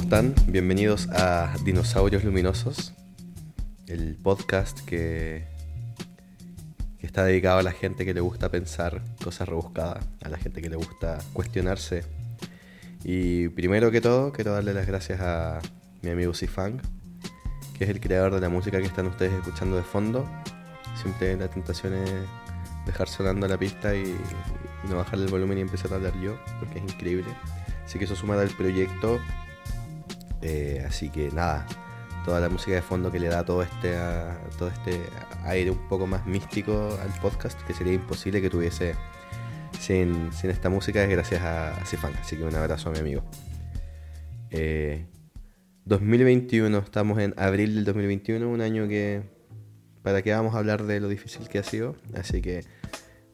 ¿cómo 0.00 0.16
están? 0.16 0.34
Bienvenidos 0.50 1.08
a 1.10 1.54
Dinosaurios 1.62 2.24
Luminosos, 2.24 2.94
el 3.86 4.16
podcast 4.16 4.80
que, 4.86 5.44
que 6.98 7.06
está 7.06 7.24
dedicado 7.24 7.58
a 7.58 7.62
la 7.62 7.72
gente 7.72 8.06
que 8.06 8.14
le 8.14 8.20
gusta 8.20 8.50
pensar 8.50 9.02
cosas 9.22 9.46
rebuscadas, 9.46 10.06
a 10.24 10.30
la 10.30 10.38
gente 10.38 10.62
que 10.62 10.70
le 10.70 10.76
gusta 10.76 11.18
cuestionarse. 11.34 12.04
Y 13.04 13.48
primero 13.48 13.90
que 13.90 14.00
todo, 14.00 14.32
quiero 14.32 14.52
darle 14.52 14.72
las 14.72 14.86
gracias 14.86 15.20
a 15.20 15.58
mi 16.00 16.08
amigo 16.08 16.32
Sifang, 16.32 16.80
que 17.76 17.84
es 17.84 17.90
el 17.90 18.00
creador 18.00 18.34
de 18.34 18.40
la 18.40 18.48
música 18.48 18.78
que 18.78 18.86
están 18.86 19.06
ustedes 19.06 19.34
escuchando 19.34 19.76
de 19.76 19.82
fondo. 19.82 20.26
Siempre 21.02 21.36
la 21.36 21.48
tentación 21.48 21.92
es 21.92 22.10
dejar 22.86 23.08
sonando 23.08 23.46
la 23.46 23.58
pista 23.58 23.94
y, 23.94 24.04
y 24.04 24.88
no 24.88 24.96
bajarle 24.96 25.26
el 25.26 25.30
volumen 25.30 25.58
y 25.58 25.60
empezar 25.60 25.92
a 25.92 25.96
hablar 25.96 26.18
yo, 26.22 26.38
porque 26.58 26.78
es 26.78 26.84
increíble. 26.84 27.28
Así 27.84 27.98
que 27.98 28.06
eso 28.06 28.16
suma 28.16 28.40
al 28.40 28.48
proyecto. 28.48 29.20
Eh, 30.42 30.84
así 30.86 31.10
que 31.10 31.30
nada, 31.30 31.66
toda 32.24 32.40
la 32.40 32.48
música 32.48 32.72
de 32.72 32.82
fondo 32.82 33.10
que 33.10 33.20
le 33.20 33.28
da 33.28 33.44
todo 33.44 33.62
este, 33.62 33.94
todo 34.58 34.68
este 34.68 35.00
aire 35.44 35.70
un 35.70 35.88
poco 35.88 36.06
más 36.06 36.26
místico 36.26 36.98
al 37.02 37.20
podcast, 37.20 37.60
que 37.62 37.74
sería 37.74 37.92
imposible 37.92 38.40
que 38.40 38.50
tuviese 38.50 38.94
sin, 39.78 40.30
esta 40.42 40.68
música, 40.68 41.02
es 41.02 41.10
gracias 41.10 41.42
a, 41.42 41.84
Sifan. 41.84 42.14
Así 42.20 42.36
que 42.36 42.44
un 42.44 42.54
abrazo 42.54 42.90
a 42.90 42.92
mi 42.92 42.98
amigo. 42.98 43.22
2021, 45.84 46.76
eh, 46.76 46.80
estamos 46.84 47.18
en 47.18 47.34
abril 47.36 47.74
del 47.76 47.84
2021, 47.84 48.48
un 48.48 48.60
año 48.60 48.88
que 48.88 49.22
para 50.02 50.22
que 50.22 50.32
vamos 50.32 50.54
a 50.54 50.58
hablar 50.58 50.84
de 50.84 51.00
lo 51.00 51.08
difícil 51.08 51.48
que 51.48 51.58
ha 51.58 51.62
sido. 51.62 51.96
Así 52.14 52.40
que 52.42 52.64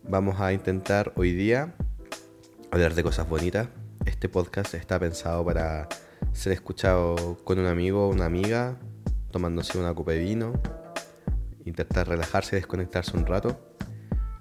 vamos 0.02 0.40
a 0.40 0.52
intentar 0.52 1.12
hoy 1.16 1.32
día 1.32 1.74
hablar 2.70 2.94
de 2.94 3.02
cosas 3.02 3.28
bonitas. 3.28 3.68
Este 4.04 4.28
podcast 4.28 4.74
está 4.74 4.98
pensado 4.98 5.44
para 5.44 5.88
ser 6.36 6.52
escuchado 6.52 7.38
con 7.44 7.58
un 7.58 7.66
amigo 7.66 8.06
o 8.06 8.10
una 8.10 8.26
amiga, 8.26 8.76
tomándose 9.30 9.78
una 9.78 9.94
copa 9.94 10.12
de 10.12 10.18
vino, 10.18 10.52
intentar 11.64 12.08
relajarse 12.08 12.56
y 12.56 12.60
desconectarse 12.60 13.16
un 13.16 13.26
rato. 13.26 13.58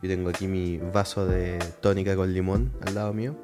Yo 0.04 0.10
tengo 0.10 0.30
aquí 0.30 0.48
mi 0.48 0.78
vaso 0.78 1.26
de 1.26 1.58
tónica 1.82 2.16
con 2.16 2.34
limón 2.34 2.74
al 2.86 2.96
lado 2.96 3.14
mío 3.14 3.36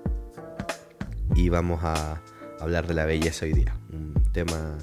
y 1.33 1.49
vamos 1.49 1.79
a 1.83 2.21
hablar 2.59 2.87
de 2.87 2.93
la 2.93 3.05
belleza 3.05 3.45
hoy 3.45 3.53
día. 3.53 3.75
Un 3.91 4.13
tema 4.33 4.77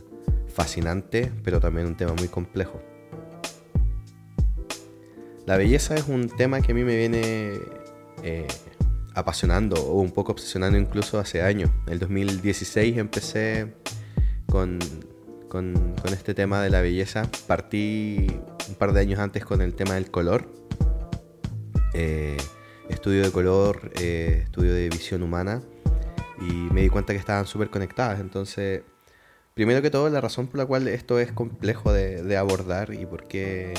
fascinante, 0.48 1.30
pero 1.44 1.60
también 1.60 1.86
un 1.86 1.96
tema 1.96 2.14
muy 2.14 2.28
complejo. 2.28 2.80
La 5.46 5.56
belleza 5.56 5.94
es 5.94 6.08
un 6.08 6.28
tema 6.28 6.60
que 6.60 6.72
a 6.72 6.74
mí 6.74 6.84
me 6.84 6.96
viene 6.96 7.52
eh, 8.22 8.48
apasionando 9.18 9.76
o 9.76 10.00
un 10.00 10.10
poco 10.12 10.32
obsesionando 10.32 10.78
incluso 10.78 11.18
hace 11.18 11.42
años. 11.42 11.70
En 11.86 11.94
el 11.94 11.98
2016 11.98 12.96
empecé 12.96 13.74
con, 14.46 14.78
con, 15.48 15.92
este 16.12 16.34
tema 16.34 16.62
de 16.62 16.70
la 16.70 16.80
belleza. 16.80 17.28
Partí 17.46 18.26
un 18.68 18.74
par 18.76 18.92
de 18.92 19.00
años 19.00 19.18
antes 19.18 19.44
con 19.44 19.60
el 19.60 19.74
tema 19.74 19.94
del 19.94 20.10
color. 20.10 20.48
Eh, 21.94 22.36
estudio 22.88 23.22
de 23.22 23.30
color, 23.30 23.92
eh, 24.00 24.42
estudio 24.44 24.72
de 24.74 24.88
visión 24.88 25.22
humana 25.22 25.62
y 26.40 26.52
me 26.52 26.82
di 26.82 26.88
cuenta 26.88 27.12
que 27.12 27.18
estaban 27.18 27.46
súper 27.46 27.70
conectadas. 27.70 28.20
Entonces, 28.20 28.82
primero 29.54 29.82
que 29.82 29.90
todo, 29.90 30.08
la 30.08 30.20
razón 30.20 30.46
por 30.46 30.58
la 30.58 30.66
cual 30.66 30.88
esto 30.88 31.18
es 31.18 31.32
complejo 31.32 31.92
de, 31.92 32.22
de 32.22 32.36
abordar 32.36 32.94
y 32.94 33.04
por 33.04 33.26
qué 33.26 33.74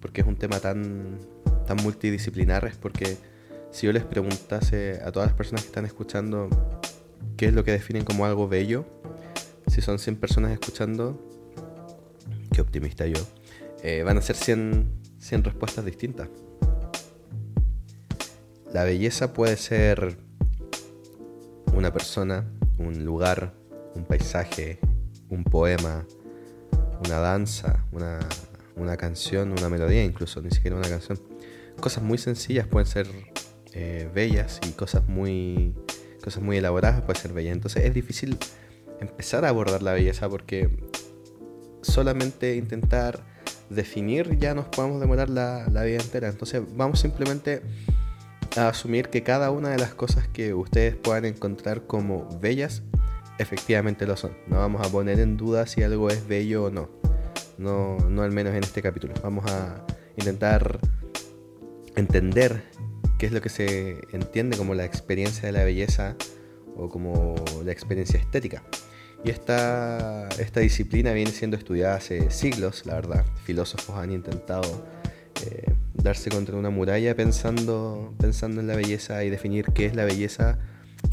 porque 0.00 0.20
es 0.20 0.26
un 0.26 0.36
tema 0.36 0.60
tan, 0.60 1.18
tan 1.66 1.76
multidisciplinar, 1.78 2.64
es 2.66 2.76
porque 2.76 3.16
si 3.70 3.86
yo 3.86 3.92
les 3.92 4.04
preguntase 4.04 5.00
a 5.04 5.12
todas 5.12 5.28
las 5.28 5.36
personas 5.36 5.62
que 5.62 5.68
están 5.68 5.84
escuchando 5.84 6.48
qué 7.36 7.46
es 7.46 7.54
lo 7.54 7.64
que 7.64 7.72
definen 7.72 8.04
como 8.04 8.26
algo 8.26 8.48
bello, 8.48 8.84
si 9.68 9.80
son 9.80 9.98
100 9.98 10.16
personas 10.16 10.52
escuchando, 10.52 11.22
qué 12.52 12.60
optimista 12.60 13.06
yo, 13.06 13.20
eh, 13.82 14.02
van 14.04 14.18
a 14.18 14.22
ser 14.22 14.36
100, 14.36 14.90
100 15.18 15.44
respuestas 15.44 15.84
distintas. 15.84 16.28
La 18.72 18.84
belleza 18.84 19.32
puede 19.32 19.56
ser 19.56 20.18
una 21.72 21.92
persona, 21.92 22.44
un 22.78 23.04
lugar, 23.04 23.54
un 23.94 24.04
paisaje, 24.04 24.78
un 25.30 25.44
poema, 25.44 26.04
una 27.04 27.18
danza, 27.18 27.84
una, 27.92 28.18
una 28.76 28.96
canción, 28.96 29.52
una 29.52 29.68
melodía 29.68 30.04
incluso, 30.04 30.42
ni 30.42 30.50
siquiera 30.50 30.76
una 30.76 30.88
canción. 30.88 31.20
Cosas 31.80 32.02
muy 32.02 32.18
sencillas 32.18 32.66
pueden 32.66 32.86
ser 32.86 33.06
eh, 33.72 34.08
bellas 34.14 34.60
y 34.66 34.72
cosas 34.72 35.06
muy, 35.08 35.74
cosas 36.22 36.42
muy 36.42 36.56
elaboradas 36.56 37.02
pueden 37.02 37.20
ser 37.20 37.32
bellas. 37.32 37.54
Entonces 37.54 37.84
es 37.84 37.94
difícil 37.94 38.38
empezar 39.00 39.44
a 39.44 39.50
abordar 39.50 39.82
la 39.82 39.92
belleza 39.92 40.28
porque 40.28 40.70
solamente 41.82 42.56
intentar 42.56 43.24
definir 43.70 44.38
ya 44.38 44.54
nos 44.54 44.66
podemos 44.66 45.00
demorar 45.00 45.28
la, 45.28 45.66
la 45.70 45.82
vida 45.84 46.00
entera. 46.00 46.28
Entonces 46.28 46.62
vamos 46.74 47.00
simplemente 47.00 47.62
a 48.56 48.68
asumir 48.68 49.08
que 49.08 49.22
cada 49.22 49.50
una 49.50 49.70
de 49.70 49.78
las 49.78 49.94
cosas 49.94 50.26
que 50.28 50.54
ustedes 50.54 50.96
puedan 50.96 51.24
encontrar 51.24 51.86
como 51.86 52.28
bellas 52.40 52.82
efectivamente 53.38 54.06
lo 54.06 54.16
son. 54.16 54.32
No 54.48 54.56
vamos 54.56 54.86
a 54.86 54.90
poner 54.90 55.20
en 55.20 55.36
duda 55.36 55.66
si 55.66 55.82
algo 55.82 56.10
es 56.10 56.26
bello 56.26 56.64
o 56.64 56.70
no 56.70 56.98
no, 57.58 57.98
no 58.08 58.22
al 58.22 58.32
menos 58.32 58.54
en 58.54 58.64
este 58.64 58.80
capítulo. 58.80 59.14
Vamos 59.22 59.44
a 59.50 59.84
intentar 60.16 60.78
entender 61.96 62.62
qué 63.18 63.26
es 63.26 63.32
lo 63.32 63.40
que 63.40 63.48
se 63.48 63.98
entiende 64.12 64.56
como 64.56 64.74
la 64.74 64.84
experiencia 64.84 65.42
de 65.42 65.52
la 65.52 65.64
belleza 65.64 66.16
o 66.76 66.88
como 66.88 67.34
la 67.64 67.72
experiencia 67.72 68.18
estética. 68.18 68.62
Y 69.24 69.30
esta, 69.30 70.28
esta 70.38 70.60
disciplina 70.60 71.12
viene 71.12 71.32
siendo 71.32 71.56
estudiada 71.56 71.96
hace 71.96 72.30
siglos, 72.30 72.86
la 72.86 72.94
verdad. 72.94 73.24
Filósofos 73.44 73.96
han 73.96 74.12
intentado 74.12 74.86
eh, 75.44 75.72
darse 75.94 76.30
contra 76.30 76.56
una 76.56 76.70
muralla 76.70 77.16
pensando, 77.16 78.14
pensando 78.18 78.60
en 78.60 78.68
la 78.68 78.76
belleza 78.76 79.24
y 79.24 79.30
definir 79.30 79.66
qué 79.74 79.86
es 79.86 79.96
la 79.96 80.04
belleza 80.04 80.58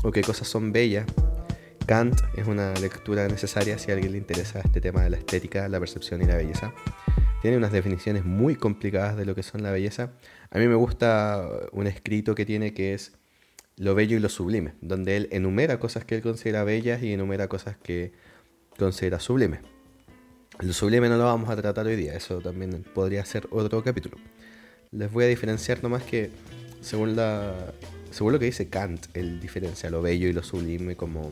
o 0.04 0.12
qué 0.12 0.22
cosas 0.22 0.48
son 0.48 0.72
bellas 0.72 1.06
Kant 1.86 2.20
es 2.36 2.48
una 2.48 2.74
lectura 2.74 3.28
necesaria 3.28 3.78
si 3.78 3.92
a 3.92 3.94
alguien 3.94 4.14
le 4.14 4.18
interesa 4.18 4.60
este 4.60 4.82
tema 4.82 5.04
de 5.04 5.12
la 5.12 5.18
estética, 5.18 5.70
la 5.70 5.80
percepción 5.80 6.22
y 6.22 6.26
la 6.26 6.36
belleza. 6.36 6.74
Tiene 7.46 7.58
unas 7.58 7.72
definiciones 7.72 8.26
muy 8.26 8.56
complicadas 8.56 9.18
de 9.18 9.24
lo 9.24 9.36
que 9.36 9.44
son 9.44 9.62
la 9.62 9.70
belleza. 9.70 10.10
A 10.50 10.58
mí 10.58 10.68
me 10.68 10.74
gusta 10.74 11.48
un 11.74 11.86
escrito 11.86 12.34
que 12.34 12.44
tiene 12.44 12.74
que 12.74 12.96
es 12.96 13.12
lo 13.78 13.94
bello 13.94 14.18
y 14.18 14.20
lo 14.20 14.30
sublime, 14.30 14.74
donde 14.82 15.16
él 15.16 15.28
enumera 15.32 15.78
cosas 15.78 16.06
que 16.06 16.16
él 16.16 16.24
considera 16.24 16.64
bellas 16.64 17.04
y 17.04 17.14
enumera 17.14 17.48
cosas 17.48 17.78
que 17.78 18.14
considera 18.80 19.20
sublimes. 19.20 19.60
Lo 20.60 20.74
sublime 20.74 21.08
no 21.08 21.18
lo 21.18 21.26
vamos 21.26 21.52
a 21.52 21.56
tratar 21.56 21.86
hoy 21.86 21.96
día, 21.96 22.16
eso 22.16 22.40
también 22.40 22.84
podría 22.96 23.24
ser 23.26 23.48
otro 23.52 23.84
capítulo. 23.84 24.18
Les 24.90 25.12
voy 25.12 25.26
a 25.26 25.28
diferenciar 25.28 25.84
nomás 25.84 26.02
que 26.02 26.32
según, 26.82 27.16
la, 27.16 27.54
según 28.10 28.34
lo 28.34 28.40
que 28.40 28.46
dice 28.46 28.70
Kant, 28.70 29.06
él 29.14 29.40
diferencia 29.40 29.92
lo 29.92 30.02
bello 30.02 30.28
y 30.28 30.34
lo 30.34 30.42
sublime 30.42 30.96
como 30.96 31.32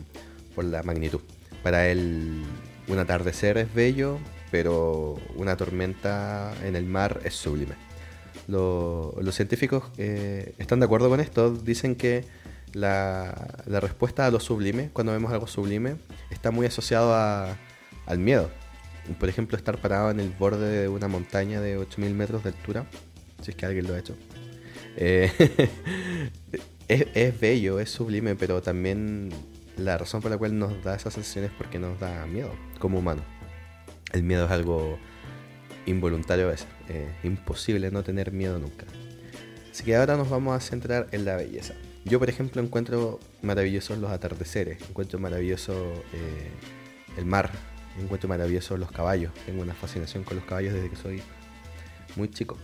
por 0.54 0.66
la 0.66 0.84
magnitud. 0.84 1.22
Para 1.64 1.88
él 1.88 2.44
un 2.88 3.00
atardecer 3.00 3.58
es 3.58 3.74
bello, 3.74 4.20
pero 4.54 5.16
una 5.36 5.58
tormenta 5.58 6.54
en 6.64 6.76
el 6.76 6.86
mar 6.86 7.22
es 7.24 7.34
sublime. 7.34 7.74
los 8.48 9.34
científicos 9.34 9.86
eh, 9.98 10.54
están 10.60 10.80
de 10.80 10.86
acuerdo 10.86 11.10
con 11.10 11.20
esto, 11.20 11.50
dicen 11.52 11.96
que 11.96 12.24
la, 12.72 13.34
respuesta 13.66 14.28
a 14.28 14.30
lo 14.30 14.40
sublime, 14.40 14.92
cuando 14.94 15.12
vemos 15.12 15.34
algo 15.34 15.48
sublime, 15.48 15.96
está 16.30 16.52
muy 16.52 16.68
asociado 16.68 17.16
al 18.06 18.20
miedo. 18.20 18.52
Por 19.20 19.28
ejemplo, 19.28 19.58
estar 19.58 19.80
parado 19.80 20.12
en 20.12 20.20
el 20.20 20.30
borde 20.30 20.82
de 20.82 20.88
una 20.88 21.08
montaña 21.08 21.60
de 21.60 21.80
8.000 21.80 22.14
metros 22.14 22.44
de 22.44 22.50
altura, 22.50 22.86
si 23.42 23.50
es 23.50 23.58
que 23.58 23.66
alguien 23.66 23.88
lo 23.88 23.96
ha 23.96 23.98
hecho. 23.98 24.16
Eh, 24.98 25.32
es, 26.88 27.40
bello, 27.40 27.80
es 27.80 27.90
sublime, 27.90 28.36
pero 28.36 28.62
también 28.62 29.32
la 29.78 29.98
razón 29.98 30.22
por 30.22 30.30
la 30.30 30.38
cual 30.38 30.60
nos 30.60 30.84
da 30.84 30.94
esas 30.94 31.16
sensaciones 31.16 31.50
es 31.50 31.58
porque 31.58 31.80
nos 31.80 32.00
da 32.00 32.28
miedo 32.28 32.54
como 32.78 33.00
humano. 33.00 33.24
El 34.14 34.22
miedo 34.24 34.46
es 34.46 34.52
algo 34.52 35.00
involuntario 35.88 36.48
a 36.48 36.52
veces, 36.52 36.68
eh, 36.88 37.12
imposible 37.24 37.90
no 37.92 38.04
tener 38.04 38.32
miedo 38.32 38.60
nunca. 38.60 38.86
Así 39.72 39.84
que 39.84 39.96
ahora 39.96 40.16
nos 40.16 40.30
vamos 40.30 40.56
a 40.56 40.60
centrar 40.60 41.08
en 41.12 41.26
la 41.26 41.36
belleza. 41.36 41.74
Yo, 42.06 42.20
por 42.20 42.30
ejemplo, 42.30 42.62
encuentro 42.62 43.20
maravillosos 43.42 43.98
los 43.98 44.12
atardeceres, 44.12 44.78
encuentro 44.88 45.18
maravilloso 45.18 45.74
eh, 46.14 46.52
el 47.18 47.26
mar, 47.26 47.50
encuentro 48.00 48.30
maravillosos 48.30 48.80
los 48.80 48.92
caballos. 48.92 49.34
Tengo 49.48 49.64
una 49.64 49.74
fascinación 49.74 50.24
con 50.24 50.38
los 50.38 50.46
caballos 50.46 50.76
desde 50.76 50.92
que 50.92 50.96
soy 50.96 51.22
muy 52.16 52.30
chico. 52.30 52.58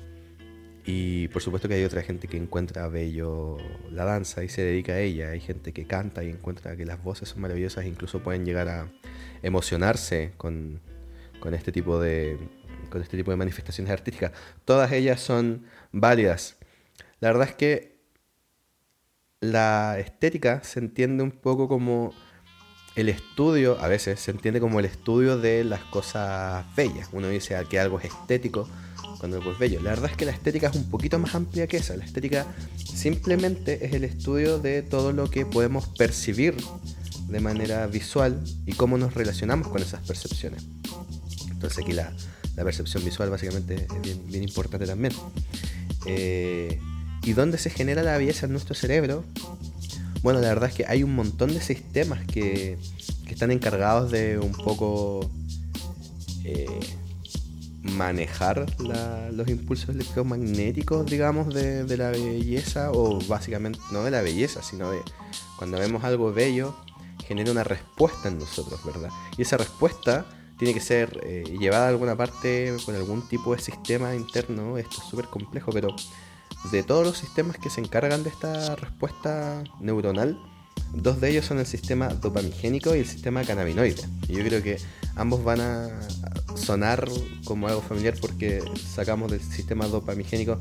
Y 0.86 1.30
por 1.30 1.42
supuesto 1.42 1.68
que 1.68 1.76
hay 1.76 1.84
otra 1.84 2.04
gente 2.04 2.28
que 2.28 2.38
encuentra 2.38 2.88
bello 2.90 3.58
la 3.90 4.06
danza 4.06 4.44
y 4.44 4.50
se 4.50 4.62
dedica 4.62 4.94
a 4.94 5.00
ella. 5.00 5.30
Hay 5.30 5.40
gente 5.40 5.74
que 5.74 5.88
canta 5.88 6.24
y 6.24 6.30
encuentra 6.30 6.76
que 6.76 6.86
las 6.86 7.02
voces 7.02 7.30
son 7.30 7.42
maravillosas 7.42 7.86
incluso 7.86 8.22
pueden 8.22 8.46
llegar 8.46 8.68
a 8.68 8.88
emocionarse 9.42 10.32
con, 10.38 10.80
este, 11.54 11.72
tipo 11.72 12.00
de, 12.00 12.38
con 12.90 13.02
este 13.02 13.18
tipo 13.18 13.32
de 13.32 13.38
manifestaciones 13.38 13.92
artísticas. 13.92 14.32
Todas 14.66 14.92
ellas 14.92 15.20
son 15.20 15.66
válidas. 15.92 16.58
La 17.20 17.30
verdad 17.30 17.50
es 17.50 17.56
que 17.56 18.00
la 19.42 19.98
estética 20.00 20.64
se 20.64 20.80
entiende 20.80 21.24
un 21.24 21.32
poco 21.32 21.68
como 21.68 22.14
el 22.96 23.10
estudio, 23.10 23.80
a 23.80 23.88
veces 23.88 24.20
se 24.20 24.32
entiende 24.32 24.60
como 24.60 24.80
el 24.80 24.86
estudio 24.86 25.38
de 25.38 25.64
las 25.64 25.82
cosas 25.86 26.66
bellas. 26.76 27.10
Uno 27.14 27.30
dice 27.30 27.56
que 27.70 27.80
algo 27.80 28.00
es 28.00 28.06
estético 28.06 28.68
cuando 29.20 29.38
algo 29.38 29.52
es 29.52 29.60
bello. 29.60 29.82
La 29.82 29.92
verdad 29.92 30.12
es 30.12 30.18
que 30.18 30.26
la 30.26 30.32
estética 30.32 30.68
es 30.68 30.76
un 30.76 30.90
poquito 30.90 31.20
más 31.20 31.36
amplia 31.36 31.68
que 31.68 31.78
esa. 31.78 31.96
La 31.96 32.06
estética 32.06 32.46
simplemente 32.78 33.86
es 33.86 33.94
el 33.94 34.04
estudio 34.04 34.60
de 34.60 34.82
todo 34.82 35.14
lo 35.14 35.30
que 35.30 35.46
podemos 35.46 35.88
percibir 35.88 36.56
de 37.28 37.40
manera 37.40 37.86
visual 37.88 38.44
y 38.66 38.74
cómo 38.74 38.98
nos 38.98 39.14
relacionamos 39.14 39.68
con 39.68 39.82
esas 39.82 40.06
percepciones. 40.06 40.66
Entonces 41.60 41.84
aquí 41.84 41.92
la, 41.92 42.14
percepción 42.56 43.04
visual 43.04 43.30
básicamente 43.30 43.86
es 43.86 44.02
bien, 44.32 44.44
importante 44.44 44.88
también. 44.88 45.14
Eh, 46.06 46.80
¿Y 47.24 47.34
dónde 47.34 47.58
se 47.58 47.70
genera 47.70 48.02
la 48.02 48.18
belleza 48.18 48.46
en 48.46 48.54
nuestro 48.54 48.76
cerebro? 48.76 49.26
Bueno, 50.24 50.40
la 50.40 50.48
verdad 50.48 50.70
es 50.70 50.76
que 50.76 50.86
hay 50.88 51.04
un 51.04 51.14
montón 51.16 51.54
de 51.54 51.60
sistemas 51.60 52.26
que, 52.26 52.78
están 53.30 53.52
encargados 53.52 54.10
de 54.10 54.40
un 54.40 54.54
poco 54.54 55.30
eh, 56.44 56.80
manejar 57.84 58.66
los 59.32 59.48
impulsos 59.48 59.90
electromagnéticos, 59.90 61.06
digamos, 61.06 61.54
de, 61.54 61.84
de, 61.84 61.98
la 61.98 62.10
belleza, 62.10 62.92
o 62.92 63.20
básicamente 63.28 63.80
no 63.92 64.04
de 64.04 64.12
la 64.12 64.22
belleza, 64.22 64.64
sino 64.64 64.90
de 64.92 65.00
cuando 65.58 65.78
vemos 65.78 66.04
algo 66.06 66.34
bello, 66.34 66.76
genera 67.28 67.52
una 67.52 67.64
respuesta 67.64 68.30
en 68.30 68.40
nosotros, 68.40 68.84
¿verdad? 68.84 69.12
Y 69.38 69.44
esa 69.44 69.58
respuesta 69.58 70.26
tiene 70.60 70.74
que 70.74 70.82
ser 70.82 71.20
eh, 71.24 71.44
llevada 71.58 71.86
a 71.86 71.90
alguna 71.90 72.16
parte 72.16 72.76
con 72.86 72.94
algún 72.94 73.28
tipo 73.28 73.56
de 73.56 73.62
sistema 73.62 74.14
interno, 74.14 74.78
esto 74.78 74.98
es 75.02 75.10
súper 75.10 75.26
complejo, 75.26 75.72
pero 75.72 75.96
de 76.72 76.84
todos 76.84 77.06
los 77.06 77.18
sistemas 77.18 77.58
que 77.58 77.70
se 77.70 77.80
encargan 77.80 78.24
de 78.24 78.30
esta 78.30 78.76
respuesta 78.76 79.64
neuronal, 79.80 80.38
dos 80.94 81.22
de 81.22 81.30
ellos 81.30 81.46
son 81.46 81.60
el 81.60 81.66
sistema 81.66 82.10
dopamigénico 82.10 82.94
y 82.94 83.00
el 83.00 83.08
sistema 83.08 83.44
cannabinoide. 83.44 84.02
Y 84.28 84.34
yo 84.34 84.44
creo 84.44 84.62
que 84.62 84.78
ambos 85.16 85.44
van 85.46 85.62
a 85.62 85.90
sonar 86.56 87.08
como 87.46 87.70
algo 87.70 87.82
familiar 87.82 88.16
porque 88.20 88.62
sacamos 88.76 89.32
del 89.32 89.42
sistema 89.42 89.88
dopamigénico 89.88 90.58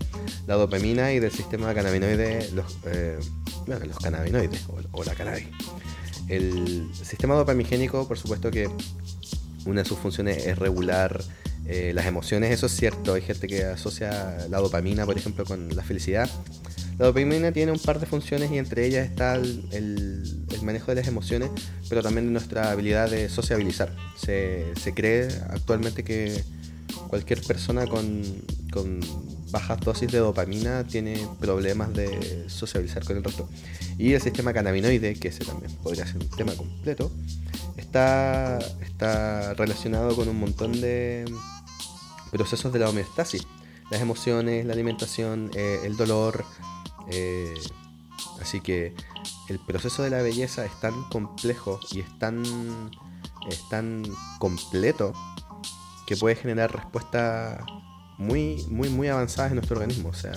la 0.47 0.55
dopamina 0.55 1.13
y 1.13 1.19
del 1.19 1.33
sistema 1.33 1.75
cannabinoide 1.75 2.51
los, 2.53 2.79
eh, 2.87 3.19
los 3.67 3.99
cannabinoides 3.99 4.65
o, 4.93 5.03
la 5.03 5.15
cannabis. 5.15 5.49
El 6.29 6.89
sistema 6.95 7.35
dopamigénico, 7.35 8.07
por 8.07 8.19
supuesto 8.19 8.51
que 8.51 8.69
una 9.69 9.83
de 9.83 9.89
sus 9.89 9.99
funciones 9.99 10.47
es 10.47 10.59
regular 10.59 11.23
eh, 11.67 11.93
las 11.95 12.07
emociones, 12.07 12.51
eso 12.51 12.67
es 12.67 12.73
cierto. 12.73 13.13
Hay 13.13 13.21
gente 13.21 13.47
que 13.47 13.65
asocia 13.65 14.47
la 14.49 14.59
dopamina, 14.59 15.05
por 15.05 15.19
ejemplo, 15.19 15.45
con 15.45 15.77
la 15.77 15.83
felicidad. 15.83 16.29
La 16.99 17.07
dopamina 17.07 17.53
tiene 17.53 17.73
un 17.73 17.79
par 17.79 18.01
de 18.01 18.07
funciones 18.07 18.51
y 18.51 18.57
entre 18.57 18.87
ellas 18.87 19.07
está 19.07 19.35
el, 19.35 20.47
manejo 20.63 20.91
de 20.91 20.97
las 20.97 21.07
emociones, 21.07 21.51
pero 21.89 22.03
también 22.03 22.33
nuestra 22.33 22.71
habilidad 22.71 23.11
de 23.11 23.29
sociabilizar. 23.29 23.95
Se, 24.17 24.73
cree 24.95 25.29
actualmente 25.51 26.03
que 26.03 26.43
cualquier 27.09 27.43
persona 27.43 27.87
con, 27.87 28.23
con, 28.73 29.01
bajas 29.51 29.81
dosis 29.81 30.11
de 30.11 30.19
dopamina 30.19 30.85
tiene 30.85 31.27
problemas 31.41 31.93
de 31.95 32.45
sociabilizar 32.49 33.05
con 33.05 33.19
el 33.19 33.25
resto. 33.25 33.49
Y 33.99 34.15
el 34.15 34.23
sistema 34.23 34.53
cannabinoide, 34.53 35.15
que 35.15 35.29
ese 35.29 35.45
también 35.45 35.73
podría 35.83 36.07
ser 36.07 36.17
un 36.17 36.29
tema 36.31 36.55
completo, 36.55 37.11
está, 37.79 38.59
está 38.81 39.55
relacionado 39.55 40.15
con 40.15 40.29
un 40.29 40.39
montón 40.39 40.81
de 40.81 41.25
procesos 42.31 42.73
de 42.73 42.79
la 42.79 42.89
homeostasis, 42.91 43.47
las 43.91 44.01
emociones, 44.01 44.67
la 44.67 44.75
alimentación, 44.75 45.51
eh, 45.55 45.81
el 45.85 45.97
dolor. 45.97 46.45
Eh, 47.11 47.55
así 48.41 48.61
que 48.61 48.95
el 49.49 49.59
proceso 49.61 50.03
de 50.03 50.11
la 50.11 50.21
belleza 50.23 50.65
es 50.65 50.79
tan 50.81 51.09
complejo 51.11 51.81
y 51.91 52.01
es 52.01 52.19
tan, 52.19 52.43
completo 54.39 55.15
que 56.07 56.17
puede 56.17 56.37
generar 56.37 56.75
respuestas 56.75 57.61
muy, 58.19 58.65
muy, 58.69 58.89
muy 58.89 59.09
avanzadas 59.09 59.53
en 59.53 59.57
nuestro 59.57 59.79
organismo. 59.79 60.11
O 60.11 60.15
sea, 60.15 60.33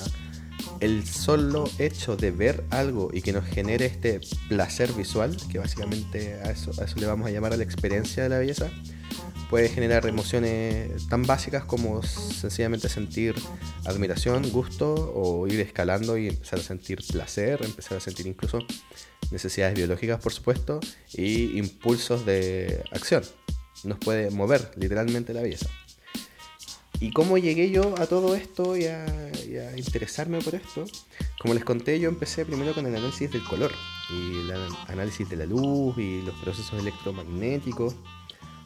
el 0.80 1.08
solo 1.08 1.70
hecho 1.80 2.18
de 2.18 2.32
ver 2.32 2.64
algo 2.70 3.10
y 3.14 3.22
que 3.22 3.34
nos 3.34 3.46
genere 3.46 3.86
este 3.86 4.20
placer 4.50 4.92
visual, 4.94 5.38
que 5.52 5.60
básicamente 5.60 6.36
a 6.44 6.52
eso, 6.52 6.72
le 6.96 7.06
vamos 7.06 7.28
a 7.28 7.32
llamar 7.32 7.56
la 7.58 7.64
experiencia 7.64 8.24
de 8.24 8.30
la 8.30 8.40
belleza, 8.40 8.70
puede 9.50 9.70
generar 9.70 10.08
emociones 10.08 11.08
tan 11.10 11.24
básicas 11.24 11.66
como 11.66 12.02
sencillamente 12.04 12.90
sentir 12.90 13.36
admiración, 13.86 14.50
gusto 14.52 15.14
o 15.14 15.46
ir 15.48 15.60
escalando 15.60 16.18
y 16.18 16.30
empezar 16.30 16.60
a 16.60 16.64
sentir 16.64 17.00
placer, 17.12 17.60
empezar 17.64 17.98
a 17.98 18.02
sentir 18.02 18.28
incluso 18.28 18.60
necesidades 19.30 19.76
biológicas, 19.76 20.22
por 20.22 20.32
supuesto, 20.32 20.80
y 21.14 21.58
impulsos 21.58 22.26
de 22.26 22.84
acción. 22.92 23.24
Nos 23.84 23.98
puede 23.98 24.30
mover 24.32 24.72
literalmente 24.78 25.34
la 25.34 25.42
belleza. 25.42 25.70
¿Y 27.02 27.12
cómo 27.12 27.38
llegué 27.38 27.70
yo 27.72 27.96
a 27.98 28.08
todo 28.08 28.36
esto 28.36 28.78
y 28.78 28.86
a, 28.86 29.06
interesarme 29.76 30.40
por 30.40 30.56
esto? 30.56 30.86
Como 31.42 31.54
les 31.54 31.66
conté, 31.66 32.00
yo 32.00 32.08
empecé 32.08 32.46
primero 32.46 32.74
con 32.74 32.86
el 32.86 32.96
análisis 32.96 33.30
del 33.30 33.44
color 33.44 33.72
y 34.10 34.40
el 34.40 34.52
análisis 34.88 35.28
de 35.28 35.36
la 35.36 35.46
luz 35.46 35.98
y 35.98 36.22
los 36.22 36.36
procesos 36.36 36.80
electromagnéticos 36.80 37.96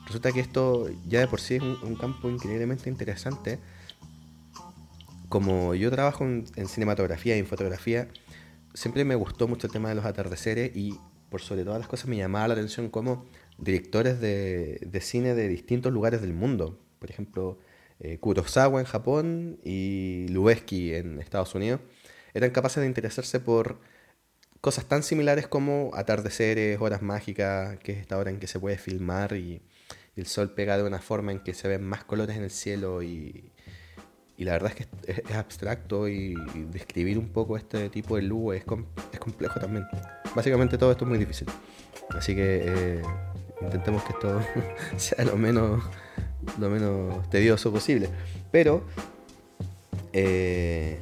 Resulta 0.06 0.32
que 0.32 0.40
esto 0.40 0.88
ya 1.08 1.20
de 1.20 1.28
por 1.28 1.42
sí 1.42 1.56
es 1.56 1.62
un, 1.62 1.96
campo 1.96 2.30
increíblemente 2.30 2.90
interesante. 2.90 3.60
Como 5.30 5.74
yo 5.74 5.90
trabajo 5.90 6.24
en, 6.24 6.68
cinematografía 6.68 7.36
y 7.36 7.40
en 7.40 7.48
fotografía, 7.48 8.08
siempre 8.74 9.04
me 9.04 9.16
gustó 9.16 9.48
mucho 9.48 9.68
el 9.68 9.74
tema 9.74 9.90
de 9.90 9.96
los 9.96 10.06
atardeceres 10.06 10.76
y 10.76 11.00
por 11.30 11.42
sobre 11.42 11.64
todas 11.64 11.80
las 11.80 11.88
cosas 11.88 12.08
me 12.08 12.18
llamaba 12.18 12.48
la 12.50 12.54
atención 12.54 12.90
como 12.90 13.26
directores 13.58 14.20
de, 14.22 15.00
cine 15.02 15.34
de 15.34 15.48
distintos 15.48 15.92
lugares 15.92 16.22
del 16.22 16.34
mundo, 16.34 16.80
por 17.00 17.10
ejemplo, 17.10 17.58
eh, 18.00 18.18
Kurosawa 18.20 18.80
en 18.80 18.86
Japón 18.86 19.60
y 19.64 20.28
Lubezki 20.30 20.94
en 20.94 21.20
Estados 21.20 21.56
Unidos, 21.56 21.82
eran 22.34 22.52
capaces 22.52 22.82
de 22.82 22.88
interesarse 22.88 23.40
por 23.40 23.80
cosas 24.62 24.86
tan 24.86 25.04
similares 25.04 25.48
como 25.48 25.92
atardeceres, 25.94 26.82
horas 26.82 27.02
mágicas, 27.02 27.78
que 27.80 27.94
es 27.94 28.00
esta 28.00 28.18
hora 28.18 28.32
en 28.32 28.40
que 28.40 28.48
se 28.48 28.60
puede 28.60 28.78
filmar 28.78 29.34
y 29.34 29.62
el 30.16 30.26
sol 30.26 30.52
pega 30.54 30.78
de 30.78 30.84
una 30.84 31.00
forma 31.00 31.32
en 31.32 31.40
que 31.40 31.54
se 31.54 31.68
ven 31.68 31.84
más 31.84 32.04
colores 32.04 32.38
en 32.38 32.44
el 32.44 32.52
cielo 32.52 33.04
y, 33.04 33.52
la 34.38 34.54
verdad 34.54 34.74
es 34.76 34.88
que 34.88 35.22
es, 35.30 35.36
abstracto 35.36 36.08
y, 36.08 36.36
describir 36.72 37.18
un 37.18 37.30
poco 37.30 37.58
este 37.58 37.90
tipo 37.90 38.16
de 38.16 38.24
luz 38.24 38.56
es, 38.56 38.66
es 39.14 39.20
complejo 39.20 39.60
también. 39.60 39.86
Básicamente 40.36 40.78
todo 40.78 40.92
esto 40.92 41.06
es 41.06 41.10
muy 41.10 41.20
difícil. 41.20 41.48
Así 42.10 42.36
que 42.36 42.64
eh, 42.66 43.02
intentemos 43.62 44.04
que 44.04 44.14
esto 44.14 44.42
sea 44.98 45.26
lo 45.26 45.38
menos, 45.38 45.84
lo 46.60 46.70
menos 46.70 47.30
tedioso 47.30 47.72
posible. 47.72 48.10
Pero 48.52 48.84
eh, 50.14 50.98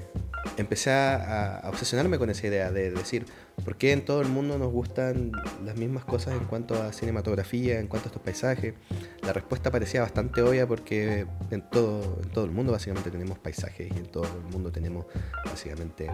empecé 0.57 0.91
a, 0.91 1.62
obsesionarme 1.65 2.17
con 2.17 2.29
esa 2.29 2.47
idea 2.47 2.71
de 2.71 2.91
decir, 2.91 3.25
¿por 3.63 3.77
qué 3.77 3.91
en 3.91 4.05
todo 4.05 4.21
el 4.21 4.27
mundo 4.27 4.57
nos 4.57 4.71
gustan 4.71 5.31
las 5.63 5.75
mismas 5.75 6.05
cosas 6.05 6.33
en 6.33 6.45
cuanto 6.45 6.81
a 6.81 6.91
cinematografía, 6.93 7.79
en 7.79 7.88
cuanto 7.88 8.07
a 8.07 8.09
estos 8.09 8.21
paisajes? 8.21 8.73
La 9.21 9.33
respuesta 9.33 9.71
parecía 9.71 10.01
bastante 10.01 10.41
obvia 10.41 10.67
porque 10.67 11.25
en 11.51 11.69
todo, 11.69 12.19
en 12.23 12.29
todo 12.29 12.45
el 12.45 12.51
mundo 12.51 12.71
básicamente 12.71 13.12
tenemos 13.12 13.39
paisajes 13.39 13.91
y 13.93 13.97
en 13.97 14.07
todo 14.07 14.25
el 14.25 14.51
mundo 14.51 14.71
tenemos 14.71 15.05
básicamente 15.45 16.09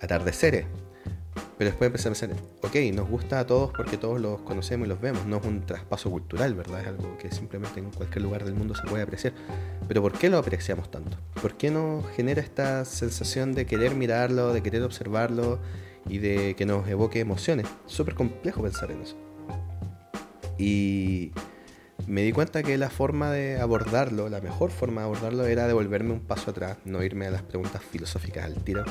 atardeceres. 0.00 0.66
Pero 1.56 1.70
después 1.70 1.86
empecé 1.86 2.08
a 2.08 2.12
pensar, 2.12 2.30
ok, 2.62 2.74
nos 2.94 3.08
gusta 3.08 3.38
a 3.40 3.46
todos 3.46 3.70
porque 3.76 3.96
todos 3.96 4.20
los 4.20 4.40
conocemos 4.42 4.86
y 4.86 4.88
los 4.88 5.00
vemos, 5.00 5.24
no 5.26 5.36
es 5.36 5.44
un 5.44 5.64
traspaso 5.64 6.10
cultural, 6.10 6.54
¿verdad? 6.54 6.80
Es 6.80 6.88
algo 6.88 7.16
que 7.16 7.30
simplemente 7.30 7.78
en 7.78 7.90
cualquier 7.90 8.22
lugar 8.22 8.44
del 8.44 8.54
mundo 8.54 8.74
se 8.74 8.82
puede 8.82 9.04
apreciar. 9.04 9.34
Pero 9.86 10.02
¿por 10.02 10.12
qué 10.12 10.28
lo 10.28 10.38
apreciamos 10.38 10.90
tanto? 10.90 11.16
¿Por 11.40 11.56
qué 11.56 11.70
nos 11.70 12.06
genera 12.10 12.42
esta 12.42 12.84
sensación 12.84 13.52
de 13.52 13.66
querer 13.66 13.94
mirarlo, 13.94 14.52
de 14.52 14.62
querer 14.62 14.82
observarlo 14.82 15.60
y 16.08 16.18
de 16.18 16.56
que 16.56 16.66
nos 16.66 16.88
evoque 16.88 17.20
emociones? 17.20 17.66
Súper 17.86 18.14
complejo 18.14 18.62
pensar 18.62 18.90
en 18.90 19.02
eso. 19.02 19.16
Y 20.58 21.32
me 22.06 22.22
di 22.22 22.32
cuenta 22.32 22.62
que 22.64 22.76
la 22.78 22.90
forma 22.90 23.30
de 23.30 23.60
abordarlo, 23.60 24.28
la 24.28 24.40
mejor 24.40 24.72
forma 24.72 25.02
de 25.02 25.06
abordarlo 25.06 25.46
era 25.46 25.68
devolverme 25.68 26.12
un 26.12 26.20
paso 26.20 26.50
atrás, 26.50 26.78
no 26.84 27.02
irme 27.02 27.26
a 27.26 27.30
las 27.30 27.42
preguntas 27.42 27.82
filosóficas 27.82 28.44
al 28.44 28.56
tiro 28.64 28.84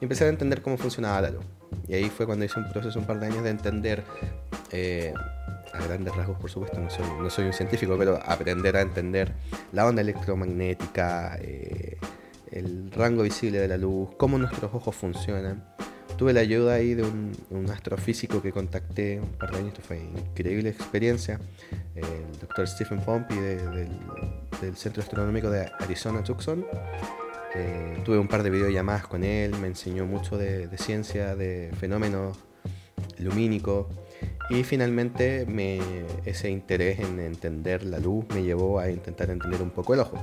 y 0.00 0.04
empecé 0.04 0.24
a 0.24 0.28
entender 0.28 0.62
cómo 0.62 0.78
funcionaba 0.78 1.20
la 1.20 1.30
luz. 1.30 1.44
Y 1.86 1.94
ahí 1.94 2.08
fue 2.08 2.26
cuando 2.26 2.44
hice 2.44 2.58
un 2.58 2.68
proceso 2.70 2.98
un 2.98 3.04
par 3.04 3.20
de 3.20 3.26
años 3.26 3.44
de 3.44 3.50
entender, 3.50 4.02
eh, 4.72 5.12
a 5.72 5.84
grandes 5.84 6.14
rasgos 6.16 6.38
por 6.38 6.50
supuesto, 6.50 6.80
no 6.80 6.90
soy, 6.90 7.04
no 7.20 7.30
soy, 7.30 7.46
un 7.46 7.52
científico, 7.52 7.96
pero 7.98 8.18
aprender 8.24 8.76
a 8.76 8.80
entender 8.80 9.32
la 9.72 9.86
onda 9.86 10.00
electromagnética, 10.00 11.36
eh, 11.40 11.98
el 12.50 12.90
rango 12.92 13.22
visible 13.22 13.60
de 13.60 13.68
la 13.68 13.76
luz, 13.76 14.08
cómo 14.16 14.38
nuestros 14.38 14.72
ojos 14.74 14.94
funcionan. 14.96 15.64
Tuve 16.16 16.32
la 16.34 16.40
ayuda 16.40 16.74
ahí 16.74 16.94
de 16.94 17.02
un, 17.02 17.70
astrofísico 17.70 18.42
que 18.42 18.52
contacté 18.52 19.20
un 19.20 19.32
par 19.38 19.52
de 19.52 19.58
años, 19.58 19.68
esto 19.68 19.82
fue 19.82 19.98
increíble 19.98 20.68
experiencia, 20.68 21.38
el 21.94 22.38
doctor 22.40 22.66
Stephen 22.66 23.00
Pompey 23.00 23.38
del, 23.38 23.88
del 24.60 24.76
Centro 24.76 25.02
Astronómico 25.02 25.48
de 25.50 25.70
Arizona 25.78 26.22
Tucson 26.22 26.66
eh, 27.54 28.00
tuve 28.04 28.18
un 28.18 28.28
par 28.28 28.42
de 28.42 28.50
videollamadas 28.50 29.06
con 29.06 29.24
él, 29.24 29.56
me 29.58 29.66
enseñó 29.66 30.06
mucho 30.06 30.38
de, 30.38 30.68
ciencia, 30.78 31.34
de 31.34 31.72
fenómenos 31.78 32.38
lumínicos 33.18 33.86
Y 34.50 34.62
finalmente 34.62 35.46
me, 35.46 35.80
ese 36.24 36.50
interés 36.50 37.00
en 37.00 37.18
entender 37.18 37.84
la 37.84 37.98
luz 37.98 38.24
me 38.32 38.42
llevó 38.42 38.78
a 38.78 38.90
intentar 38.90 39.30
entender 39.30 39.62
un 39.62 39.70
poco 39.70 39.94
el 39.94 40.00
ojo. 40.00 40.18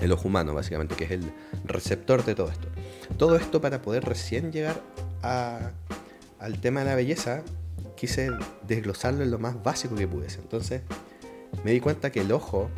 El 0.00 0.12
ojo 0.12 0.28
humano, 0.28 0.54
básicamente, 0.54 0.94
que 0.94 1.04
es 1.04 1.10
el 1.10 1.32
receptor 1.64 2.24
de 2.24 2.36
todo 2.36 2.50
esto. 2.50 2.68
Todo 3.16 3.36
esto 3.36 3.60
para 3.60 3.82
poder 3.82 4.04
recién 4.04 4.52
llegar 4.52 4.80
al 5.22 6.60
tema 6.60 6.80
de 6.80 6.86
la 6.86 6.94
belleza, 6.94 7.42
quise 7.96 8.30
desglosarlo 8.66 9.24
en 9.24 9.32
lo 9.32 9.40
más 9.40 9.60
básico 9.62 9.96
que 9.96 10.06
pudiese. 10.06 10.40
Entonces 10.40 10.82
me 11.64 11.72
di 11.72 11.80
cuenta 11.80 12.10
que 12.12 12.20
el 12.20 12.30
ojo 12.30 12.70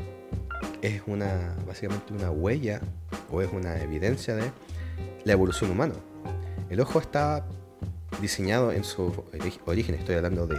es 0.82 1.02
una, 1.06 1.56
básicamente 1.66 2.12
una 2.12 2.30
huella 2.30 2.80
o 3.30 3.42
es 3.42 3.52
una 3.52 3.80
evidencia 3.80 4.34
de 4.34 4.50
la 5.24 5.32
evolución 5.32 5.70
humana. 5.70 5.94
El 6.68 6.80
ojo 6.80 6.98
está 6.98 7.46
diseñado 8.20 8.72
en 8.72 8.84
su 8.84 9.24
origen, 9.66 9.94
estoy 9.94 10.16
hablando 10.16 10.46
de 10.46 10.58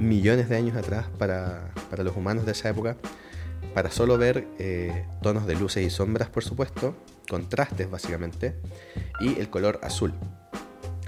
millones 0.00 0.48
de 0.48 0.56
años 0.56 0.76
atrás 0.76 1.06
para, 1.18 1.72
los 1.98 2.16
humanos 2.16 2.46
de 2.46 2.52
esa 2.52 2.70
época, 2.70 2.96
para 3.74 3.90
solo 3.90 4.18
ver 4.18 4.46
eh, 4.58 5.06
tonos 5.22 5.46
de 5.46 5.54
luces 5.56 5.84
y 5.84 5.90
sombras, 5.90 6.28
por 6.28 6.44
supuesto, 6.44 6.94
contrastes 7.28 7.90
básicamente, 7.90 8.54
y 9.20 9.38
el 9.38 9.50
color 9.50 9.80
azul. 9.82 10.14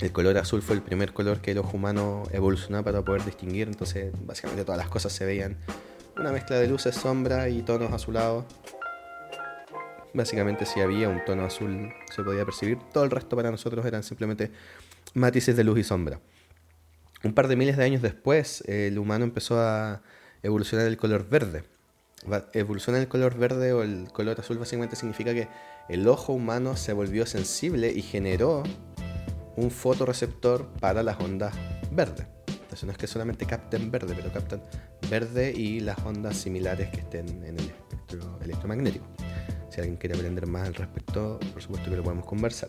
El 0.01 0.13
color 0.13 0.37
azul 0.37 0.61
fue 0.61 0.77
el 0.77 0.83
primer 0.83 1.13
color 1.15 1.41
que 1.41 1.53
el 1.53 1.59
ojo 1.59 1.77
humano 1.77 2.25
evolucionó 2.33 2.85
para 2.85 3.03
poder 3.03 3.25
distinguir, 3.25 3.69
entonces 3.69 4.13
básicamente 4.27 4.65
todas 4.65 4.79
las 4.79 4.89
cosas 4.89 5.13
se 5.13 5.25
veían 5.25 5.57
una 6.19 6.33
mezcla 6.33 6.59
de 6.59 6.67
luces, 6.67 6.95
sombra 6.95 7.49
y 7.49 7.63
tonos 7.63 7.93
azulados. 7.93 8.45
Básicamente 10.15 10.65
si 10.65 10.81
había 10.81 11.09
un 11.09 11.25
tono 11.25 11.45
azul 11.45 11.93
se 12.15 12.23
podía 12.23 12.45
percibir, 12.45 12.79
todo 12.93 13.05
el 13.05 13.11
resto 13.11 13.37
para 13.37 13.51
nosotros 13.51 13.85
eran 13.85 14.03
simplemente 14.03 14.51
matices 15.15 15.57
de 15.57 15.65
luz 15.65 15.79
y 15.79 15.85
sombra. 15.85 16.21
Un 17.23 17.35
par 17.35 17.49
de 17.49 17.57
miles 17.57 17.77
de 17.77 17.85
años 17.85 18.03
después, 18.03 18.63
el 18.67 18.99
humano 18.99 19.25
empezó 19.25 19.61
a 19.61 20.03
evolucionar 20.43 20.87
el 20.87 20.97
color 20.97 21.29
verde. 21.29 21.65
Evolucionar 22.53 23.03
el 23.03 23.09
color 23.09 23.37
verde 23.37 23.73
o 23.73 23.83
el 23.83 24.09
color 24.13 24.41
azul 24.41 24.59
básicamente 24.59 24.97
significa 24.97 25.35
que 25.35 25.49
el 25.89 26.09
ojo 26.09 26.33
humano 26.33 26.77
se 26.77 26.93
volvió 26.93 27.27
sensible 27.27 27.93
y 27.93 28.03
generó 28.03 28.63
un 29.57 29.71
fotoreceptor 29.71 30.67
para 30.81 31.03
las 31.03 31.21
ondas 31.21 31.55
verdes. 31.91 32.27
Entonces 32.49 32.85
no 32.85 32.93
es 32.93 32.99
que 32.99 33.07
solamente 33.07 33.47
capten 33.47 33.91
verde, 33.91 34.15
pero 34.17 34.33
captan 34.33 34.63
verde 35.09 35.53
y 35.53 35.81
las 35.81 35.99
ondas 36.01 36.37
similares 36.37 36.91
que 36.91 37.01
estén 37.01 37.29
en 37.45 37.59
el 37.59 37.67
espectro 37.67 38.39
electromagnético. 38.43 39.07
Si 39.71 39.81
alguien 39.81 39.97
quiere 39.97 40.15
aprender 40.15 40.47
más 40.47 40.67
al 40.67 40.75
respecto, 40.75 41.39
por 41.53 41.63
supuesto 41.63 41.91
que 41.91 41.97
lo 41.97 42.03
podemos 42.03 42.25
conversar. 42.25 42.69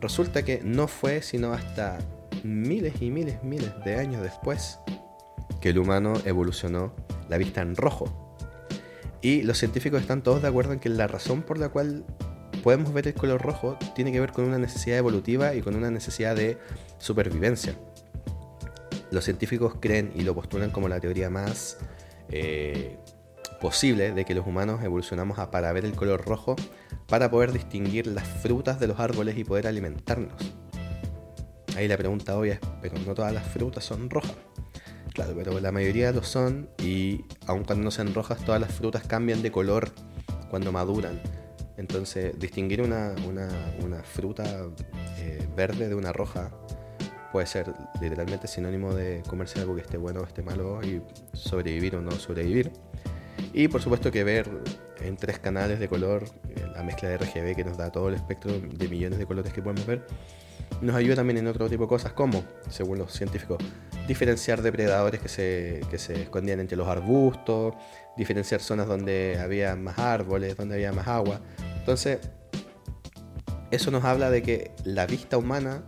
Resulta 0.00 0.42
que 0.42 0.60
no 0.62 0.88
fue 0.88 1.22
sino 1.22 1.52
hasta 1.52 1.98
miles 2.44 3.00
y 3.00 3.10
miles, 3.10 3.42
miles 3.42 3.72
de 3.84 3.96
años 3.96 4.22
después 4.22 4.78
que 5.60 5.70
el 5.70 5.78
humano 5.78 6.14
evolucionó 6.24 6.94
la 7.28 7.38
vista 7.38 7.62
en 7.62 7.76
rojo. 7.76 8.36
Y 9.22 9.42
los 9.42 9.58
científicos 9.58 10.00
están 10.00 10.22
todos 10.22 10.42
de 10.42 10.48
acuerdo 10.48 10.72
en 10.72 10.78
que 10.78 10.88
la 10.88 11.06
razón 11.06 11.42
por 11.42 11.58
la 11.58 11.70
cual 11.70 12.04
podemos 12.62 12.92
ver 12.92 13.08
el 13.08 13.14
color 13.14 13.42
rojo 13.42 13.78
tiene 13.94 14.12
que 14.12 14.20
ver 14.20 14.32
con 14.32 14.44
una 14.44 14.58
necesidad 14.58 14.98
evolutiva 14.98 15.54
y 15.54 15.62
con 15.62 15.74
una 15.74 15.90
necesidad 15.90 16.36
de 16.36 16.58
supervivencia. 16.98 17.74
Los 19.10 19.24
científicos 19.24 19.74
creen 19.80 20.12
y 20.14 20.22
lo 20.22 20.34
postulan 20.34 20.70
como 20.70 20.88
la 20.88 21.00
teoría 21.00 21.30
más 21.30 21.78
eh, 22.30 22.98
posible 23.60 24.12
de 24.12 24.24
que 24.24 24.34
los 24.34 24.46
humanos 24.46 24.82
evolucionamos 24.82 25.38
a, 25.38 25.50
para 25.50 25.72
ver 25.72 25.84
el 25.84 25.94
color 25.94 26.24
rojo 26.24 26.56
para 27.06 27.30
poder 27.30 27.52
distinguir 27.52 28.06
las 28.06 28.26
frutas 28.26 28.80
de 28.80 28.88
los 28.88 28.98
árboles 28.98 29.38
y 29.38 29.44
poder 29.44 29.66
alimentarnos. 29.66 30.34
Ahí 31.76 31.88
la 31.88 31.96
pregunta 31.96 32.36
obvia 32.36 32.54
es, 32.54 32.60
pero 32.80 32.98
no 32.98 33.14
todas 33.14 33.32
las 33.32 33.46
frutas 33.46 33.84
son 33.84 34.10
rojas. 34.10 34.36
Claro, 35.12 35.34
pero 35.36 35.60
la 35.60 35.72
mayoría 35.72 36.12
lo 36.12 36.22
son 36.22 36.68
y 36.78 37.24
aun 37.46 37.64
cuando 37.64 37.84
no 37.84 37.90
sean 37.90 38.12
rojas, 38.12 38.44
todas 38.44 38.60
las 38.60 38.72
frutas 38.72 39.06
cambian 39.06 39.42
de 39.42 39.50
color 39.50 39.90
cuando 40.50 40.72
maduran. 40.72 41.20
Entonces, 41.76 42.38
distinguir 42.38 42.82
una, 42.82 43.14
fruta 44.04 44.44
eh, 45.18 45.46
verde 45.54 45.88
de 45.88 45.94
una 45.94 46.12
roja 46.12 46.50
puede 47.36 47.46
ser 47.48 47.70
literalmente 48.00 48.48
sinónimo 48.48 48.94
de 48.94 49.22
comerse 49.28 49.60
algo 49.60 49.74
que 49.74 49.82
esté 49.82 49.98
bueno 49.98 50.20
o 50.20 50.24
esté 50.24 50.40
malo 50.40 50.80
y 50.82 51.02
sobrevivir 51.34 51.94
o 51.96 52.00
no 52.00 52.10
sobrevivir. 52.12 52.72
Y 53.52 53.68
por 53.68 53.82
supuesto 53.82 54.10
que 54.10 54.24
ver 54.24 54.48
en 55.02 55.18
tres 55.18 55.38
canales 55.38 55.78
de 55.78 55.86
color 55.86 56.24
la 56.74 56.82
mezcla 56.82 57.10
de 57.10 57.18
RGB 57.18 57.54
que 57.54 57.62
nos 57.62 57.76
da 57.76 57.92
todo 57.92 58.08
el 58.08 58.14
espectro 58.14 58.58
de 58.58 58.88
millones 58.88 59.18
de 59.18 59.26
colores 59.26 59.52
que 59.52 59.60
podemos 59.60 59.84
ver, 59.84 60.06
nos 60.80 60.96
ayuda 60.96 61.16
también 61.16 61.36
en 61.36 61.46
otro 61.46 61.68
tipo 61.68 61.82
de 61.82 61.88
cosas 61.90 62.14
como, 62.14 62.42
según 62.70 62.96
los 62.96 63.12
científicos, 63.12 63.58
diferenciar 64.08 64.62
depredadores 64.62 65.20
que 65.20 65.28
se, 65.28 65.82
que 65.90 65.98
se 65.98 66.22
escondían 66.22 66.60
entre 66.60 66.78
los 66.78 66.88
arbustos, 66.88 67.74
diferenciar 68.16 68.62
zonas 68.62 68.86
donde 68.88 69.38
había 69.38 69.76
más 69.76 69.98
árboles, 69.98 70.56
donde 70.56 70.76
había 70.76 70.94
más 70.94 71.06
agua. 71.06 71.42
Entonces, 71.80 72.18
eso 73.70 73.90
nos 73.90 74.04
habla 74.04 74.30
de 74.30 74.42
que 74.42 74.70
la 74.84 75.04
vista 75.04 75.36
humana 75.36 75.82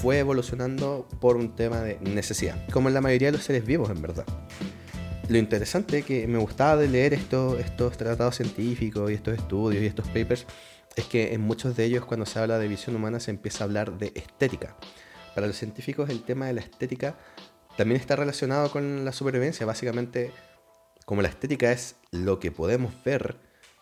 fue 0.00 0.18
evolucionando 0.18 1.06
por 1.20 1.36
un 1.36 1.54
tema 1.54 1.80
de 1.80 1.98
necesidad, 2.00 2.56
como 2.72 2.88
en 2.88 2.94
la 2.94 3.02
mayoría 3.02 3.28
de 3.28 3.36
los 3.36 3.44
seres 3.44 3.66
vivos 3.66 3.90
en 3.90 4.00
verdad. 4.00 4.24
Lo 5.28 5.36
interesante 5.36 6.02
que 6.02 6.26
me 6.26 6.38
gustaba 6.38 6.76
de 6.78 6.88
leer 6.88 7.12
estos, 7.12 7.60
estos 7.60 7.98
tratados 7.98 8.36
científicos 8.36 9.10
y 9.10 9.14
estos 9.14 9.34
estudios 9.34 9.82
y 9.82 9.86
estos 9.86 10.08
papers 10.08 10.46
es 10.96 11.04
que 11.04 11.34
en 11.34 11.42
muchos 11.42 11.76
de 11.76 11.84
ellos 11.84 12.06
cuando 12.06 12.24
se 12.24 12.38
habla 12.38 12.58
de 12.58 12.66
visión 12.66 12.96
humana 12.96 13.20
se 13.20 13.30
empieza 13.30 13.62
a 13.62 13.66
hablar 13.66 13.98
de 13.98 14.12
estética. 14.14 14.74
Para 15.34 15.46
los 15.46 15.56
científicos 15.56 16.08
el 16.08 16.22
tema 16.22 16.46
de 16.46 16.54
la 16.54 16.62
estética 16.62 17.16
también 17.76 18.00
está 18.00 18.16
relacionado 18.16 18.70
con 18.70 19.04
la 19.04 19.12
supervivencia. 19.12 19.66
Básicamente, 19.66 20.32
como 21.04 21.20
la 21.20 21.28
estética 21.28 21.72
es 21.72 21.96
lo 22.10 22.40
que 22.40 22.50
podemos 22.50 22.92
ver, 23.04 23.36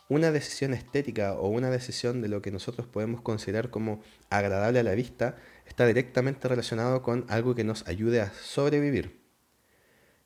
una 0.08 0.32
decisión 0.32 0.72
estética 0.72 1.34
o 1.34 1.48
una 1.48 1.70
decisión 1.70 2.22
de 2.22 2.28
lo 2.28 2.40
que 2.40 2.50
nosotros 2.50 2.86
podemos 2.86 3.20
considerar 3.20 3.70
como 3.70 4.02
agradable 4.30 4.80
a 4.80 4.82
la 4.82 4.94
vista 4.94 5.36
está 5.66 5.86
directamente 5.86 6.48
relacionado 6.48 7.02
con 7.02 7.26
algo 7.28 7.54
que 7.54 7.64
nos 7.64 7.86
ayude 7.86 8.20
a 8.20 8.32
sobrevivir. 8.32 9.20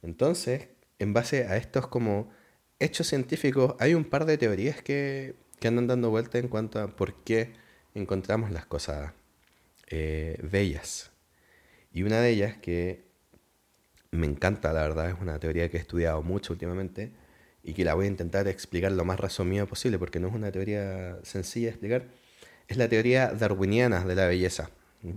Entonces, 0.02 0.68
en 0.98 1.12
base 1.12 1.46
a 1.46 1.56
estos 1.56 1.88
como 1.88 2.30
hechos 2.78 3.08
científicos, 3.08 3.74
hay 3.80 3.94
un 3.94 4.04
par 4.04 4.24
de 4.24 4.38
teorías 4.38 4.82
que, 4.82 5.34
andan 5.64 5.86
dando 5.86 6.10
vuelta 6.10 6.38
en 6.38 6.48
cuanto 6.48 6.80
a 6.80 6.88
por 6.88 7.14
qué 7.22 7.52
encontramos 7.94 8.50
las 8.50 8.66
cosas 8.66 9.12
eh, 9.88 10.38
bellas. 10.42 11.12
Y 11.92 12.02
una 12.02 12.20
de 12.20 12.30
ellas 12.30 12.56
que 12.56 13.04
me 14.10 14.26
encanta, 14.26 14.72
la 14.72 14.82
verdad, 14.82 15.10
es 15.10 15.16
una 15.20 15.38
teoría 15.38 15.70
que 15.70 15.76
he 15.76 15.80
estudiado 15.80 16.22
mucho 16.22 16.52
últimamente 16.52 17.12
y 17.64 17.74
que 17.74 17.84
la 17.84 17.94
voy 17.94 18.06
a 18.06 18.08
intentar 18.08 18.48
explicar 18.48 18.92
lo 18.92 19.04
más 19.04 19.20
resumido 19.20 19.66
posible 19.66 19.98
porque 19.98 20.20
no 20.20 20.28
es 20.28 20.34
una 20.34 20.50
teoría 20.50 21.18
sencilla 21.22 21.66
de 21.66 21.70
explicar, 21.70 22.06
es 22.68 22.76
la 22.76 22.88
teoría 22.88 23.28
darwiniana 23.28 24.04
de 24.04 24.14
la 24.14 24.26
belleza. 24.26 24.70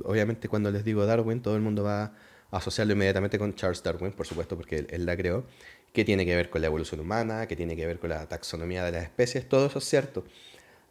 Obviamente 0.03 0.47
cuando 0.47 0.71
les 0.71 0.83
digo 0.83 1.05
Darwin, 1.05 1.41
todo 1.41 1.55
el 1.55 1.61
mundo 1.61 1.83
va 1.83 2.03
a 2.03 2.57
asociarlo 2.57 2.93
inmediatamente 2.93 3.39
con 3.39 3.55
Charles 3.55 3.83
Darwin, 3.83 4.11
por 4.11 4.25
supuesto, 4.25 4.55
porque 4.55 4.85
él, 4.89 5.05
la 5.05 5.15
creó, 5.15 5.45
que 5.93 6.05
tiene 6.05 6.25
que 6.25 6.35
ver 6.35 6.49
con 6.49 6.61
la 6.61 6.67
evolución 6.67 6.99
humana, 6.99 7.47
que 7.47 7.55
tiene 7.55 7.75
que 7.75 7.85
ver 7.85 7.99
con 7.99 8.09
la 8.09 8.27
taxonomía 8.27 8.83
de 8.83 8.91
las 8.91 9.03
especies, 9.03 9.47
todo 9.47 9.67
eso 9.67 9.79
es 9.79 9.85
cierto. 9.85 10.25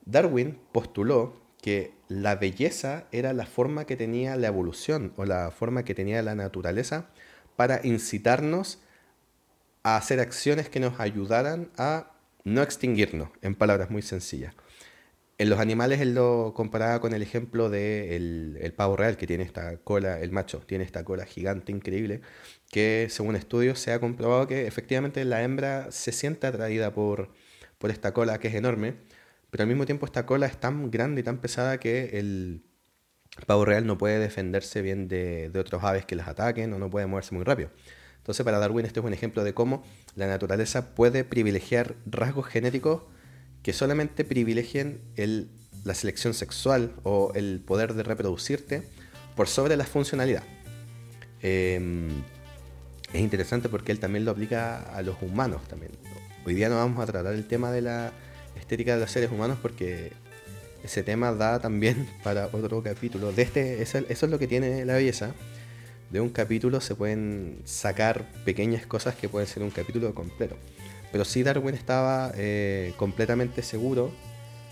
Darwin 0.06 0.58
postuló 0.72 1.44
que 1.60 1.92
la 2.08 2.36
belleza 2.36 3.06
era 3.10 3.32
la 3.32 3.46
forma 3.46 3.86
que 3.86 3.96
tenía 3.96 4.36
la 4.36 4.48
evolución 4.48 5.12
o 5.16 5.24
la 5.24 5.50
forma 5.50 5.84
que 5.84 5.94
tenía 5.94 6.22
la 6.22 6.34
naturaleza 6.34 7.06
para 7.56 7.80
incitarnos 7.84 8.80
a 9.84 9.96
hacer 9.96 10.18
acciones 10.18 10.68
que 10.68 10.80
nos 10.80 10.98
ayudaran 10.98 11.70
a 11.78 12.10
no 12.44 12.62
extinguirnos, 12.62 13.28
en 13.42 13.54
palabras 13.54 13.90
muy 13.90 14.02
sencillas. 14.02 14.54
En 15.36 15.50
los 15.50 15.58
animales 15.58 16.00
él 16.00 16.14
lo 16.14 16.52
comparaba 16.54 17.00
con 17.00 17.12
el 17.12 17.22
ejemplo 17.22 17.68
del 17.68 18.56
el 18.60 18.72
pavo 18.72 18.96
real, 18.96 19.16
que 19.16 19.26
tiene 19.26 19.44
esta 19.44 19.78
cola, 19.78 20.20
el 20.20 20.30
macho, 20.30 20.60
tiene 20.60 20.84
esta 20.84 21.04
cola 21.04 21.26
gigante, 21.26 21.72
increíble, 21.72 22.20
que 22.70 23.08
según 23.10 23.36
estudios 23.36 23.80
se 23.80 23.92
ha 23.92 24.00
comprobado 24.00 24.46
que 24.46 24.66
efectivamente 24.66 25.24
la 25.24 25.42
hembra 25.42 25.90
se 25.90 26.12
siente 26.12 26.46
atraída 26.46 26.92
por, 26.94 27.30
por 27.78 27.90
esta 27.90 28.14
cola 28.14 28.38
que 28.38 28.48
es 28.48 28.54
enorme, 28.54 28.94
pero 29.50 29.62
al 29.62 29.68
mismo 29.68 29.86
tiempo 29.86 30.06
esta 30.06 30.26
cola 30.26 30.46
es 30.46 30.58
tan 30.58 30.90
grande 30.90 31.20
y 31.22 31.24
tan 31.24 31.38
pesada 31.38 31.78
que 31.78 32.18
el 32.18 32.62
pavo 33.46 33.64
real 33.64 33.86
no 33.86 33.98
puede 33.98 34.18
defenderse 34.18 34.82
bien 34.82 35.08
de, 35.08 35.50
de 35.50 35.60
otros 35.60 35.82
aves 35.84 36.06
que 36.06 36.16
las 36.16 36.28
ataquen 36.28 36.72
o 36.72 36.78
no 36.78 36.90
puede 36.90 37.06
moverse 37.06 37.34
muy 37.34 37.44
rápido. 37.44 37.70
Entonces 38.24 38.42
para 38.42 38.58
Darwin 38.58 38.86
este 38.86 39.00
es 39.00 39.04
un 39.04 39.12
ejemplo 39.12 39.44
de 39.44 39.52
cómo 39.52 39.84
la 40.16 40.26
naturaleza 40.26 40.94
puede 40.94 41.24
privilegiar 41.24 41.94
rasgos 42.06 42.46
genéticos 42.46 43.02
que 43.62 43.74
solamente 43.74 44.24
privilegien 44.24 45.02
el, 45.16 45.50
la 45.84 45.94
selección 45.94 46.32
sexual 46.32 46.94
o 47.02 47.32
el 47.34 47.60
poder 47.60 47.92
de 47.92 48.02
reproducirte 48.02 48.82
por 49.36 49.46
sobre 49.46 49.76
la 49.76 49.84
funcionalidad. 49.84 50.42
Em, 51.42 52.08
es 53.12 53.20
interesante 53.20 53.68
porque 53.68 53.92
él 53.92 54.00
también 54.00 54.24
lo 54.24 54.30
aplica 54.30 54.80
a 54.96 55.02
los 55.02 55.20
humanos 55.20 55.60
también. 55.68 55.92
Hoy 56.46 56.54
día 56.54 56.70
no 56.70 56.76
vamos 56.76 57.02
a 57.02 57.06
tratar 57.06 57.34
el 57.34 57.46
tema 57.46 57.72
de 57.72 57.82
la 57.82 58.12
estética 58.58 58.94
de 58.94 59.00
los 59.00 59.10
seres 59.10 59.30
humanos 59.30 59.58
porque 59.60 60.12
ese 60.82 61.02
tema 61.02 61.30
da 61.34 61.60
también 61.60 62.08
para 62.24 62.46
otro 62.46 62.82
capítulo. 62.82 63.32
De 63.32 63.42
este, 63.42 63.82
eso, 63.82 63.98
eso 63.98 64.24
es 64.24 64.32
lo 64.32 64.38
que 64.38 64.46
tiene 64.46 64.86
la 64.86 64.94
belleza. 64.94 65.34
De 66.14 66.20
un 66.20 66.30
capítulo 66.30 66.80
se 66.80 66.94
pueden 66.94 67.60
sacar 67.64 68.24
pequeñas 68.44 68.86
cosas 68.86 69.16
que 69.16 69.28
pueden 69.28 69.48
ser 69.48 69.64
un 69.64 69.70
capítulo 69.70 70.14
completo. 70.14 70.56
Pero 71.10 71.24
sí 71.24 71.42
Darwin 71.42 71.74
estaba 71.74 72.30
eh, 72.36 72.94
completamente 72.98 73.62
seguro 73.62 74.12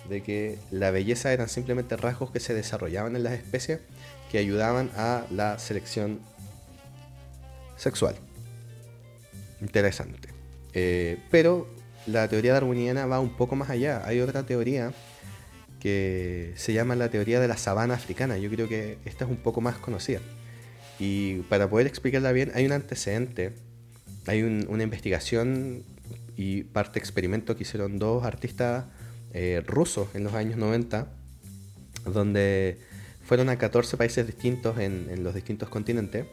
de 0.09 0.23
que 0.23 0.61
la 0.71 0.93
belleza 0.93 1.33
eran 1.33 1.49
simplemente 1.49 1.97
rasgos 1.97 2.31
que 2.31 2.39
se 2.39 2.55
desarrollaban 2.55 3.17
en 3.17 3.25
las 3.25 3.33
especies 3.33 3.81
que 4.31 4.39
ayudaban 4.39 4.93
a 4.97 5.25
la 5.33 5.59
selección 5.59 6.21
sexual. 7.77 8.15
Interesante. 9.61 10.29
Eh, 10.75 11.19
pero 11.33 11.67
la 12.07 12.29
teoría 12.29 12.53
darwiniana 12.53 13.07
va 13.07 13.19
un 13.19 13.37
poco 13.37 13.57
más 13.57 13.69
allá. 13.69 14.07
Hay 14.07 14.21
otra 14.21 14.45
teoría 14.45 14.93
que 15.81 16.53
se 16.55 16.73
llama 16.73 16.95
la 16.95 17.09
teoría 17.09 17.41
de 17.41 17.49
la 17.49 17.57
sabana 17.57 17.95
africana. 17.95 18.39
Yo 18.39 18.49
creo 18.49 18.69
que 18.69 18.99
esta 19.05 19.25
es 19.25 19.31
un 19.33 19.39
poco 19.39 19.61
más 19.61 19.77
conocida. 19.79 20.21
Y 21.05 21.39
para 21.49 21.69
poder 21.69 21.89
explicarla 21.89 22.31
bien, 22.31 22.53
hay 22.55 22.65
un 22.65 22.71
antecedente, 22.71 23.55
hay 24.29 24.45
una 24.45 24.85
investigación 24.85 25.83
y 26.37 26.63
parte 26.63 27.01
experimento 27.01 27.57
que 27.57 27.65
hicieron 27.65 27.99
dos 27.99 28.25
artistas 28.25 28.85
eh, 29.33 29.65
rusos 29.67 30.15
en 30.15 30.23
los 30.23 30.33
años 30.35 30.59
90, 30.59 31.09
donde 32.05 32.79
fueron 33.25 33.49
a 33.49 33.59
14 33.59 33.97
países 33.97 34.29
distintos 34.29 34.79
en, 34.79 35.25
los 35.25 35.35
distintos 35.35 35.69
continentes, 35.69 36.27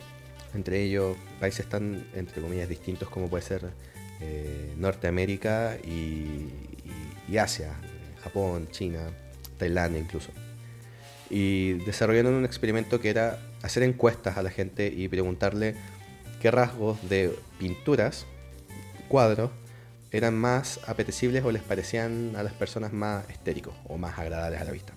entre 0.54 0.84
ellos 0.84 1.18
países 1.40 1.66
tan, 1.66 2.06
entre 2.14 2.40
comillas, 2.40 2.70
distintos 2.70 3.10
como 3.10 3.28
puede 3.28 3.44
ser 3.44 3.72
eh, 4.22 4.76
Norteamérica 4.78 5.78
y, 5.84 6.48
Asia, 7.36 7.74
Japón, 8.22 8.68
China, 8.70 9.00
Tailandia 9.58 10.00
incluso. 10.00 10.30
Y 11.30 11.74
desarrollaron 11.86 12.34
un 12.34 12.46
experimento 12.46 13.00
que 13.00 13.10
era 13.10 13.40
hacer 13.62 13.84
encuestas 13.84 14.38
a 14.38 14.44
la 14.44 14.50
gente 14.50 14.88
y 14.88 15.08
preguntarle 15.08 15.76
qué 16.42 16.52
rasgos 16.52 16.98
de 17.10 17.38
pinturas, 17.60 18.26
cuadros, 19.08 19.52
eran 20.12 20.36
más 20.36 20.80
apetecibles 20.88 21.44
o 21.44 21.52
les 21.52 21.62
parecían 21.62 22.36
a 22.36 22.44
las 22.44 22.54
personas 22.54 22.94
más 22.94 23.30
estéricos 23.30 23.76
o 23.88 23.98
más 23.98 24.18
agradables 24.18 24.60
a 24.60 24.64
la 24.64 24.72
vista. 24.72 24.94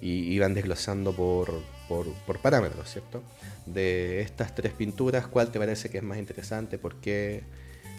Y 0.00 0.32
iban 0.32 0.54
desglosando 0.54 1.14
por, 1.14 1.62
por, 1.88 2.38
parámetros, 2.40 2.90
¿cierto? 2.90 3.22
De 3.66 4.22
estas 4.22 4.54
tres 4.54 4.72
pinturas, 4.72 5.26
¿cuál 5.26 5.50
te 5.50 5.58
parece 5.58 5.90
que 5.90 5.98
es 5.98 6.04
más 6.04 6.18
interesante? 6.18 6.78
¿Por 6.78 6.96
qué? 6.96 7.42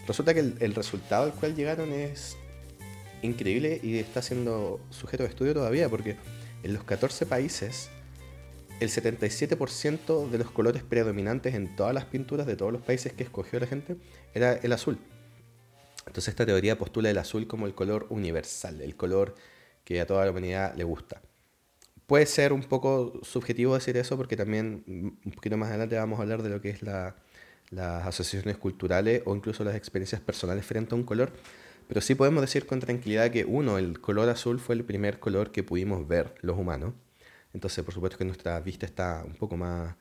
Resulta 0.08 0.34
que 0.34 0.40
el, 0.40 0.74
resultado 0.74 1.26
al 1.26 1.34
cual 1.34 1.56
llegaron 1.56 1.94
es 1.94 2.38
increíble 3.22 3.80
y 3.84 4.00
está 4.00 4.22
siendo 4.22 4.80
sujeto 4.90 5.24
de 5.24 5.30
estudio 5.30 5.54
todavía, 5.54 5.90
porque 5.90 6.16
en 6.64 6.74
los 6.74 6.84
14 6.84 7.26
países, 7.26 7.90
el 8.80 8.90
77% 8.90 10.30
de 10.30 10.38
los 10.38 10.50
colores 10.50 10.84
predominantes 10.84 11.54
en 11.54 11.76
todas 11.76 11.94
las 11.94 12.06
pinturas 12.06 12.48
de 12.48 12.56
todos 12.56 12.74
los 12.74 12.82
países 12.82 13.14
que 13.14 13.24
escogió 13.24 13.60
la 13.60 13.68
gente 13.68 13.98
era 14.34 14.54
el 14.54 14.74
azul. 14.74 14.98
Entonces 16.08 16.30
esta 16.30 16.46
teoría 16.46 16.78
postula 16.78 17.10
el 17.10 17.18
azul 17.18 17.48
como 17.48 17.68
el 17.68 17.76
color 17.76 18.08
universal, 18.10 18.82
el 18.82 18.96
color 18.96 19.36
que 19.84 20.02
a 20.02 20.08
toda 20.08 20.26
la 20.26 20.32
humanidad 20.32 20.76
le 20.76 20.84
gusta. 20.84 21.22
Puede 22.08 22.26
ser 22.26 22.54
un 22.54 22.64
poco 22.64 23.22
subjetivo 23.24 23.76
decir 23.76 23.96
eso 23.98 24.18
porque 24.18 24.36
también 24.36 24.84
mm, 24.86 25.28
un 25.28 25.32
poquito 25.32 25.58
más 25.58 25.70
adelante 25.70 25.96
vamos 25.96 26.20
a 26.20 26.24
hablar 26.24 26.42
de 26.42 26.50
lo 26.50 26.60
que 26.60 26.72
es 26.72 26.82
las 26.82 27.14
asociaciones 28.06 28.58
culturales 28.58 29.22
o 29.26 29.36
incluso 29.36 29.64
las 29.64 29.76
experiencias 29.76 30.22
personales 30.22 30.66
frente 30.66 30.96
a 30.96 30.98
un 30.98 31.04
color. 31.04 31.32
Pero 31.92 32.00
sí 32.00 32.16
podemos 32.16 32.40
decir 32.40 32.66
con 32.66 32.80
tranquilidad 32.80 33.32
que 33.32 33.44
uno, 33.44 33.78
el 33.78 34.00
color 34.00 34.30
azul 34.30 34.62
fue 34.62 34.76
el 34.76 34.86
primer 34.86 35.20
color 35.20 35.52
que 35.52 35.62
pudimos 35.62 36.08
ver 36.08 36.36
los 36.40 36.58
humanos. 36.58 36.94
Entonces 37.54 37.84
por 37.84 37.94
supuesto 37.94 38.18
que 38.18 38.24
nuestra 38.24 38.58
vista 38.62 38.86
está 38.86 39.26
un 39.28 39.36
poco 39.36 39.58
más 39.58 39.98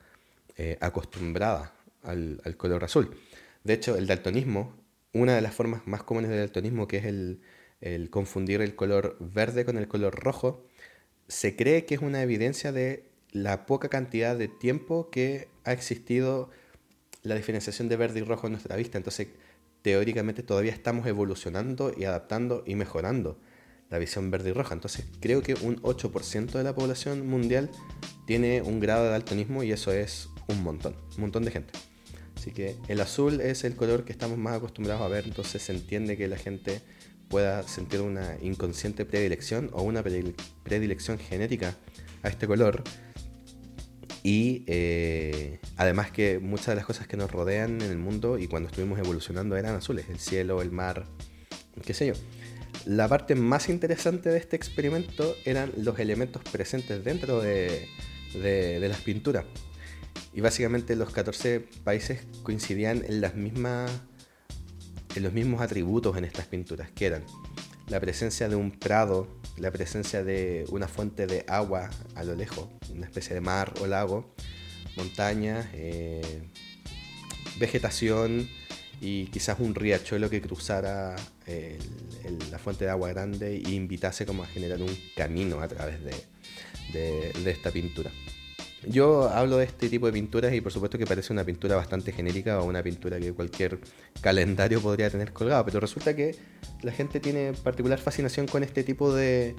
eh, 0.55 0.77
acostumbrada 0.79 1.73
al, 2.01 2.39
color 2.55 2.85
azul. 2.85 3.13
De 3.65 3.73
hecho, 3.73 3.97
el 3.97 4.07
daltonismo 4.07 4.73
una 5.11 5.35
de 5.35 5.41
las 5.41 5.53
formas 5.53 5.85
más 5.85 6.01
comunes 6.03 6.31
del 6.31 6.39
daltonismo, 6.39 6.87
que 6.87 6.95
es 6.99 7.03
el, 7.03 8.09
confundir 8.09 8.61
el 8.61 8.73
color 8.73 9.17
verde 9.19 9.65
con 9.65 9.77
el 9.77 9.89
color 9.89 10.15
rojo, 10.15 10.65
se 11.27 11.57
cree 11.57 11.83
que 11.83 11.95
es 11.95 12.01
una 12.01 12.21
evidencia 12.21 12.71
de 12.71 13.03
la 13.33 13.65
poca 13.65 13.89
cantidad 13.89 14.37
de 14.37 14.47
tiempo 14.47 15.09
que 15.09 15.49
ha 15.65 15.73
existido 15.73 16.51
la 17.23 17.35
diferenciación 17.35 17.89
de 17.89 17.97
verde 17.97 18.21
y 18.21 18.23
rojo 18.23 18.47
en 18.47 18.53
nuestra 18.53 18.77
vista. 18.77 18.97
Entonces, 18.97 19.27
teóricamente 19.81 20.43
todavía 20.43 20.71
estamos 20.71 21.07
evolucionando 21.07 21.93
y 21.95 22.05
adaptando 22.05 22.63
y 22.65 22.75
mejorando 22.75 23.39
la 23.89 23.97
visión 23.97 24.31
verde 24.31 24.51
y 24.51 24.53
roja. 24.53 24.73
Entonces, 24.73 25.05
creo 25.19 25.41
que 25.41 25.53
un 25.55 25.81
8% 25.81 26.51
de 26.51 26.63
la 26.63 26.73
población 26.73 27.27
mundial 27.27 27.69
tiene 28.25 28.61
un 28.61 28.79
grado 28.79 29.03
de 29.03 29.09
daltonismo 29.11 29.63
y 29.63 29.71
eso 29.71 29.91
es 29.91 30.29
un 30.47 30.63
montón, 30.63 30.95
un 31.15 31.21
montón 31.21 31.43
de 31.43 31.51
gente. 31.51 31.73
Así 32.35 32.51
que 32.51 32.75
el 32.87 33.01
azul 33.01 33.41
es 33.41 33.63
el 33.65 33.75
color 33.75 34.05
que 34.05 34.11
estamos 34.11 34.37
más 34.37 34.55
acostumbrados 34.55 35.03
a 35.03 35.07
ver, 35.07 35.25
entonces 35.25 35.61
se 35.61 35.73
entiende 35.73 36.17
que 36.17 36.27
la 36.27 36.37
gente 36.37 36.81
pueda 37.29 37.63
sentir 37.63 38.01
una 38.01 38.37
inconsciente 38.41 39.05
predilección 39.05 39.69
o 39.73 39.83
una 39.83 40.01
predilección 40.01 41.19
genética 41.19 41.75
a 42.23 42.29
este 42.29 42.47
color. 42.47 42.83
Y 44.23 44.63
eh, 44.67 45.59
además 45.77 46.11
que 46.11 46.39
muchas 46.39 46.67
de 46.67 46.75
las 46.75 46.85
cosas 46.85 47.07
que 47.07 47.17
nos 47.17 47.31
rodean 47.31 47.81
en 47.81 47.91
el 47.91 47.97
mundo 47.97 48.37
y 48.37 48.47
cuando 48.47 48.69
estuvimos 48.69 48.99
evolucionando 48.99 49.57
eran 49.57 49.75
azules, 49.75 50.05
el 50.09 50.19
cielo, 50.19 50.61
el 50.61 50.71
mar, 50.71 51.07
qué 51.83 51.93
sé 51.93 52.07
yo. 52.07 52.13
La 52.85 53.07
parte 53.07 53.35
más 53.35 53.69
interesante 53.69 54.29
de 54.29 54.37
este 54.37 54.55
experimento 54.55 55.35
eran 55.45 55.71
los 55.77 55.99
elementos 55.99 56.43
presentes 56.43 57.03
dentro 57.03 57.41
de, 57.41 57.87
de 58.33 58.87
las 58.87 59.01
pinturas. 59.01 59.45
Y 60.33 60.41
básicamente 60.41 60.95
los 60.95 61.11
14 61.11 61.59
países 61.83 62.21
coincidían 62.43 63.03
en 63.05 63.21
las 63.21 63.35
mismas 63.35 63.91
en 65.15 65.23
los 65.23 65.33
mismos 65.33 65.61
atributos 65.61 66.17
en 66.17 66.25
estas 66.25 66.47
pinturas, 66.47 66.89
que 66.91 67.05
eran 67.05 67.23
la 67.91 67.99
presencia 67.99 68.47
de 68.47 68.55
un 68.55 68.71
prado, 68.71 69.27
la 69.57 69.69
presencia 69.69 70.23
de 70.23 70.65
una 70.69 70.87
fuente 70.87 71.27
de 71.27 71.43
agua 71.49 71.89
a 72.15 72.23
lo 72.23 72.35
lejos, 72.35 72.69
una 72.89 73.05
especie 73.05 73.33
de 73.33 73.41
mar 73.41 73.73
o 73.81 73.85
lago, 73.85 74.33
montañas, 74.95 75.67
eh, 75.73 76.41
vegetación 77.59 78.49
y 79.01 79.25
quizás 79.25 79.59
un 79.59 79.75
riachuelo 79.75 80.29
que 80.29 80.41
cruzara 80.41 81.17
la 82.49 82.59
fuente 82.59 82.85
de 82.85 82.91
agua 82.91 83.09
grande 83.09 83.57
e 83.57 83.71
invitase 83.71 84.25
como 84.25 84.43
a 84.43 84.47
generar 84.47 84.81
un 84.81 84.97
camino 85.17 85.59
a 85.59 85.67
través 85.67 85.99
de 86.93 87.51
esta 87.51 87.71
pintura. 87.71 88.09
Yo 88.87 89.29
hablo 89.29 89.57
de 89.57 89.65
este 89.65 89.89
tipo 89.89 90.07
de 90.07 90.13
pinturas 90.13 90.53
y 90.53 90.61
por 90.61 90.71
supuesto 90.71 90.97
que 90.97 91.05
parece 91.05 91.31
una 91.31 91.43
pintura 91.43 91.75
bastante 91.75 92.11
genérica 92.11 92.59
o 92.61 92.65
una 92.65 92.81
pintura 92.81 93.19
que 93.19 93.31
cualquier 93.31 93.79
calendario 94.21 94.81
podría 94.81 95.09
tener 95.09 95.33
colgado, 95.33 95.63
pero 95.65 95.79
resulta 95.79 96.15
que 96.15 96.35
la 96.81 96.91
gente 96.91 97.19
tiene 97.19 97.53
particular 97.53 97.99
fascinación 97.99 98.47
con 98.47 98.63
este 98.63 98.83
tipo 98.83 99.13
de, 99.13 99.55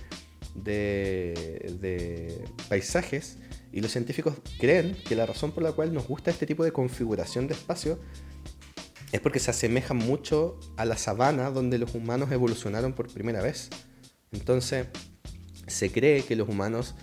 de, 0.55 2.45
paisajes 2.69 3.39
y 3.73 3.81
los 3.81 3.93
científicos 3.93 4.35
creen 4.59 4.97
que 5.07 5.15
la 5.15 5.25
razón 5.25 5.53
por 5.53 5.63
la 5.63 5.71
cual 5.73 5.95
nos 5.95 6.09
gusta 6.09 6.33
este 6.33 6.45
tipo 6.45 6.65
de 6.65 6.73
configuración 6.73 7.47
de 7.47 7.55
espacio 7.55 8.01
es 9.13 9.21
porque 9.21 9.39
se 9.39 9.53
asemeja 9.53 9.95
mucho 9.95 10.59
a 10.77 10.85
la 10.85 10.97
sabana 10.97 11.51
donde 11.51 11.79
los 11.79 11.95
humanos 11.95 12.33
evolucionaron 12.33 12.93
por 12.93 13.13
primera 13.13 13.43
vez. 13.43 13.69
Entonces, 14.33 14.87
se 15.67 15.93
cree 15.93 16.25
que 16.25 16.35
los 16.35 16.49
humanos 16.49 16.95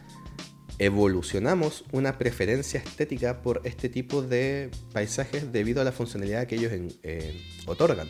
evolucionamos 0.79 1.83
una 1.91 2.17
preferencia 2.17 2.79
estética 2.79 3.41
por 3.41 3.61
este 3.65 3.89
tipo 3.89 4.21
de 4.21 4.71
paisajes 4.93 5.51
debido 5.51 5.81
a 5.81 5.83
la 5.83 5.91
funcionalidad 5.91 6.47
que 6.47 6.55
ellos 6.55 6.71
eh, 7.03 7.41
otorgan. 7.65 8.07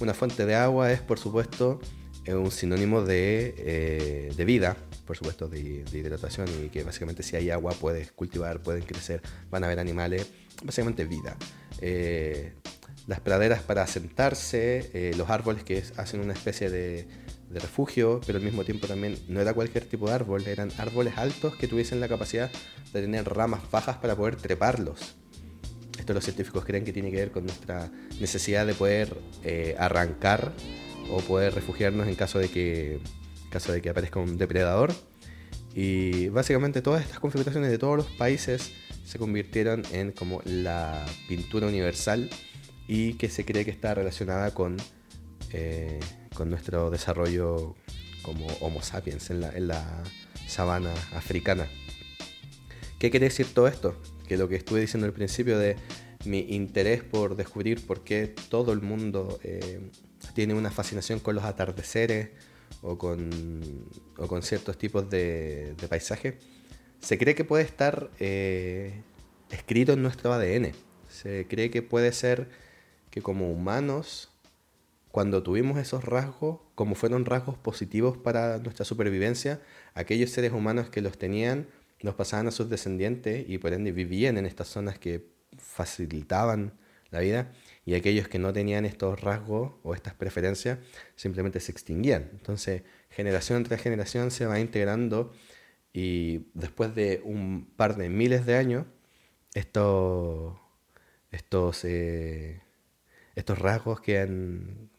Una 0.00 0.12
fuente 0.12 0.44
de 0.44 0.54
agua 0.54 0.92
es, 0.92 1.00
por 1.00 1.18
supuesto, 1.18 1.80
eh, 2.26 2.34
un 2.34 2.50
sinónimo 2.50 3.02
de, 3.02 3.54
eh, 3.56 4.32
de 4.36 4.44
vida, 4.44 4.76
por 5.06 5.16
supuesto, 5.16 5.48
de, 5.48 5.84
hidratación 5.92 6.46
y 6.62 6.68
que 6.68 6.84
básicamente 6.84 7.22
si 7.22 7.36
hay 7.36 7.50
agua 7.50 7.72
puedes 7.72 8.12
cultivar, 8.12 8.62
pueden 8.62 8.82
crecer, 8.82 9.22
van 9.50 9.64
a 9.64 9.66
haber 9.66 9.80
animales, 9.80 10.30
básicamente 10.62 11.06
vida. 11.06 11.36
las 13.06 13.20
praderas 13.20 13.62
para 13.62 13.82
asentarse, 13.82 15.12
los 15.16 15.28
árboles 15.30 15.62
que 15.64 15.82
hacen 15.96 16.20
una 16.20 16.32
especie 16.32 16.70
de, 16.70 17.06
de 17.54 17.60
refugio, 17.60 18.20
pero 18.26 18.38
al 18.38 18.44
mismo 18.44 18.64
tiempo 18.64 18.86
también 18.86 19.16
no 19.28 19.40
era 19.40 19.54
cualquier 19.54 19.84
tipo 19.84 20.08
de 20.08 20.14
árbol, 20.14 20.46
eran 20.46 20.70
árboles 20.76 21.16
altos 21.16 21.54
que 21.56 21.68
tuviesen 21.68 22.00
la 22.00 22.08
capacidad 22.08 22.50
de 22.92 23.00
tener 23.00 23.24
ramas 23.24 23.62
bajas 23.70 23.96
para 23.96 24.16
poder 24.16 24.36
treparlos. 24.36 25.14
Esto 25.98 26.12
los 26.12 26.24
científicos 26.24 26.64
creen 26.64 26.84
que 26.84 26.92
tiene 26.92 27.10
que 27.10 27.16
ver 27.16 27.30
con 27.30 27.44
nuestra 27.44 27.90
necesidad 28.20 28.66
de 28.66 28.74
poder 28.74 29.16
eh, 29.44 29.76
arrancar 29.78 30.52
o 31.10 31.20
poder 31.20 31.54
refugiarnos 31.54 32.08
en 32.08 32.16
caso 32.16 32.38
de 32.38 32.48
que 32.48 32.98
caso 33.50 33.72
de 33.72 33.80
que 33.80 33.88
aparezca 33.88 34.18
un 34.18 34.36
depredador. 34.36 34.92
Y 35.74 36.28
básicamente 36.28 36.82
todas 36.82 37.02
estas 37.02 37.20
configuraciones 37.20 37.70
de 37.70 37.78
todos 37.78 37.96
los 37.96 38.06
países 38.06 38.72
se 39.04 39.18
convirtieron 39.18 39.82
en 39.92 40.12
como 40.12 40.42
la 40.44 41.04
pintura 41.28 41.68
universal 41.68 42.28
y 42.88 43.14
que 43.14 43.28
se 43.28 43.44
cree 43.44 43.64
que 43.64 43.70
está 43.70 43.94
relacionada 43.94 44.52
con 44.52 44.76
eh, 45.52 46.00
con 46.34 46.50
nuestro 46.50 46.90
desarrollo 46.90 47.74
como 48.22 48.46
Homo 48.60 48.82
sapiens 48.82 49.30
en 49.30 49.68
la, 49.68 50.02
sabana 50.46 50.92
africana. 51.14 51.66
¿Qué 52.98 53.10
quiere 53.10 53.26
decir 53.26 53.46
todo 53.54 53.66
esto? 53.66 53.96
Que 54.28 54.36
lo 54.36 54.48
que 54.48 54.56
estuve 54.56 54.80
diciendo 54.80 55.06
al 55.06 55.12
principio 55.12 55.58
de 55.58 55.76
mi 56.24 56.40
interés 56.40 57.02
por 57.02 57.36
descubrir 57.36 57.86
por 57.86 58.04
qué 58.04 58.34
todo 58.48 58.72
el 58.72 58.82
mundo 58.82 59.38
eh, 59.42 59.80
tiene 60.34 60.54
una 60.54 60.70
fascinación 60.70 61.18
con 61.20 61.34
los 61.34 61.44
atardeceres 61.44 62.30
o 62.82 62.98
con, 62.98 63.30
o 64.18 64.26
con 64.26 64.42
ciertos 64.42 64.76
tipos 64.78 65.08
de, 65.08 65.74
de 65.80 65.88
paisajes, 65.88 66.34
se 67.00 67.18
cree 67.18 67.34
que 67.34 67.44
puede 67.44 67.64
estar 67.64 68.10
eh, 68.18 69.02
escrito 69.50 69.92
en 69.92 70.02
nuestro 70.02 70.32
ADN. 70.32 70.72
Se 71.08 71.46
cree 71.46 71.70
que 71.70 71.82
puede 71.82 72.12
ser 72.12 72.48
que 73.10 73.22
como 73.22 73.50
humanos, 73.50 74.30
cuando 75.14 75.44
tuvimos 75.44 75.78
esos 75.78 76.02
rasgos, 76.02 76.58
como 76.74 76.96
fueron 76.96 77.24
rasgos 77.24 77.56
positivos 77.56 78.18
para 78.18 78.58
nuestra 78.58 78.84
supervivencia, 78.84 79.60
aquellos 79.94 80.30
seres 80.30 80.50
humanos 80.50 80.90
que 80.90 81.02
los 81.02 81.18
tenían 81.18 81.68
los 82.00 82.16
pasaban 82.16 82.48
a 82.48 82.50
sus 82.50 82.68
descendientes 82.68 83.48
y 83.48 83.58
por 83.58 83.72
ende 83.74 83.92
vivían 83.92 84.38
en 84.38 84.44
estas 84.44 84.66
zonas 84.66 84.98
que 84.98 85.28
facilitaban 85.56 86.72
la 87.12 87.20
vida 87.20 87.52
y 87.86 87.94
aquellos 87.94 88.26
que 88.26 88.40
no 88.40 88.52
tenían 88.52 88.84
estos 88.86 89.20
rasgos 89.20 89.74
o 89.84 89.94
estas 89.94 90.14
preferencias 90.14 90.80
simplemente 91.14 91.60
se 91.60 91.70
extinguían. 91.70 92.30
Entonces, 92.32 92.82
generación 93.08 93.62
tras 93.62 93.80
generación 93.80 94.32
se 94.32 94.46
va 94.46 94.58
integrando 94.58 95.32
y 95.92 96.48
después 96.54 96.92
de 96.96 97.22
un 97.24 97.66
par 97.76 97.94
de 97.94 98.08
miles 98.08 98.46
de 98.46 98.56
años, 98.56 98.86
estos, 99.54 100.58
estos, 101.30 101.84
eh, 101.84 102.62
estos 103.36 103.60
rasgos 103.60 104.00
quedan 104.00 104.90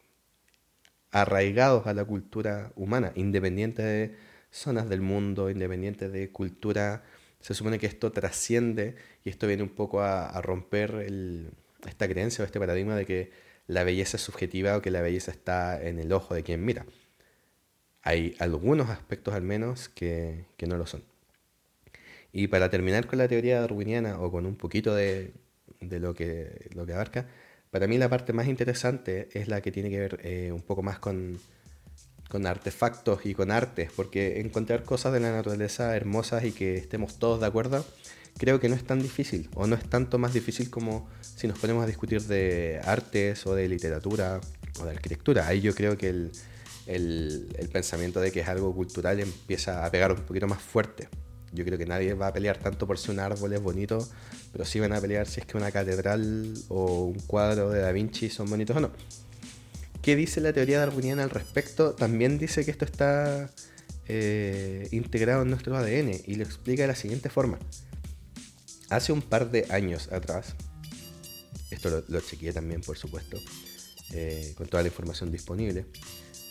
arraigados 1.15 1.87
a 1.87 1.93
la 1.93 2.03
cultura 2.03 2.73
humana, 2.75 3.13
independiente 3.15 3.81
de 3.81 4.15
zonas 4.51 4.89
del 4.89 4.99
mundo, 4.99 5.49
independiente 5.49 6.09
de 6.09 6.29
cultura. 6.29 7.03
Se 7.39 7.53
supone 7.53 7.79
que 7.79 7.87
esto 7.87 8.11
trasciende 8.11 8.95
y 9.23 9.29
esto 9.29 9.47
viene 9.47 9.63
un 9.63 9.69
poco 9.69 10.01
a, 10.01 10.41
romper 10.41 11.07
esta 11.87 12.09
creencia 12.09 12.43
o 12.43 12.45
este 12.45 12.59
paradigma 12.59 12.97
de 12.97 13.05
que 13.05 13.31
la 13.65 13.85
belleza 13.85 14.17
es 14.17 14.23
subjetiva 14.23 14.75
o 14.75 14.81
que 14.81 14.91
la 14.91 15.01
belleza 15.01 15.31
está 15.31 15.81
en 15.81 15.99
el 15.99 16.11
ojo 16.11 16.35
de 16.35 16.43
quien 16.43 16.65
mira. 16.65 16.85
Hay 18.01 18.35
algunos 18.39 18.89
aspectos 18.89 19.35
al 19.35 19.43
menos 19.43 19.87
que, 19.87 20.47
no 20.67 20.75
lo 20.75 20.85
son. 20.85 21.01
Y 22.33 22.47
para 22.47 22.69
terminar 22.69 23.07
con 23.07 23.19
la 23.19 23.29
teoría 23.29 23.61
darwiniana 23.61 24.19
o 24.19 24.31
con 24.31 24.45
un 24.45 24.57
poquito 24.57 24.93
de, 24.93 25.31
lo, 25.79 26.13
que, 26.13 26.69
lo 26.75 26.85
que 26.85 26.93
abarca, 26.93 27.25
para 27.75 27.87
mí 27.87 27.97
la 27.97 28.07
parte 28.07 28.31
más 28.31 28.47
interesante 28.47 29.27
es 29.33 29.49
la 29.49 29.59
que 29.59 29.69
tiene 29.69 29.89
que 29.89 29.99
ver 29.99 30.19
eh, 30.23 30.53
un 30.53 30.61
poco 30.61 30.81
más 30.81 30.97
con, 30.97 31.37
con 32.29 32.47
artefactos 32.47 33.25
y 33.25 33.33
con 33.33 33.51
artes, 33.51 33.91
porque 33.93 34.39
encontrar 34.39 34.83
cosas 34.83 35.11
de 35.11 35.19
la 35.19 35.33
naturaleza 35.33 35.93
hermosas 35.93 36.45
y 36.45 36.53
que 36.53 36.77
estemos 36.77 37.19
todos 37.19 37.41
de 37.41 37.47
acuerdo, 37.47 37.85
creo 38.37 38.61
que 38.61 38.69
no 38.69 38.75
es 38.75 38.85
tan 38.85 39.01
difícil, 39.01 39.49
o 39.55 39.67
no 39.67 39.75
es 39.75 39.83
tanto 39.89 40.17
más 40.17 40.33
difícil 40.33 40.69
como 40.69 41.09
si 41.19 41.49
nos 41.49 41.59
ponemos 41.59 41.83
a 41.83 41.87
discutir 41.87 42.21
de 42.21 42.79
artes 42.81 43.45
o 43.45 43.53
de 43.55 43.67
literatura 43.67 44.39
o 44.79 44.85
de 44.85 44.91
arquitectura. 44.91 45.45
Ahí 45.45 45.59
yo 45.59 45.75
creo 45.75 45.97
que 45.97 46.07
el, 46.07 46.31
el, 46.87 47.69
pensamiento 47.73 48.21
de 48.21 48.31
que 48.31 48.39
es 48.39 48.47
algo 48.47 48.73
cultural 48.73 49.19
empieza 49.19 49.85
a 49.85 49.91
pegar 49.91 50.13
un 50.13 50.21
poquito 50.21 50.47
más 50.47 50.61
fuerte. 50.61 51.09
Yo 51.51 51.65
creo 51.65 51.77
que 51.77 51.85
nadie 51.85 52.13
va 52.13 52.27
a 52.27 52.33
pelear 52.33 52.57
tanto 52.57 52.87
por 52.87 52.97
si 52.97 53.11
un 53.11 53.19
árbol 53.19 53.51
es 53.51 53.61
bonito, 53.61 54.07
pero 54.55 54.63
sí 54.63 54.79
van 54.79 54.93
a 54.93 55.01
pelear 55.01 55.27
si 55.27 55.41
es 55.41 55.45
que 55.45 55.57
una 55.57 55.69
catedral 55.69 56.53
o 56.69 57.07
un 57.07 57.19
cuadro 57.19 57.71
de 57.71 57.81
Da 57.81 57.91
Vinci 57.91 58.29
son 58.29 58.49
bonitos 58.49 58.77
o 58.77 58.79
no. 58.79 58.91
¿Qué 60.01 60.15
dice 60.15 60.39
la 60.39 60.53
teoría 60.53 60.79
darwiniana 60.79 61.23
al 61.23 61.29
respecto? 61.29 61.93
También 61.93 62.37
dice 62.37 62.63
que 62.63 62.71
esto 62.71 62.85
está 62.85 63.49
eh, 64.07 64.87
integrado 64.93 65.41
en 65.41 65.49
nuestro 65.49 65.75
ADN 65.75 66.21
y 66.25 66.35
lo 66.35 66.45
explica 66.45 66.83
de 66.83 66.87
la 66.87 66.95
siguiente 66.95 67.29
forma. 67.29 67.59
Hace 68.89 69.11
un 69.11 69.21
par 69.21 69.51
de 69.51 69.65
años 69.71 70.09
atrás, 70.13 70.55
esto 71.69 72.05
lo, 72.07 72.21
chequeé 72.21 72.53
también 72.53 72.79
por 72.79 72.97
supuesto, 72.97 73.37
eh, 74.13 74.53
con 74.55 74.67
toda 74.67 74.83
la 74.83 74.87
información 74.87 75.33
disponible, 75.33 75.85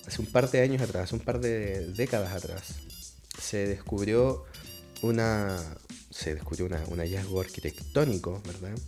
hace 0.07 0.21
un 0.21 0.27
par 0.27 0.51
de 0.51 0.61
años 0.61 0.83
atrás, 0.83 1.11
un 1.15 1.21
par 1.21 1.41
de 1.41 1.87
décadas 1.95 2.35
atrás, 2.35 2.75
se 3.41 3.67
descubrió 3.67 4.45
una, 5.01 5.57
se 6.15 6.35
descubrió 6.35 6.67
un 6.67 6.99
hallazgo 6.99 7.41
arquitectónico, 7.41 8.41
¿verdad? 8.47 8.79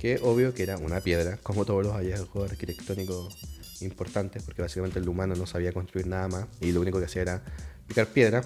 Que 0.00 0.18
obvio 0.20 0.52
que 0.52 0.64
era 0.64 0.76
una 0.78 1.00
piedra, 1.00 1.38
como 1.42 1.64
todos 1.64 1.84
los 1.84 1.94
hallazgos 1.94 2.50
arquitectónicos 2.50 3.38
importantes, 3.82 4.42
porque 4.42 4.62
básicamente 4.62 4.98
el 4.98 5.08
humano 5.08 5.36
no 5.36 5.46
sabía 5.46 5.72
construir 5.72 6.08
nada 6.08 6.26
más 6.26 6.46
y 6.60 6.72
lo 6.72 6.80
único 6.80 6.98
que 6.98 7.04
hacía 7.04 7.22
era 7.22 7.42
picar 7.86 8.08
piedra. 8.08 8.42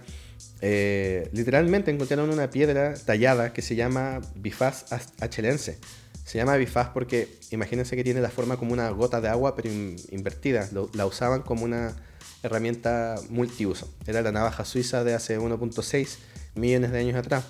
Eh, 0.60 1.30
literalmente 1.32 1.90
encontraron 1.90 2.28
una 2.28 2.50
piedra 2.50 2.94
tallada 2.94 3.54
que 3.54 3.62
se 3.62 3.74
llama 3.74 4.20
bifaz 4.34 4.92
achelense. 5.20 5.78
Se 6.24 6.36
llama 6.36 6.56
bifaz 6.56 6.90
porque 6.90 7.38
imagínense 7.50 7.96
que 7.96 8.04
tiene 8.04 8.20
la 8.20 8.30
forma 8.30 8.58
como 8.58 8.74
una 8.74 8.90
gota 8.90 9.22
de 9.22 9.28
agua, 9.28 9.56
pero 9.56 9.70
invertida. 9.70 10.68
la 10.92 11.06
usaban 11.06 11.40
como 11.40 11.64
una 11.64 11.96
herramienta 12.42 13.16
multiuso. 13.30 13.90
Era 14.06 14.20
la 14.20 14.30
navaja 14.30 14.66
suiza 14.66 15.04
de 15.04 15.14
hace 15.14 15.38
1.6 15.38 16.18
millones 16.54 16.92
de 16.92 16.98
años 16.98 17.16
atrás. 17.16 17.44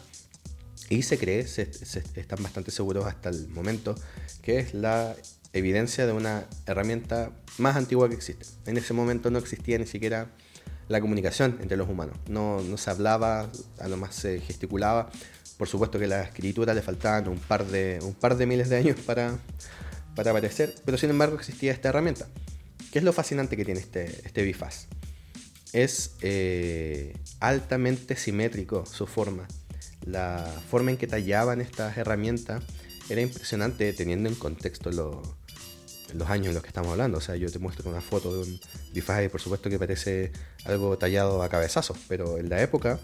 Y 0.90 1.02
se 1.02 1.18
cree, 1.18 1.46
se, 1.46 1.70
están 2.16 2.42
bastante 2.42 2.72
seguros 2.72 3.06
hasta 3.06 3.28
el 3.28 3.48
momento, 3.48 3.94
que 4.42 4.58
es 4.58 4.74
la 4.74 5.14
evidencia 5.52 6.04
de 6.04 6.12
una 6.12 6.46
herramienta 6.66 7.30
más 7.58 7.76
antigua 7.76 8.08
que 8.08 8.16
existe. 8.16 8.44
En 8.66 8.76
ese 8.76 8.92
momento 8.92 9.30
no 9.30 9.38
existía 9.38 9.78
ni 9.78 9.86
siquiera 9.86 10.26
la 10.88 11.00
comunicación 11.00 11.58
entre 11.62 11.76
los 11.76 11.88
humanos. 11.88 12.16
No, 12.28 12.60
no 12.60 12.76
se 12.76 12.90
hablaba, 12.90 13.48
a 13.78 13.88
lo 13.88 13.96
más 13.96 14.16
se 14.16 14.40
gesticulaba, 14.40 15.10
por 15.58 15.68
supuesto 15.68 16.00
que 16.00 16.08
la 16.08 16.22
escritura 16.22 16.74
le 16.74 16.82
faltaban 16.82 17.28
un 17.28 17.38
par 17.38 17.66
de, 17.66 18.00
un 18.02 18.14
par 18.14 18.36
de 18.36 18.46
miles 18.46 18.68
de 18.68 18.78
años 18.78 18.98
para, 19.06 19.38
para 20.16 20.32
aparecer, 20.32 20.74
pero 20.84 20.98
sin 20.98 21.10
embargo 21.10 21.36
existía 21.36 21.70
esta 21.70 21.90
herramienta. 21.90 22.26
¿Qué 22.90 22.98
es 22.98 23.04
lo 23.04 23.12
fascinante 23.12 23.56
que 23.56 23.64
tiene 23.64 23.78
este, 23.78 24.06
este 24.24 24.42
bifaz? 24.42 24.88
Es 25.72 26.16
eh, 26.22 27.14
altamente 27.38 28.16
simétrico 28.16 28.84
su 28.86 29.06
forma. 29.06 29.46
La 30.06 30.44
forma 30.70 30.90
en 30.90 30.96
que 30.96 31.06
tallaban 31.06 31.60
estas 31.60 31.96
herramientas 31.96 32.62
era 33.08 33.20
impresionante 33.20 33.92
teniendo 33.92 34.28
en 34.28 34.34
contexto 34.34 34.90
los 34.90 36.28
años 36.28 36.48
en 36.48 36.54
los 36.54 36.62
que 36.62 36.68
estamos 36.68 36.92
hablando. 36.92 37.18
O 37.18 37.20
sea, 37.20 37.36
yo 37.36 37.50
te 37.50 37.58
muestro 37.58 37.90
una 37.90 38.00
foto 38.00 38.32
de 38.32 38.50
un 38.50 38.60
bifaz 38.92 39.24
y 39.24 39.28
por 39.28 39.40
supuesto 39.40 39.68
que 39.68 39.78
parece 39.78 40.32
algo 40.64 40.96
tallado 40.96 41.42
a 41.42 41.48
cabezazos, 41.48 41.98
pero 42.08 42.38
en 42.38 42.48
la 42.48 42.62
época 42.62 42.98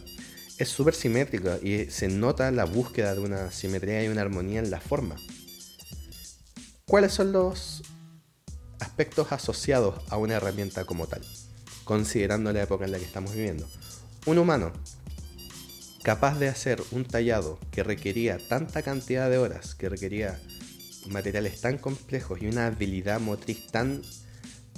es 0.58 0.68
súper 0.68 0.94
simétrica 0.94 1.58
y 1.62 1.90
se 1.90 2.08
nota 2.08 2.50
la 2.50 2.64
búsqueda 2.64 3.14
de 3.14 3.20
una 3.20 3.50
simetría 3.50 4.04
y 4.04 4.08
una 4.08 4.22
armonía 4.22 4.60
en 4.60 4.70
la 4.70 4.80
forma. 4.80 5.16
¿Cuáles 6.86 7.12
son 7.12 7.32
los 7.32 7.82
aspectos 8.80 9.32
asociados 9.32 10.02
a 10.08 10.16
una 10.16 10.34
herramienta 10.34 10.84
como 10.84 11.06
tal, 11.06 11.22
considerando 11.84 12.52
la 12.52 12.62
época 12.62 12.84
en 12.84 12.92
la 12.92 12.98
que 12.98 13.04
estamos 13.04 13.34
viviendo? 13.34 13.68
Un 14.24 14.38
humano 14.38 14.72
capaz 16.06 16.38
de 16.38 16.46
hacer 16.46 16.80
un 16.92 17.04
tallado 17.04 17.58
que 17.72 17.82
requería 17.82 18.38
tanta 18.38 18.82
cantidad 18.82 19.28
de 19.28 19.38
horas, 19.38 19.74
que 19.74 19.88
requería 19.88 20.38
materiales 21.08 21.60
tan 21.60 21.78
complejos 21.78 22.40
y 22.40 22.46
una 22.46 22.68
habilidad 22.68 23.18
motriz 23.18 23.66
tan 23.72 24.02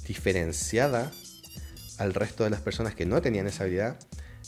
diferenciada 0.07 1.13
al 1.99 2.15
resto 2.15 2.45
de 2.45 2.51
las 2.51 2.63
personas 2.63 2.95
que 2.95 3.05
no 3.05 3.21
tenían 3.21 3.47
esa 3.47 3.65
habilidad, 3.65 3.99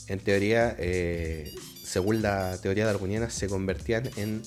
en 0.07 0.21
teoría, 0.21 0.75
eh, 0.79 1.53
según 1.83 2.23
la 2.23 2.57
teoría 2.59 2.87
darwiniana, 2.87 3.29
se 3.29 3.47
convertían 3.47 4.09
en 4.15 4.41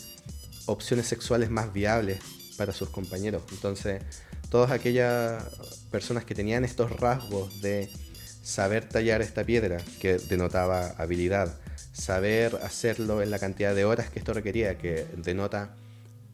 opciones 0.67 1.07
sexuales 1.07 1.51
más 1.51 1.73
viables 1.73 2.19
para 2.57 2.73
sus 2.73 2.91
compañeros. 2.91 3.45
Entonces, 3.53 4.03
todas 4.51 4.73
aquellas 4.73 5.45
personas 5.93 6.25
que 6.25 6.35
tenían 6.35 6.65
estos 6.65 6.91
rasgos 6.99 7.61
de 7.63 7.89
saber 8.43 8.89
tallar 8.89 9.23
esta 9.23 9.45
piedra, 9.45 9.81
que 10.01 10.19
denotaba 10.19 10.97
habilidad, 10.99 11.61
saber 11.95 12.57
hacerlo 12.63 13.23
en 13.23 13.31
la 13.31 13.39
cantidad 13.39 13.75
de 13.75 13.85
horas 13.85 14.11
que 14.11 14.19
esto 14.19 14.35
requería, 14.35 14.77
que 14.77 15.07
denota 15.17 15.77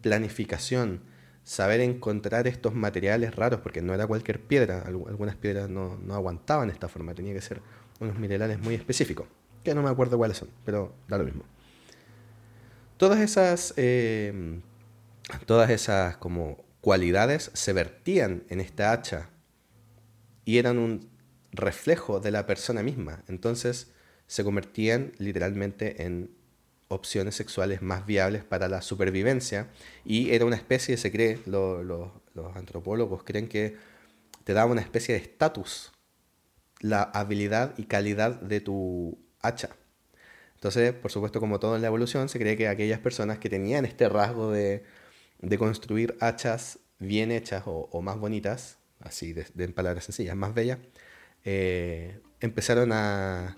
planificación, 0.00 1.02
saber 1.44 1.80
encontrar 1.80 2.46
estos 2.46 2.74
materiales 2.74 3.36
raros, 3.36 3.60
porque 3.60 3.82
no 3.82 3.92
era 3.92 4.06
cualquier 4.06 4.40
piedra, 4.40 4.82
algunas 4.86 5.36
piedras 5.36 5.68
no, 5.68 5.98
no 5.98 6.14
aguantaban 6.14 6.70
esta 6.70 6.88
forma, 6.88 7.14
tenía 7.14 7.34
que 7.34 7.42
ser 7.42 7.60
unos 8.00 8.18
minerales 8.18 8.58
muy 8.58 8.74
específicos, 8.74 9.26
que 9.62 9.74
no 9.74 9.82
me 9.82 9.90
acuerdo 9.90 10.16
cuáles 10.16 10.38
son, 10.38 10.48
pero 10.64 10.94
da 11.08 11.18
lo 11.18 11.24
mismo. 11.24 11.44
Todas 12.96 13.20
esas, 13.20 13.74
eh, 13.76 14.60
todas 15.44 15.68
esas 15.68 16.16
como 16.16 16.64
cualidades 16.80 17.50
se 17.52 17.74
vertían 17.74 18.44
en 18.48 18.60
esta 18.60 18.92
hacha 18.92 19.28
y 20.46 20.56
eran 20.56 20.78
un 20.78 21.10
reflejo 21.52 22.18
de 22.18 22.30
la 22.30 22.46
persona 22.46 22.82
misma. 22.82 23.22
Entonces 23.28 23.92
se 24.30 24.44
convertían 24.44 25.10
literalmente 25.18 26.04
en 26.04 26.30
opciones 26.86 27.34
sexuales 27.34 27.82
más 27.82 28.06
viables 28.06 28.44
para 28.44 28.68
la 28.68 28.80
supervivencia 28.80 29.70
y 30.04 30.30
era 30.30 30.44
una 30.44 30.54
especie, 30.54 30.96
se 30.96 31.10
cree, 31.10 31.40
los 31.46 32.12
antropólogos 32.54 33.24
creen 33.24 33.48
que 33.48 33.74
te 34.44 34.52
daba 34.52 34.70
una 34.70 34.82
especie 34.82 35.16
de 35.16 35.20
estatus 35.20 35.90
la 36.78 37.02
habilidad 37.02 37.74
y 37.76 37.86
calidad 37.86 38.40
de 38.40 38.60
tu 38.60 39.18
hacha. 39.40 39.70
Entonces, 40.54 40.92
por 40.92 41.10
supuesto, 41.10 41.40
como 41.40 41.58
todo 41.58 41.74
en 41.74 41.82
la 41.82 41.88
evolución, 41.88 42.28
se 42.28 42.38
cree 42.38 42.56
que 42.56 42.68
aquellas 42.68 43.00
personas 43.00 43.40
que 43.40 43.50
tenían 43.50 43.84
este 43.84 44.08
rasgo 44.08 44.52
de, 44.52 44.84
de 45.40 45.58
construir 45.58 46.16
hachas 46.20 46.78
bien 47.00 47.32
hechas 47.32 47.64
o, 47.66 48.00
más 48.00 48.16
bonitas, 48.16 48.78
así 49.00 49.32
de, 49.32 49.44
en 49.58 49.72
palabras 49.72 50.04
sencillas, 50.04 50.36
más 50.36 50.54
bellas, 50.54 50.78
eh, 51.44 52.20
empezaron 52.38 52.92
a 52.92 53.56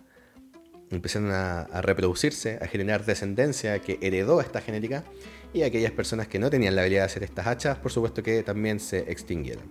empezaron 0.96 1.30
a, 1.32 1.64
reproducirse, 1.82 2.58
a 2.60 2.66
generar 2.66 3.04
descendencia 3.04 3.78
que 3.80 3.98
heredó 4.00 4.40
esta 4.40 4.60
genética 4.60 5.04
y 5.52 5.62
aquellas 5.62 5.92
personas 5.92 6.28
que 6.28 6.38
no 6.38 6.50
tenían 6.50 6.74
la 6.76 6.82
habilidad 6.82 7.02
de 7.02 7.06
hacer 7.06 7.22
estas 7.22 7.46
hachas, 7.46 7.78
por 7.78 7.92
supuesto 7.92 8.22
que 8.22 8.42
también 8.42 8.80
se 8.80 9.10
extinguieron. 9.10 9.64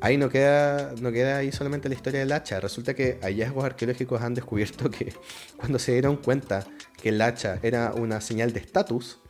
Ahí 0.00 0.18
no 0.18 0.28
queda, 0.28 0.92
no 1.00 1.12
queda 1.12 1.38
ahí 1.38 1.50
solamente 1.50 1.88
la 1.88 1.94
historia 1.94 2.20
del 2.20 2.32
hacha. 2.32 2.60
Resulta 2.60 2.94
que 2.94 3.18
hallazgos 3.22 3.64
arqueológicos 3.64 4.20
han 4.20 4.34
descubierto 4.34 4.90
que 4.90 5.14
cuando 5.56 5.78
se 5.78 5.92
dieron 5.92 6.16
cuenta 6.16 6.66
que 7.00 7.08
el 7.08 7.20
hacha 7.22 7.58
era 7.62 7.94
una 7.94 8.20
señal 8.20 8.52
de 8.52 8.60
estatus, 8.60 9.20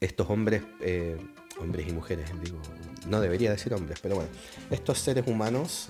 estos 0.00 0.30
hombres, 0.30 0.62
eh, 0.80 1.16
hombres 1.60 1.88
y 1.88 1.92
mujeres, 1.92 2.30
digo, 2.42 2.58
no 3.08 3.20
debería 3.20 3.50
decir 3.50 3.74
hombres, 3.74 3.98
pero 4.00 4.14
bueno, 4.14 4.30
estos 4.70 4.98
seres 5.00 5.26
humanos 5.26 5.88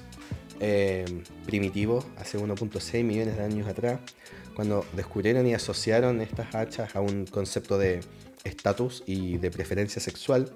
eh, 0.60 1.04
primitivos 1.46 2.06
hace 2.16 2.38
1.6 2.38 3.04
millones 3.04 3.36
de 3.36 3.44
años 3.44 3.68
atrás, 3.68 4.00
cuando 4.54 4.84
descubrieron 4.94 5.46
y 5.46 5.54
asociaron 5.54 6.20
estas 6.20 6.54
hachas 6.54 6.96
a 6.96 7.00
un 7.00 7.26
concepto 7.26 7.78
de 7.78 8.00
estatus 8.44 9.02
y 9.06 9.38
de 9.38 9.50
preferencia 9.50 10.00
sexual, 10.00 10.52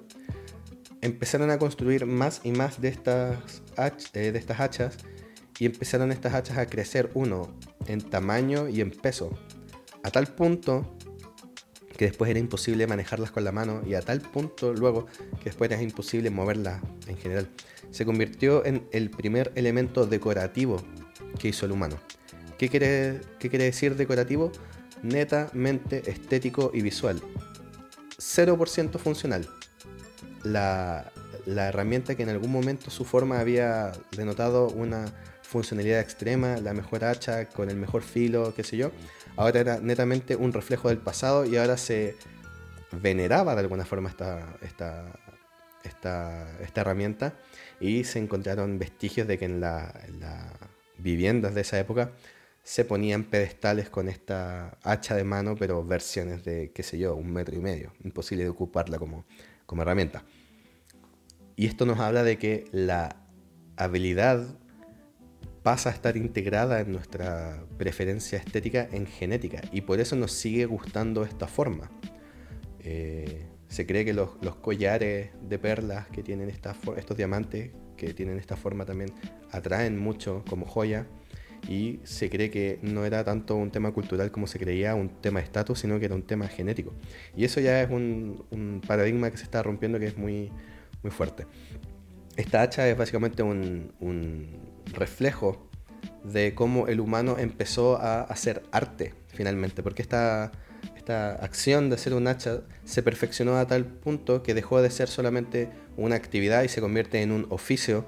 empezaron 1.01 1.51
a 1.51 1.59
construir 1.59 2.05
más 2.05 2.41
y 2.43 2.51
más 2.51 2.81
de 2.81 2.89
estas, 2.89 3.61
eh, 3.77 4.31
de 4.31 4.37
estas 4.37 4.59
hachas 4.59 4.97
y 5.59 5.65
empezaron 5.65 6.11
estas 6.11 6.33
hachas 6.33 6.57
a 6.57 6.65
crecer, 6.65 7.11
uno, 7.13 7.53
en 7.87 8.01
tamaño 8.01 8.69
y 8.69 8.81
en 8.81 8.91
peso, 8.91 9.37
a 10.03 10.11
tal 10.11 10.27
punto 10.27 10.97
que 11.97 12.05
después 12.05 12.29
era 12.29 12.39
imposible 12.39 12.87
manejarlas 12.87 13.31
con 13.31 13.43
la 13.43 13.51
mano 13.51 13.81
y 13.85 13.93
a 13.93 14.01
tal 14.01 14.21
punto 14.21 14.73
luego 14.73 15.05
que 15.39 15.45
después 15.45 15.71
era 15.71 15.81
imposible 15.81 16.29
moverlas 16.29 16.81
en 17.07 17.17
general. 17.17 17.49
Se 17.93 18.05
convirtió 18.05 18.65
en 18.65 18.87
el 18.91 19.09
primer 19.09 19.51
elemento 19.55 20.05
decorativo 20.05 20.81
que 21.39 21.47
hizo 21.47 21.65
el 21.65 21.71
humano. 21.71 21.97
¿Qué 22.57 22.67
quiere, 22.67 23.21
decir 23.39 23.95
decorativo? 23.95 24.51
Netamente 25.03 26.09
estético 26.09 26.71
y 26.73 26.81
visual. 26.81 27.21
0% 28.17 28.97
funcional 28.97 29.47
la, 30.43 31.11
herramienta 31.45 32.15
que 32.15 32.23
en 32.23 32.29
algún 32.29 32.51
momento 32.51 32.89
su 32.89 33.05
forma 33.05 33.39
había 33.39 33.91
denotado 34.15 34.67
una 34.69 35.05
funcionalidad 35.41 35.99
extrema, 35.99 36.57
la 36.57 36.73
mejor 36.73 37.03
hacha 37.05 37.47
con 37.49 37.69
el 37.69 37.77
mejor 37.77 38.01
filo, 38.01 38.53
qué 38.55 38.63
sé 38.63 38.77
yo, 38.77 38.91
ahora 39.35 39.59
era 39.59 39.79
netamente 39.79 40.35
un 40.35 40.51
reflejo 40.51 40.89
del 40.89 40.97
pasado 40.97 41.45
y 41.45 41.57
ahora 41.57 41.77
se 41.77 42.15
veneraba 42.91 43.53
de 43.53 43.61
alguna 43.61 43.85
forma 43.85 44.09
esta, 44.09 44.55
esta, 44.61 45.05
esta, 46.03 46.81
herramienta 46.81 47.33
y 47.79 48.03
se 48.03 48.19
encontraron 48.19 48.79
vestigios 48.79 49.27
de 49.27 49.37
que 49.37 49.45
en, 49.45 49.61
las 49.61 49.93
viviendas 50.97 51.55
de 51.55 51.61
esa 51.61 51.79
época 51.79 52.11
se 52.63 52.85
ponían 52.85 53.25
pedestales 53.25 53.89
con 53.89 54.07
esta 54.07 54.77
hacha 54.83 55.15
de 55.15 55.23
mano, 55.23 55.55
pero 55.57 55.83
versiones 55.83 56.45
de, 56.45 56.71
qué 56.71 56.83
sé 56.83 56.97
yo, 56.97 57.15
un 57.15 57.31
metro 57.31 57.55
y 57.55 57.59
medio, 57.59 57.91
imposible 58.03 58.43
de 58.43 58.49
ocuparla 58.49 58.97
como, 58.97 59.25
como 59.65 59.81
herramienta. 59.81 60.23
Y 61.55 61.67
esto 61.67 61.85
nos 61.85 61.99
habla 61.99 62.23
de 62.23 62.37
que 62.37 62.65
la 62.71 63.17
habilidad 63.75 64.57
pasa 65.61 65.89
a 65.89 65.93
estar 65.93 66.17
integrada 66.17 66.81
en 66.81 66.91
nuestra 66.91 67.65
preferencia 67.77 68.37
estética 68.37 68.87
en 68.91 69.07
genética 69.07 69.61
y 69.71 69.81
por 69.81 69.99
eso 69.99 70.15
nos 70.15 70.31
sigue 70.31 70.65
gustando 70.65 71.23
esta 71.23 71.47
forma. 71.47 71.89
Eh, 72.79 73.47
se 73.73 73.87
cree 73.87 74.05
que 74.05 74.13
los, 74.13 74.29
collares 74.61 75.31
de 75.41 75.57
perlas 75.57 76.07
que 76.09 76.21
tienen 76.21 76.47
esta, 76.47 76.75
estos 76.95 77.17
diamantes 77.17 77.71
que 77.97 78.13
tienen 78.13 78.37
esta 78.37 78.55
forma 78.55 78.85
también 78.85 79.11
atraen 79.51 79.97
mucho 79.97 80.45
como 80.47 80.67
joya 80.67 81.07
y 81.67 81.99
se 82.03 82.29
cree 82.29 82.51
que 82.51 82.77
no 82.83 83.03
era 83.03 83.23
tanto 83.23 83.55
un 83.55 83.71
tema 83.71 83.91
cultural 83.91 84.29
como 84.29 84.45
se 84.45 84.59
creía, 84.59 84.93
un 84.93 85.09
tema 85.09 85.39
de 85.39 85.45
estatus, 85.45 85.79
sino 85.79 85.97
que 85.97 86.05
era 86.05 86.13
un 86.13 86.21
tema 86.21 86.47
genético. 86.49 86.93
Y 87.35 87.45
eso 87.45 87.59
ya 87.61 87.81
es 87.81 87.89
un, 87.89 88.79
paradigma 88.85 89.31
que 89.31 89.37
se 89.37 89.43
está 89.43 89.63
rompiendo 89.63 89.97
que 89.97 90.05
es 90.05 90.17
muy, 90.19 90.51
muy 91.01 91.11
fuerte. 91.11 91.47
Esta 92.35 92.61
hacha 92.61 92.87
es 92.87 92.95
básicamente 92.95 93.41
un, 93.41 93.91
reflejo 94.93 95.67
de 96.23 96.53
cómo 96.53 96.87
el 96.87 96.99
humano 96.99 97.37
empezó 97.39 97.97
a 97.97 98.21
hacer 98.21 98.61
arte 98.71 99.15
finalmente, 99.29 99.81
porque 99.81 100.03
esta, 100.03 100.51
esta 101.03 101.33
acción 101.33 101.89
de 101.89 101.95
hacer 101.95 102.13
un 102.13 102.27
hacha 102.27 102.61
se 102.85 103.03
perfeccionó 103.03 103.57
a 103.57 103.67
tal 103.67 103.83
punto 103.83 104.41
que 104.41 104.53
dejó 104.53 104.81
de 104.81 104.89
ser 104.89 105.09
solamente 105.09 105.67
una 105.97 106.15
actividad 106.15 106.63
y 106.63 106.69
se 106.69 106.79
convierte 106.79 107.21
en 107.21 107.33
un 107.33 107.45
oficio 107.49 108.05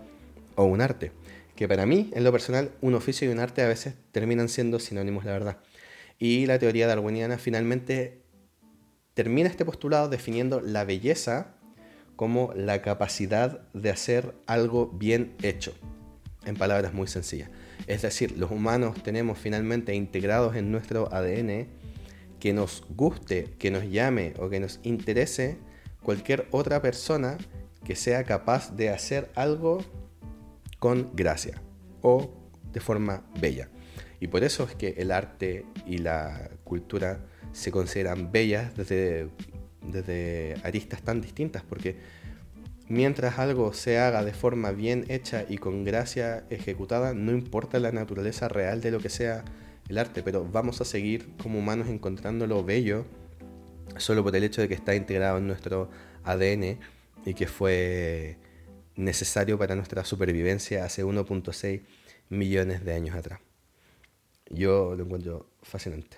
o 0.55 0.63
un 0.63 0.79
arte 0.79 1.11
que 1.57 1.67
para 1.67 1.85
mí, 1.85 2.09
en 2.13 2.23
lo 2.23 2.31
personal, 2.31 2.71
un 2.79 2.95
oficio 2.95 3.27
y 3.27 3.33
un 3.33 3.39
arte 3.39 3.61
a 3.63 3.67
veces 3.67 3.95
terminan 4.13 4.47
siendo 4.47 4.79
sinónimos, 4.79 5.25
la 5.25 5.33
verdad. 5.33 5.57
Y 6.19 6.45
la 6.45 6.57
teoría 6.57 6.87
darwiniana 6.87 7.37
finalmente 7.37 8.21
termina 9.13 9.49
este 9.49 9.65
postulado 9.65 10.07
definiendo 10.07 10.61
la 10.61 10.85
belleza 10.85 11.55
como 12.15 12.53
la 12.55 12.81
capacidad 12.81 13.67
de 13.73 13.89
hacer 13.89 14.35
algo 14.47 14.87
bien 14.87 15.35
hecho, 15.41 15.73
en 16.45 16.55
palabras 16.55 16.93
muy 16.93 17.07
sencillas. 17.07 17.49
Es 17.87 18.03
decir, 18.03 18.37
los 18.37 18.51
humanos 18.51 19.03
tenemos 19.03 19.37
finalmente 19.37 19.93
integrados 19.93 20.55
en 20.55 20.71
nuestro 20.71 21.13
ADN 21.13 21.67
que 22.45 22.53
nos 22.53 22.83
guste, 22.89 23.55
que 23.57 23.71
nos 23.71 23.89
llame 23.89 24.35
o 24.37 24.49
que 24.49 24.59
nos 24.59 24.79
interese 24.83 25.57
cualquier 26.03 26.47
otra 26.51 26.79
persona 26.79 27.39
que 27.83 27.95
sea 27.95 28.23
capaz 28.23 28.75
de 28.75 28.89
hacer 28.91 29.31
algo 29.33 29.83
con 30.77 31.09
gracia 31.15 31.59
o 32.03 32.29
de 32.71 32.79
forma 32.81 33.25
bella. 33.41 33.69
Y 34.19 34.27
por 34.27 34.43
eso 34.43 34.65
es 34.65 34.75
que 34.75 34.89
el 34.89 35.09
arte 35.09 35.65
y 35.87 35.97
la 35.97 36.51
cultura 36.63 37.25
se 37.51 37.71
consideran 37.71 38.31
bellas 38.31 38.77
desde, 38.77 39.27
desde 39.81 40.55
aristas 40.63 41.01
tan 41.01 41.21
distintas, 41.21 41.63
porque 41.63 41.97
mientras 42.87 43.39
algo 43.39 43.73
se 43.73 43.97
haga 43.97 44.23
de 44.23 44.33
forma 44.33 44.69
bien 44.69 45.05
hecha 45.07 45.45
y 45.49 45.57
con 45.57 45.83
gracia 45.83 46.45
ejecutada, 46.51 47.15
no 47.15 47.31
importa 47.31 47.79
la 47.79 47.91
naturaleza 47.91 48.47
real 48.49 48.81
de 48.81 48.91
lo 48.91 48.99
que 48.99 49.09
sea 49.09 49.43
el 49.89 49.97
arte, 49.97 50.23
pero 50.23 50.47
vamos 50.51 50.81
a 50.81 50.85
seguir 50.85 51.29
como 51.41 51.59
humanos 51.59 51.87
encontrando 51.87 52.47
lo 52.47 52.63
bello 52.63 53.05
solo 53.97 54.23
por 54.23 54.35
el 54.35 54.43
hecho 54.43 54.61
de 54.61 54.67
que 54.67 54.73
está 54.73 54.95
integrado 54.95 55.37
en 55.37 55.47
nuestro 55.47 55.89
ADN 56.23 56.79
y 57.25 57.33
que 57.33 57.47
fue 57.47 58.37
necesario 58.95 59.57
para 59.57 59.75
nuestra 59.75 60.03
supervivencia 60.05 60.85
hace 60.85 61.03
1.6 61.03 61.81
millones 62.29 62.83
de 62.83 62.93
años 62.93 63.15
atrás. 63.15 63.39
Yo 64.49 64.95
lo 64.95 65.03
encuentro 65.03 65.49
fascinante. 65.61 66.17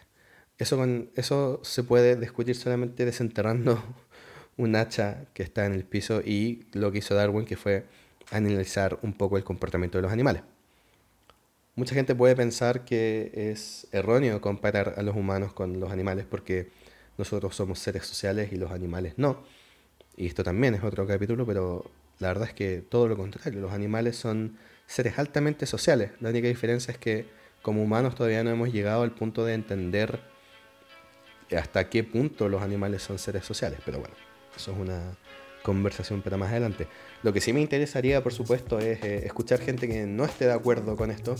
Eso, 0.57 1.59
se 1.63 1.83
puede 1.83 2.15
discutir 2.15 2.55
solamente 2.55 3.05
desenterrando 3.05 3.83
un 4.57 4.75
hacha 4.75 5.25
que 5.33 5.43
está 5.43 5.65
en 5.65 5.73
el 5.73 5.83
piso 5.83 6.21
y 6.21 6.65
lo 6.73 6.91
que 6.91 6.99
hizo 6.99 7.13
Darwin, 7.13 7.45
que 7.45 7.57
fue 7.57 7.85
analizar 8.31 8.99
un 9.03 9.13
poco 9.13 9.37
el 9.37 9.43
comportamiento 9.43 9.97
de 9.97 10.01
los 10.01 10.11
animales. 10.11 10.41
Mucha 11.77 11.93
gente 11.93 12.15
puede 12.15 12.35
pensar 12.35 12.85
que 12.85 13.29
es 13.35 13.85
erróneo 13.91 14.41
comparar 14.41 14.95
a 14.97 15.03
los 15.03 15.15
humanos 15.15 15.53
con 15.53 15.79
los 15.79 15.91
animales 15.91 16.25
porque 16.27 16.71
nosotros 17.19 17.55
somos 17.55 17.77
seres 17.77 18.03
sociales 18.03 18.51
y 18.51 18.55
los 18.55 18.71
animales 18.71 19.13
no. 19.17 19.43
Y 20.15 20.25
esto 20.25 20.43
también 20.43 20.73
es 20.73 20.83
otro 20.83 21.05
capítulo, 21.05 21.45
pero 21.45 21.85
la 22.17 22.29
verdad 22.29 22.47
es 22.47 22.55
que 22.55 22.81
todo 22.81 23.07
lo 23.07 23.15
contrario, 23.15 23.61
los 23.61 23.73
animales 23.73 24.15
son 24.15 24.57
seres 24.87 25.19
altamente 25.19 25.67
sociales. 25.67 26.13
La 26.19 26.29
única 26.29 26.47
diferencia 26.47 26.91
es 26.91 26.97
que 26.97 27.27
como 27.61 27.83
humanos 27.83 28.15
todavía 28.15 28.43
no 28.43 28.49
hemos 28.49 28.73
llegado 28.73 29.03
al 29.03 29.11
punto 29.11 29.45
de 29.45 29.53
entender 29.53 30.19
hasta 31.55 31.91
qué 31.91 32.03
punto 32.03 32.49
los 32.49 32.63
animales 32.63 33.03
son 33.03 33.19
seres 33.19 33.45
sociales. 33.45 33.81
Pero 33.85 33.99
bueno, 33.99 34.15
eso 34.55 34.71
es 34.71 34.77
una 34.79 35.15
conversación 35.63 36.21
para 36.21 36.37
más 36.37 36.51
adelante. 36.51 36.87
Lo 37.23 37.33
que 37.33 37.41
sí 37.41 37.53
me 37.53 37.61
interesaría, 37.61 38.23
por 38.23 38.33
supuesto, 38.33 38.79
es 38.79 39.03
eh, 39.03 39.25
escuchar 39.25 39.59
gente 39.59 39.87
que 39.87 40.05
no 40.05 40.25
esté 40.25 40.45
de 40.45 40.53
acuerdo 40.53 40.95
con 40.95 41.11
esto 41.11 41.35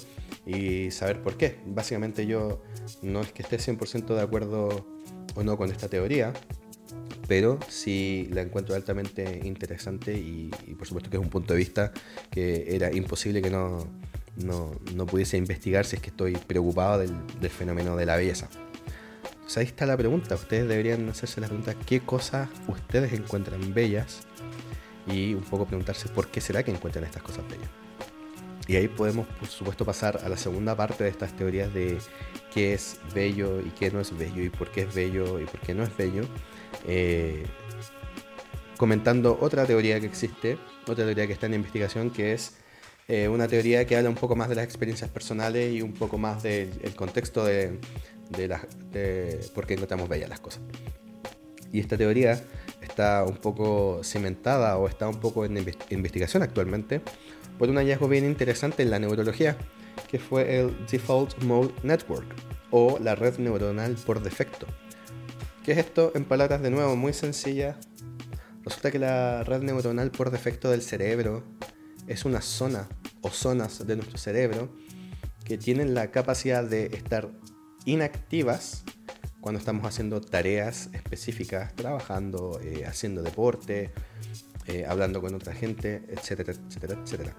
y 0.45 0.91
saber 0.91 1.21
por 1.21 1.37
qué. 1.37 1.57
Básicamente 1.65 2.25
yo 2.25 2.61
no 3.01 3.21
es 3.21 3.31
que 3.31 3.43
esté 3.43 3.57
100% 3.57 4.15
de 4.15 4.21
acuerdo 4.21 4.87
o 5.35 5.43
no 5.43 5.57
con 5.57 5.71
esta 5.71 5.87
teoría, 5.87 6.33
pero 7.27 7.59
sí 7.67 8.27
la 8.31 8.41
encuentro 8.41 8.75
altamente 8.75 9.41
interesante 9.43 10.13
y, 10.13 10.49
por 10.77 10.87
supuesto 10.87 11.09
que 11.09 11.17
es 11.17 11.23
un 11.23 11.29
punto 11.29 11.53
de 11.53 11.59
vista 11.59 11.91
que 12.31 12.75
era 12.75 12.93
imposible 12.93 13.41
que 13.41 13.49
no, 13.49 13.85
no, 14.37 15.05
pudiese 15.05 15.37
investigar 15.37 15.85
si 15.85 15.97
es 15.97 16.01
que 16.01 16.09
estoy 16.09 16.33
preocupado 16.33 16.99
del, 16.99 17.49
fenómeno 17.49 17.95
de 17.95 18.05
la 18.05 18.15
belleza. 18.15 18.49
Ahí 19.55 19.65
está 19.65 19.85
la 19.85 19.95
pregunta, 19.95 20.35
ustedes 20.35 20.67
deberían 20.67 21.07
hacerse 21.09 21.39
la 21.39 21.47
pregunta 21.47 21.73
qué 21.73 22.01
cosas 22.01 22.49
ustedes 22.67 23.13
encuentran 23.13 23.73
bellas 23.73 24.27
y 25.07 25.33
un 25.33 25.43
poco 25.43 25.65
preguntarse 25.65 26.09
por 26.09 26.27
qué 26.27 26.41
será 26.41 26.63
que 26.63 26.71
encuentran 26.71 27.05
estas 27.05 27.23
cosas 27.23 27.47
bellas. 27.47 27.69
Y 28.67 28.75
ahí 28.75 28.89
podemos, 28.89 29.25
por 29.27 29.47
supuesto, 29.47 29.85
pasar 29.85 30.19
a 30.25 30.27
la 30.27 30.35
segunda 30.35 30.75
parte 30.75 31.05
de 31.05 31.09
estas 31.09 31.33
teorías 31.33 31.73
de 31.73 31.99
qué 32.53 32.73
es 32.73 32.99
bello 33.15 33.61
y 33.61 33.69
qué 33.69 33.89
no 33.89 34.01
es 34.01 34.15
bello, 34.17 34.43
y 34.43 34.49
por 34.49 34.69
qué 34.71 34.81
es 34.81 34.93
bello 34.93 35.39
y 35.39 35.45
por 35.45 35.61
qué 35.61 35.73
no 35.73 35.83
es 35.83 35.95
bello. 35.95 36.23
Eh, 36.85 37.45
comentando 38.75 39.37
otra 39.39 39.65
teoría 39.65 39.99
que 40.01 40.05
existe, 40.05 40.57
otra 40.83 41.05
teoría 41.05 41.25
que 41.25 41.33
está 41.33 41.45
en 41.45 41.53
investigación, 41.53 42.09
que 42.09 42.33
es 42.33 42.57
eh, 43.07 43.29
una 43.29 43.47
teoría 43.47 43.85
que 43.87 43.95
habla 43.95 44.09
un 44.09 44.15
poco 44.15 44.35
más 44.35 44.49
de 44.49 44.55
las 44.55 44.65
experiencias 44.65 45.09
personales 45.09 45.73
y 45.73 45.81
un 45.81 45.93
poco 45.93 46.17
más 46.17 46.43
del 46.43 46.93
contexto 46.97 47.45
de, 47.45 47.79
de, 48.29 49.39
por 49.53 49.65
qué 49.65 49.75
encontramos 49.75 50.09
bellas 50.09 50.29
las 50.29 50.39
cosas. 50.39 50.61
Y 51.71 51.79
esta 51.79 51.97
teoría 51.97 52.41
está 52.81 53.23
un 53.23 53.37
poco 53.37 54.01
cimentada 54.03 54.77
o 54.77 54.87
está 54.87 55.07
un 55.07 55.19
poco 55.19 55.45
en 55.45 55.57
investigación 55.89 56.43
actualmente 56.43 57.01
por 57.57 57.69
un 57.69 57.77
hallazgo 57.77 58.07
bien 58.07 58.25
interesante 58.25 58.83
en 58.83 58.91
la 58.91 58.99
neurología, 58.99 59.57
que 60.09 60.19
fue 60.19 60.59
el 60.59 60.85
Default 60.89 61.41
Mode 61.43 61.73
Network 61.83 62.27
o 62.71 62.99
la 62.99 63.15
red 63.15 63.37
neuronal 63.39 63.95
por 64.05 64.21
defecto. 64.21 64.67
¿Qué 65.63 65.73
es 65.73 65.79
esto? 65.79 66.11
En 66.15 66.23
palabras 66.23 66.61
de 66.61 66.69
nuevo 66.69 66.95
muy 66.95 67.13
sencillas, 67.13 67.77
resulta 68.63 68.91
que 68.91 68.99
la 68.99 69.43
red 69.43 69.61
neuronal 69.61 70.11
por 70.11 70.31
defecto 70.31 70.69
del 70.69 70.81
cerebro 70.81 71.43
es 72.07 72.25
una 72.25 72.41
zona 72.41 72.87
o 73.21 73.29
zonas 73.29 73.85
de 73.85 73.95
nuestro 73.95 74.17
cerebro 74.17 74.69
que 75.43 75.57
tienen 75.57 75.93
la 75.93 76.11
capacidad 76.11 76.63
de 76.63 76.85
estar 76.87 77.29
inactivas 77.87 78.83
cuando 79.39 79.59
estamos 79.59 79.85
haciendo 79.85 80.19
tareas 80.19 80.89
específicas, 80.91 81.73
trabajando, 81.73 82.59
eh, 82.61 82.85
haciendo 82.85 83.23
deporte, 83.23 83.91
eh, 84.65 84.85
hablando 84.85 85.21
con 85.21 85.33
otra 85.33 85.53
gente, 85.53 86.03
etcétera, 86.09 86.51
etcétera, 86.51 86.99
etcétera. 87.01 87.33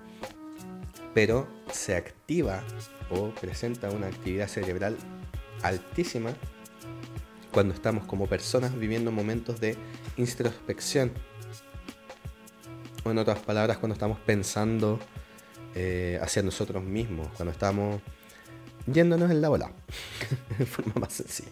Pero 1.12 1.46
se 1.70 1.96
activa 1.96 2.64
o 3.11 3.28
presenta 3.34 3.90
una 3.90 4.06
actividad 4.06 4.48
cerebral 4.48 4.96
altísima 5.62 6.32
cuando 7.52 7.74
estamos 7.74 8.06
como 8.06 8.26
personas 8.26 8.74
viviendo 8.78 9.12
momentos 9.12 9.61
de 9.61 9.76
introspección. 10.16 11.12
O 13.04 13.11
en 13.11 13.18
otras 13.18 13.40
palabras, 13.40 13.76
cuando 13.76 13.92
estamos 13.92 14.18
pensando 14.20 14.98
eh, 15.74 16.18
hacia 16.22 16.42
nosotros 16.42 16.82
mismos, 16.82 17.28
cuando 17.37 17.52
estamos 17.52 18.00
yéndonos 18.92 19.31
en 19.31 19.40
la 19.40 19.48
bola, 19.48 19.72
de 20.59 20.66
forma 20.66 20.94
más 21.01 21.12
sencilla. 21.12 21.51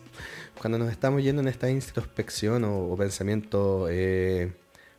Cuando 0.61 0.79
nos 0.79 0.91
estamos 0.91 1.23
yendo 1.23 1.43
en 1.43 1.49
esta 1.49 1.71
introspección 1.71 2.65
o, 2.65 2.97
pensamiento 2.97 3.89
eh, 3.91 4.53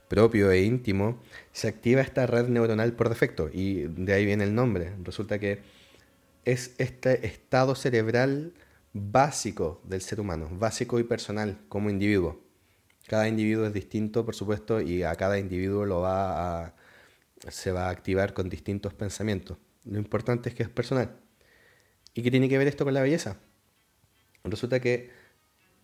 propio 0.08 0.52
e 0.52 0.62
íntimo, 0.62 1.20
se 1.52 1.68
activa 1.68 2.02
esta 2.02 2.26
red 2.28 2.48
neuronal 2.48 2.94
por 2.94 3.10
defecto 3.10 3.50
y 3.52 3.84
de 3.88 4.14
ahí 4.14 4.26
viene 4.26 4.44
el 4.44 4.56
nombre. 4.56 4.94
Resulta 5.04 5.40
que 5.40 5.62
es 6.46 6.76
este 6.78 7.26
estado 7.26 7.76
cerebral 7.76 8.54
básico 8.94 9.82
del 9.84 10.02
ser 10.02 10.20
humano, 10.20 10.48
básico 10.52 11.00
y 11.00 11.04
personal 11.04 11.58
como 11.70 11.90
individuo. 11.90 12.40
Cada 13.08 13.28
individuo 13.28 13.66
es 13.66 13.74
distinto, 13.74 14.26
por 14.26 14.36
supuesto, 14.36 14.82
y 14.82 15.04
a 15.04 15.16
cada 15.16 15.40
individuo 15.40 15.86
lo 15.86 16.02
va 16.02 16.74
se 17.48 17.72
va 17.72 17.88
a 17.88 17.90
activar 17.90 18.34
con 18.34 18.50
distintos 18.50 18.94
pensamientos. 18.94 19.58
Lo 19.86 19.98
importante 20.00 20.50
es 20.50 20.56
que 20.56 20.64
es 20.64 20.70
personal. 20.70 21.16
¿Y 22.18 22.24
qué 22.24 22.32
tiene 22.32 22.50
que 22.50 22.58
ver 22.58 22.68
esto 22.68 22.84
con 22.84 22.96
la 22.96 23.04
belleza? 23.04 23.38
Resulta 24.44 24.80
que 24.80 25.12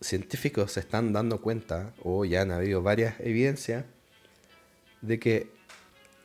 científicos 0.00 0.72
se 0.72 0.80
están 0.80 1.12
dando 1.12 1.40
cuenta, 1.40 1.94
o 2.02 2.24
ya 2.24 2.42
han 2.42 2.50
habido 2.50 2.82
varias 2.82 3.20
evidencias, 3.20 3.84
de 5.00 5.20
que 5.20 5.52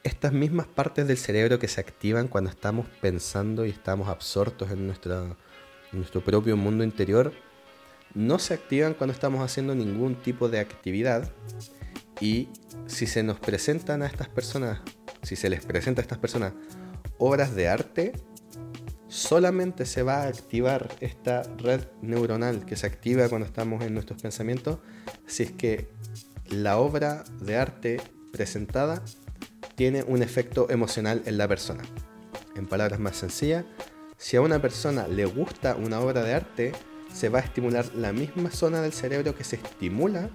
estas 0.03 0.33
mismas 0.33 0.65
partes 0.65 1.07
del 1.07 1.19
cerebro 1.19 1.59
que 1.59 1.67
se 1.67 1.79
activan 1.79 2.27
cuando 2.27 2.49
estamos 2.49 2.87
pensando 3.01 3.67
y 3.67 3.69
estamos 3.69 4.09
absortos 4.09 4.71
en, 4.71 4.87
nuestro 4.87 6.25
propio 6.25 6.57
mundo 6.57 6.83
interior, 6.83 7.31
no 8.15 8.39
se 8.39 8.55
activan 8.55 8.95
cuando 8.95 9.13
estamos 9.13 9.43
haciendo 9.43 9.75
ningún 9.75 10.15
tipo 10.15 10.49
de 10.49 10.59
actividad 10.59 11.31
y 12.19 12.49
si 12.87 13.05
se 13.05 13.21
nos 13.21 13.39
presentan 13.39 14.01
a 14.01 14.07
estas 14.07 14.27
personas, 14.27 14.81
si 15.21 15.35
se 15.35 15.51
les 15.51 15.63
presenta 15.67 16.01
a 16.01 16.03
estas 16.03 16.17
personas 16.17 16.53
obras 17.19 17.53
de 17.53 17.67
arte, 17.67 18.13
solamente 19.09 19.85
se 19.85 20.03
va 20.03 20.21
a 20.21 20.27
activar 20.27 20.87
esta 21.01 21.43
red 21.57 21.81
neuronal 22.01 22.65
que 22.65 22.75
se 22.75 22.87
activa 22.87 23.27
cuando 23.27 23.47
estamos 23.47 23.83
en 23.83 23.95
nuestros 23.95 24.21
pensamientos 24.21 24.77
si 25.25 25.43
es 25.43 25.51
que 25.51 25.89
la 26.47 26.77
obra 26.77 27.23
de 27.41 27.57
arte 27.57 28.01
presentada 28.31 29.03
tiene 29.75 30.03
un 30.03 30.21
efecto 30.21 30.69
emocional 30.69 31.23
en 31.25 31.37
la 31.37 31.47
persona. 31.47 31.83
En 32.55 32.67
palabras 32.67 32.99
más 32.99 33.17
sencillas, 33.17 33.65
si 34.17 34.37
a 34.37 34.41
una 34.41 34.61
persona 34.61 35.07
le 35.07 35.25
gusta 35.25 35.75
una 35.75 35.99
obra 35.99 36.23
de 36.23 36.33
arte, 36.33 36.71
se 37.13 37.29
va 37.29 37.39
a 37.39 37.41
estimular 37.41 37.85
la 37.95 38.13
misma 38.13 38.51
zona 38.51 38.81
del 38.81 38.93
cerebro 38.93 39.35
que 39.35 39.43
se 39.43 39.55
estimula 39.55 40.29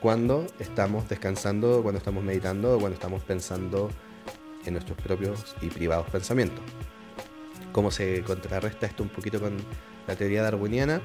cuando 0.00 0.46
estamos 0.58 1.08
descansando, 1.08 1.82
cuando 1.82 1.98
estamos 1.98 2.22
meditando 2.22 2.76
o 2.76 2.78
cuando 2.78 2.94
estamos 2.94 3.22
pensando 3.24 3.90
en 4.64 4.74
nuestros 4.74 4.98
propios 4.98 5.56
y 5.60 5.66
privados 5.66 6.08
pensamientos. 6.10 6.62
¿Cómo 7.80 7.90
se 7.90 8.22
contrarresta 8.24 8.84
esto 8.84 9.02
un 9.02 9.08
poquito 9.08 9.40
con 9.40 9.56
la 10.06 10.14
teoría 10.14 10.42
darwiniana? 10.42 11.00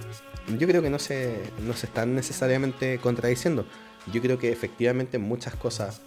Yo 0.59 0.67
creo 0.67 0.81
que 0.81 0.89
no 0.89 0.99
se, 0.99 1.39
no 1.61 1.71
se 1.71 1.85
están 1.85 2.13
necesariamente 2.13 2.99
contradiciendo 2.99 3.65
yo 4.11 4.21
creo 4.21 4.37
que 4.37 4.51
efectivamente 4.51 5.17
muchas 5.17 5.55
cosas 5.55 6.01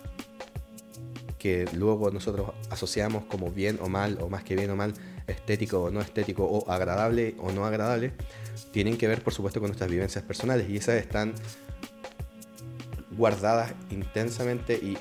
que 1.39 1.67
luego 1.73 2.11
nosotros 2.11 2.51
asociamos 2.71 3.25
como 3.25 3.51
bien 3.51 3.79
o 3.81 3.89
mal, 3.89 4.19
o 4.21 4.29
más 4.29 4.45
que 4.45 4.57
bien 4.57 4.71
o 4.71 4.77
mal, 4.77 4.93
estético 5.27 5.85
o 5.85 5.91
no 5.91 6.01
estético, 6.01 6.45
o 6.45 6.71
agradable 6.71 7.35
o 7.39 7.53
no 7.53 7.65
agradable, 7.65 8.13
tienen 8.71 8.99
que 8.99 9.09
ver 9.09 9.23
por 9.23 9.33
supuesto 9.33 9.61
con 9.61 9.69
nuestras 9.69 9.91
vivencias 9.91 10.23
personales 10.23 10.69
y 10.69 10.77
esas 10.77 10.97
están 10.97 11.33
guardadas 13.13 13.73
intensamente 13.91 14.75
y, 14.75 14.99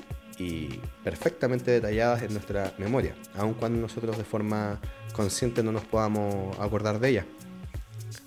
perfectamente 1.02 1.72
detalladas 1.72 2.22
en 2.22 2.32
nuestra 2.32 2.72
memoria, 2.78 3.12
aun 3.36 3.54
cuando 3.54 3.80
nosotros 3.80 4.16
de 4.16 4.22
forma 4.22 4.80
consciente 5.18 5.64
no 5.64 5.72
nos 5.72 5.84
podamos 5.84 6.56
acordar 6.60 7.00
de 7.00 7.08
ellas. 7.08 7.26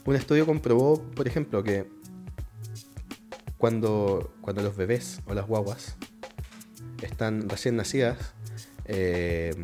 Un 0.03 0.17
estudio 0.17 0.45
comprobó, 0.45 1.01
por 1.01 1.25
ejemplo, 1.25 1.63
que 1.63 1.87
cuando, 3.57 4.33
cuando 4.41 4.61
los 4.61 4.75
bebés 4.75 5.21
o 5.25 5.33
las 5.33 5.47
guaguas 5.47 5.95
están 7.01 7.47
recién 7.47 7.77
nacidas, 7.77 8.33
eh, 8.83 9.55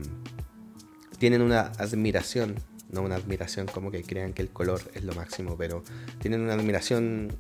tienen 1.20 1.42
una 1.42 1.74
admiración, 1.78 2.56
no 2.90 3.02
una 3.02 3.16
admiración 3.16 3.68
como 3.68 3.92
que 3.92 4.04
crean 4.04 4.32
que 4.32 4.42
el 4.42 4.50
color 4.50 4.80
es 4.94 5.04
lo 5.04 5.13
máximo, 5.13 5.58
pero 5.58 5.84
tienen 6.20 6.40
una 6.40 6.54
admiración 6.54 7.36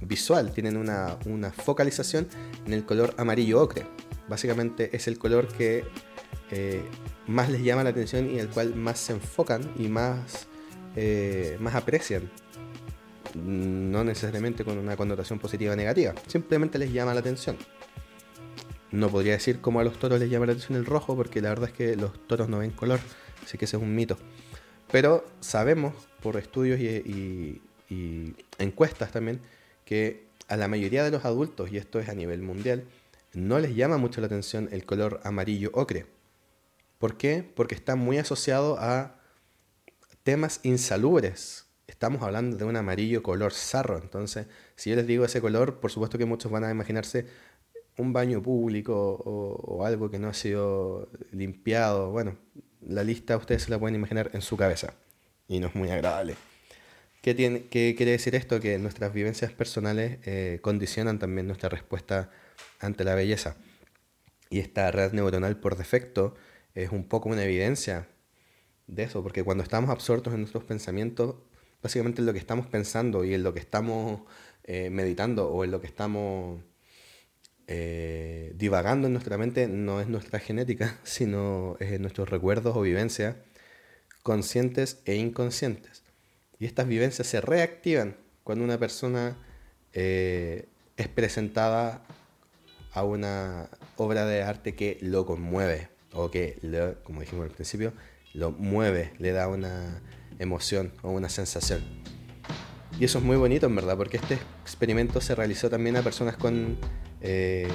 visual, 0.00 0.52
tienen 0.52 0.78
una, 0.78 1.18
focalización 1.52 2.26
en 2.64 2.72
el 2.72 2.86
color 2.86 3.14
amarillo 3.18 3.60
ocre. 3.60 3.86
Básicamente 4.30 4.96
es 4.96 5.08
el 5.08 5.18
color 5.18 5.46
que 5.46 5.84
eh, 6.50 6.82
más 7.26 7.50
les 7.50 7.62
llama 7.62 7.84
la 7.84 7.90
atención 7.90 8.30
y 8.30 8.38
el 8.38 8.48
cual 8.48 8.74
más 8.74 8.98
se 8.98 9.12
enfocan 9.12 9.62
y 9.78 9.88
más, 9.88 10.46
eh, 10.94 11.56
más 11.60 11.74
aprecian 11.74 12.30
no 13.34 14.04
necesariamente 14.04 14.64
con 14.64 14.78
una 14.78 14.96
connotación 14.96 15.38
positiva 15.38 15.72
o 15.72 15.76
negativa, 15.76 16.14
simplemente 16.26 16.78
les 16.78 16.92
llama 16.92 17.14
la 17.14 17.20
atención. 17.20 17.56
No 18.92 19.10
podría 19.10 19.32
decir 19.32 19.60
cómo 19.60 19.80
a 19.80 19.84
los 19.84 19.98
toros 19.98 20.20
les 20.20 20.30
llama 20.30 20.46
la 20.46 20.52
atención 20.52 20.78
el 20.78 20.86
rojo, 20.86 21.16
porque 21.16 21.40
la 21.40 21.50
verdad 21.50 21.68
es 21.68 21.74
que 21.74 21.96
los 21.96 22.26
toros 22.26 22.48
no 22.48 22.58
ven 22.58 22.70
color, 22.70 23.00
así 23.44 23.58
que 23.58 23.64
ese 23.64 23.76
es 23.76 23.82
un 23.82 23.94
mito. 23.94 24.16
Pero 24.90 25.26
sabemos 25.40 25.94
por 26.22 26.36
estudios 26.36 26.80
y, 26.80 27.60
encuestas 28.58 29.12
también 29.12 29.40
que 29.84 30.24
a 30.48 30.56
la 30.56 30.66
mayoría 30.66 31.04
de 31.04 31.10
los 31.10 31.24
adultos, 31.24 31.70
y 31.70 31.76
esto 31.76 32.00
es 32.00 32.08
a 32.08 32.14
nivel 32.14 32.42
mundial, 32.42 32.84
no 33.32 33.58
les 33.58 33.76
llama 33.76 33.98
mucho 33.98 34.20
la 34.20 34.28
atención 34.28 34.68
el 34.72 34.84
color 34.84 35.20
amarillo 35.24 35.70
ocre. 35.74 36.06
¿Por 36.98 37.16
qué? 37.16 37.42
Porque 37.42 37.74
está 37.74 37.96
muy 37.96 38.18
asociado 38.18 38.78
a 38.78 39.20
temas 40.22 40.60
insalubres, 40.62 41.66
estamos 41.86 42.22
hablando 42.22 42.56
de 42.56 42.64
un 42.64 42.76
amarillo 42.76 43.22
color 43.22 43.52
sarro. 43.52 43.98
Entonces, 43.98 44.46
si 44.74 44.90
yo 44.90 44.96
les 44.96 45.06
digo 45.06 45.24
ese 45.24 45.40
color, 45.40 45.80
por 45.80 45.90
supuesto 45.90 46.18
que 46.18 46.24
muchos 46.24 46.50
van 46.50 46.64
a 46.64 46.70
imaginarse 46.70 47.26
un 47.98 48.12
baño 48.12 48.42
público 48.42 48.94
o, 49.24 49.84
algo 49.84 50.10
que 50.10 50.18
no 50.18 50.28
ha 50.28 50.34
sido 50.34 51.08
limpiado. 51.32 52.10
Bueno, 52.10 52.36
la 52.86 53.04
lista 53.04 53.36
ustedes 53.36 53.62
se 53.62 53.70
la 53.70 53.78
pueden 53.78 53.94
imaginar 53.94 54.30
en 54.34 54.42
su 54.42 54.56
cabeza 54.56 54.94
y 55.48 55.60
no 55.60 55.68
es 55.68 55.74
muy 55.74 55.90
agradable. 55.90 56.36
¿Qué, 57.22 57.34
quiere 57.70 58.12
decir 58.12 58.34
esto? 58.34 58.60
Que 58.60 58.78
nuestras 58.78 59.12
vivencias 59.12 59.52
personales 59.52 60.18
eh, 60.26 60.60
condicionan 60.62 61.18
también 61.18 61.46
nuestra 61.46 61.68
respuesta 61.68 62.30
ante 62.78 63.02
la 63.04 63.14
belleza. 63.14 63.56
Y 64.48 64.60
esta 64.60 64.90
red 64.92 65.12
neuronal 65.12 65.58
por 65.58 65.76
defecto 65.76 66.34
es 66.76 66.92
un 66.92 67.04
poco 67.04 67.30
una 67.30 67.42
evidencia 67.42 68.06
de 68.86 69.04
eso, 69.04 69.22
porque 69.22 69.42
cuando 69.42 69.64
estamos 69.64 69.90
absortos 69.90 70.34
en 70.34 70.40
nuestros 70.40 70.62
pensamientos, 70.62 71.36
básicamente 71.82 72.20
en 72.20 72.26
lo 72.26 72.32
que 72.32 72.38
estamos 72.38 72.66
pensando 72.66 73.24
y 73.24 73.34
en 73.34 73.42
lo 73.42 73.54
que 73.54 73.60
estamos 73.60 74.20
eh, 74.64 74.90
meditando 74.90 75.48
o 75.48 75.64
en 75.64 75.70
lo 75.70 75.80
que 75.80 75.86
estamos 75.86 76.62
eh, 77.66 78.52
divagando 78.56 79.06
en 79.06 79.14
nuestra 79.14 79.38
mente 79.38 79.66
no 79.68 80.00
es 80.00 80.08
nuestra 80.08 80.38
genética, 80.38 80.98
sino 81.04 81.76
es 81.80 81.98
nuestros 81.98 82.28
recuerdos 82.28 82.76
o 82.76 82.82
vivencias 82.82 83.36
conscientes 84.22 85.00
e 85.06 85.16
inconscientes. 85.16 86.02
Y 86.58 86.66
estas 86.66 86.86
vivencias 86.88 87.26
se 87.26 87.40
reactivan 87.40 88.16
cuando 88.44 88.64
una 88.64 88.78
persona 88.78 89.36
eh, 89.92 90.68
es 90.96 91.08
presentada 91.08 92.02
a 92.92 93.02
una 93.04 93.70
obra 93.96 94.26
de 94.26 94.42
arte 94.42 94.74
que 94.74 94.98
lo 95.00 95.26
conmueve 95.26 95.95
o 96.16 96.30
que, 96.30 96.58
como 97.04 97.20
dijimos 97.20 97.44
al 97.44 97.52
principio, 97.52 97.92
lo 98.34 98.50
mueve, 98.50 99.12
le 99.18 99.32
da 99.32 99.48
una 99.48 100.02
emoción 100.38 100.92
o 101.02 101.10
una 101.10 101.28
sensación. 101.28 101.82
Y 102.98 103.04
eso 103.04 103.18
es 103.18 103.24
muy 103.24 103.36
bonito, 103.36 103.66
en 103.66 103.76
verdad, 103.76 103.96
porque 103.96 104.16
este 104.16 104.38
experimento 104.62 105.20
se 105.20 105.34
realizó 105.34 105.68
también 105.68 105.96
a 105.96 106.02
personas 106.02 106.36
con, 106.36 106.78
eh, 107.20 107.68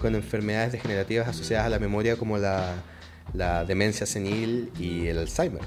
con 0.00 0.14
enfermedades 0.14 0.72
degenerativas 0.72 1.28
asociadas 1.28 1.66
a 1.66 1.68
la 1.70 1.78
memoria 1.78 2.16
como 2.16 2.38
la, 2.38 2.74
la 3.34 3.64
demencia 3.64 4.06
senil 4.06 4.70
y 4.78 5.08
el 5.08 5.18
Alzheimer. 5.18 5.62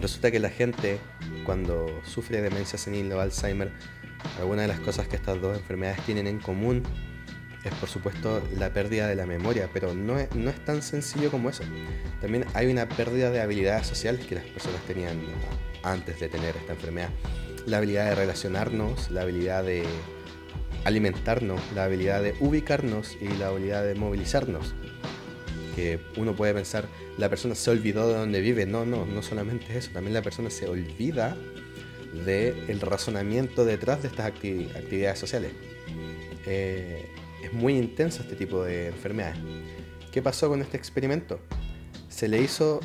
Resulta 0.00 0.30
que 0.30 0.40
la 0.40 0.50
gente 0.50 0.98
cuando 1.44 1.86
sufre 2.04 2.40
demencia 2.42 2.78
senil 2.78 3.12
o 3.12 3.20
Alzheimer, 3.20 3.72
alguna 4.38 4.62
de 4.62 4.68
las 4.68 4.80
cosas 4.80 5.08
que 5.08 5.16
estas 5.16 5.40
dos 5.40 5.56
enfermedades 5.56 6.04
tienen 6.04 6.26
en 6.26 6.38
común 6.38 6.82
es 7.68 7.74
por 7.74 7.88
supuesto 7.88 8.42
la 8.58 8.72
pérdida 8.72 9.06
de 9.06 9.14
la 9.14 9.26
memoria, 9.26 9.68
pero 9.72 9.94
no 9.94 10.18
es, 10.18 10.34
no 10.34 10.50
es 10.50 10.64
tan 10.64 10.82
sencillo 10.82 11.30
como 11.30 11.50
eso. 11.50 11.62
También 12.20 12.44
hay 12.54 12.66
una 12.66 12.88
pérdida 12.88 13.30
de 13.30 13.40
habilidades 13.40 13.86
sociales 13.86 14.26
que 14.26 14.34
las 14.34 14.44
personas 14.44 14.80
tenían 14.82 15.18
antes 15.82 16.20
de 16.20 16.28
tener 16.28 16.56
esta 16.56 16.72
enfermedad. 16.72 17.10
La 17.66 17.78
habilidad 17.78 18.06
de 18.06 18.14
relacionarnos, 18.14 19.10
la 19.10 19.22
habilidad 19.22 19.64
de 19.64 19.84
alimentarnos, 20.84 21.60
la 21.74 21.84
habilidad 21.84 22.22
de 22.22 22.34
ubicarnos 22.40 23.16
y 23.20 23.28
la 23.28 23.48
habilidad 23.48 23.84
de 23.84 23.94
movilizarnos. 23.94 24.74
Que 25.76 26.00
uno 26.16 26.34
puede 26.34 26.54
pensar, 26.54 26.86
la 27.18 27.28
persona 27.28 27.54
se 27.54 27.70
olvidó 27.70 28.08
de 28.08 28.14
dónde 28.14 28.40
vive. 28.40 28.66
No, 28.66 28.84
no, 28.84 29.06
no 29.06 29.22
solamente 29.22 29.76
eso, 29.76 29.90
también 29.92 30.14
la 30.14 30.22
persona 30.22 30.50
se 30.50 30.66
olvida 30.66 31.36
del 32.24 32.80
razonamiento 32.80 33.64
detrás 33.64 34.02
de 34.02 34.08
estas 34.08 34.26
actividades 34.26 35.18
sociales. 35.18 35.52
Eh, 36.46 37.06
es 37.42 37.52
muy 37.52 37.76
intenso 37.76 38.22
este 38.22 38.36
tipo 38.36 38.64
de 38.64 38.88
enfermedades. 38.88 39.38
¿Qué 40.12 40.22
pasó 40.22 40.48
con 40.48 40.60
este 40.60 40.76
experimento? 40.76 41.40
Se 42.08 42.28
le 42.28 42.40
hizo 42.40 42.80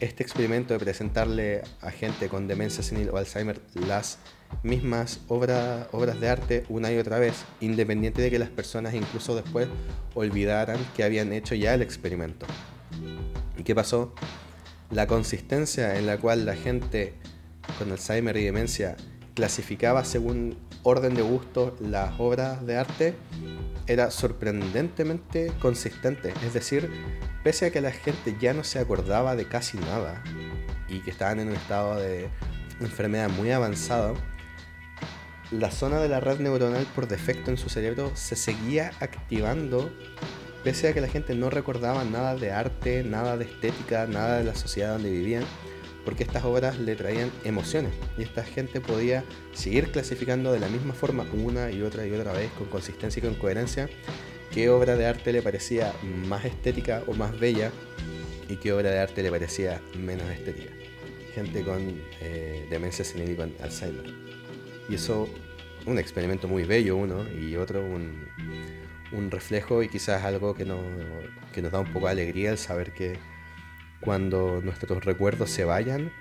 este 0.00 0.22
experimento 0.22 0.74
de 0.74 0.80
presentarle 0.80 1.62
a 1.80 1.90
gente 1.90 2.28
con 2.28 2.48
demencia 2.48 2.82
senil 2.82 3.10
o 3.10 3.16
Alzheimer 3.16 3.60
las 3.86 4.18
mismas 4.62 5.20
obras 5.28 6.20
de 6.20 6.28
arte 6.28 6.64
una 6.68 6.90
y 6.92 6.98
otra 6.98 7.18
vez, 7.18 7.44
independiente 7.60 8.20
de 8.20 8.30
que 8.30 8.38
las 8.38 8.50
personas 8.50 8.94
incluso 8.94 9.34
después 9.36 9.68
olvidaran 10.14 10.78
que 10.96 11.04
habían 11.04 11.32
hecho 11.32 11.54
ya 11.54 11.74
el 11.74 11.82
experimento. 11.82 12.46
¿Y 13.56 13.62
qué 13.62 13.74
pasó? 13.74 14.14
La 14.90 15.06
consistencia 15.06 15.96
en 15.96 16.06
la 16.06 16.18
cual 16.18 16.44
la 16.44 16.56
gente 16.56 17.14
con 17.78 17.90
Alzheimer 17.92 18.36
y 18.36 18.44
demencia 18.44 18.96
clasificaba 19.34 20.04
según 20.04 20.58
orden 20.82 21.14
de 21.14 21.22
gusto 21.22 21.76
las 21.80 22.18
obras 22.18 22.64
de 22.66 22.76
arte 22.76 23.14
era 23.86 24.10
sorprendentemente 24.10 25.52
consistente. 25.60 26.32
Es 26.44 26.54
decir, 26.54 26.90
pese 27.42 27.66
a 27.66 27.70
que 27.70 27.80
la 27.80 27.92
gente 27.92 28.36
ya 28.40 28.54
no 28.54 28.64
se 28.64 28.78
acordaba 28.78 29.36
de 29.36 29.46
casi 29.46 29.78
nada 29.78 30.22
y 30.88 31.00
que 31.00 31.10
estaban 31.10 31.40
en 31.40 31.48
un 31.48 31.54
estado 31.54 31.96
de 31.96 32.28
enfermedad 32.80 33.28
muy 33.30 33.50
avanzado, 33.50 34.14
la 35.50 35.70
zona 35.70 36.00
de 36.00 36.08
la 36.08 36.20
red 36.20 36.40
neuronal 36.40 36.86
por 36.94 37.08
defecto 37.08 37.50
en 37.50 37.58
su 37.58 37.68
cerebro 37.68 38.12
se 38.14 38.36
seguía 38.36 38.92
activando 39.00 39.90
pese 40.64 40.88
a 40.88 40.94
que 40.94 41.00
la 41.00 41.08
gente 41.08 41.34
no 41.34 41.50
recordaba 41.50 42.04
nada 42.04 42.36
de 42.36 42.52
arte, 42.52 43.02
nada 43.04 43.36
de 43.36 43.44
estética, 43.44 44.06
nada 44.06 44.38
de 44.38 44.44
la 44.44 44.54
sociedad 44.54 44.92
donde 44.92 45.10
vivían 45.10 45.44
porque 46.04 46.24
estas 46.24 46.44
obras 46.44 46.78
le 46.78 46.96
traían 46.96 47.30
emociones 47.44 47.92
y 48.18 48.22
esta 48.22 48.44
gente 48.44 48.80
podía 48.80 49.24
seguir 49.52 49.90
clasificando 49.90 50.52
de 50.52 50.60
la 50.60 50.68
misma 50.68 50.94
forma 50.94 51.26
una 51.32 51.70
y 51.70 51.82
otra 51.82 52.06
y 52.06 52.12
otra 52.12 52.32
vez 52.32 52.50
con 52.52 52.68
consistencia 52.68 53.20
y 53.20 53.26
con 53.26 53.34
coherencia 53.34 53.88
qué 54.52 54.68
obra 54.68 54.96
de 54.96 55.06
arte 55.06 55.32
le 55.32 55.42
parecía 55.42 55.92
más 56.02 56.44
estética 56.44 57.02
o 57.06 57.14
más 57.14 57.38
bella 57.38 57.72
y 58.48 58.56
qué 58.56 58.72
obra 58.72 58.90
de 58.90 58.98
arte 58.98 59.22
le 59.22 59.30
parecía 59.30 59.80
menos 59.98 60.28
estética. 60.30 60.72
Gente 61.34 61.62
con 61.62 61.80
eh, 62.20 62.66
demencia 62.68 63.04
senil 63.04 63.30
y 63.30 63.34
con 63.34 63.54
Alzheimer. 63.62 64.04
Y 64.88 64.96
eso, 64.96 65.26
un 65.86 65.98
experimento 65.98 66.48
muy 66.48 66.64
bello 66.64 66.96
uno 66.96 67.24
y 67.32 67.56
otro 67.56 67.82
un, 67.82 68.26
un 69.12 69.30
reflejo 69.30 69.82
y 69.82 69.88
quizás 69.88 70.22
algo 70.24 70.54
que, 70.54 70.66
no, 70.66 70.80
que 71.54 71.62
nos 71.62 71.72
da 71.72 71.80
un 71.80 71.90
poco 71.90 72.06
de 72.06 72.12
alegría 72.12 72.50
el 72.50 72.58
saber 72.58 72.92
que 72.92 73.18
cuando 74.02 74.60
nuestros 74.60 75.04
recuerdos 75.04 75.50
se 75.50 75.64
vayan, 75.64 76.12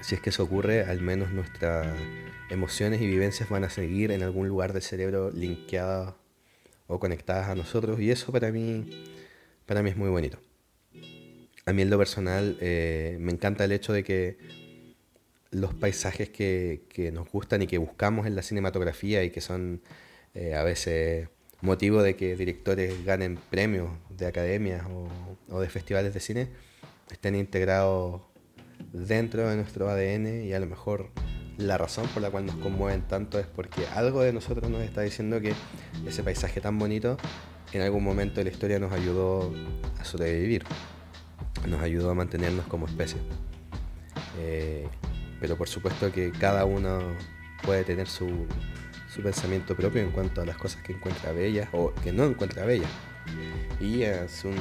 si 0.00 0.16
es 0.16 0.20
que 0.20 0.30
eso 0.30 0.42
ocurre, 0.42 0.82
al 0.82 1.00
menos 1.00 1.30
nuestras 1.30 1.86
emociones 2.50 3.00
y 3.00 3.06
vivencias 3.06 3.48
van 3.48 3.64
a 3.64 3.70
seguir 3.70 4.10
en 4.10 4.22
algún 4.22 4.48
lugar 4.48 4.72
del 4.72 4.82
cerebro 4.82 5.30
linkeadas 5.30 6.14
o 6.88 6.98
conectadas 6.98 7.48
a 7.48 7.54
nosotros 7.54 8.00
y 8.00 8.10
eso 8.10 8.32
para 8.32 8.50
mí, 8.50 9.06
para 9.66 9.82
mí 9.82 9.90
es 9.90 9.96
muy 9.96 10.10
bonito. 10.10 10.38
A 11.64 11.72
mí 11.72 11.82
en 11.82 11.90
lo 11.90 11.98
personal 11.98 12.56
eh, 12.60 13.16
me 13.20 13.32
encanta 13.32 13.64
el 13.64 13.72
hecho 13.72 13.92
de 13.92 14.04
que 14.04 14.38
los 15.50 15.74
paisajes 15.74 16.28
que, 16.28 17.10
nos 17.12 17.30
gustan 17.30 17.62
y 17.62 17.66
que 17.66 17.78
buscamos 17.78 18.26
en 18.26 18.36
la 18.36 18.42
cinematografía 18.42 19.22
y 19.24 19.30
que 19.30 19.40
son 19.40 19.80
eh, 20.34 20.54
a 20.54 20.62
veces 20.64 21.28
motivo 21.60 22.02
de 22.02 22.16
que 22.16 22.36
directores 22.36 23.04
ganen 23.04 23.38
premios 23.50 23.90
de 24.10 24.26
academias 24.26 24.84
o 25.48 25.60
de 25.60 25.68
festivales 25.68 26.12
de 26.12 26.20
cine, 26.20 26.48
estén 27.10 27.34
integrados 27.34 28.22
dentro 28.92 29.48
de 29.48 29.56
nuestro 29.56 29.88
ADN 29.88 30.44
y 30.44 30.52
a 30.52 30.60
lo 30.60 30.66
mejor 30.66 31.10
la 31.58 31.78
razón 31.78 32.06
por 32.08 32.22
la 32.22 32.30
cual 32.30 32.46
nos 32.46 32.56
conmueven 32.56 33.02
tanto 33.02 33.38
es 33.38 33.46
porque 33.46 33.86
algo 33.94 34.22
de 34.22 34.32
nosotros 34.32 34.70
nos 34.70 34.82
está 34.82 35.00
diciendo 35.02 35.40
que 35.40 35.54
ese 36.06 36.22
paisaje 36.22 36.60
tan 36.60 36.78
bonito 36.78 37.16
en 37.72 37.82
algún 37.82 38.04
momento 38.04 38.36
de 38.36 38.44
la 38.44 38.50
historia 38.50 38.78
nos 38.78 38.92
ayudó 38.92 39.52
a 39.98 40.04
sobrevivir, 40.04 40.64
nos 41.66 41.80
ayudó 41.82 42.10
a 42.10 42.14
mantenernos 42.14 42.66
como 42.66 42.86
especie. 42.86 43.18
Eh, 44.38 44.86
pero 45.40 45.56
por 45.56 45.68
supuesto 45.68 46.12
que 46.12 46.30
cada 46.32 46.64
uno 46.64 47.00
puede 47.62 47.84
tener 47.84 48.06
su, 48.06 48.46
su 49.12 49.22
pensamiento 49.22 49.74
propio 49.74 50.02
en 50.02 50.10
cuanto 50.10 50.42
a 50.42 50.46
las 50.46 50.56
cosas 50.56 50.82
que 50.82 50.92
encuentra 50.92 51.32
bellas 51.32 51.68
o 51.72 51.92
que 52.02 52.12
no 52.12 52.24
encuentra 52.24 52.64
bellas. 52.64 52.90
Y 53.80 54.02
es 54.02 54.44
un, 54.44 54.56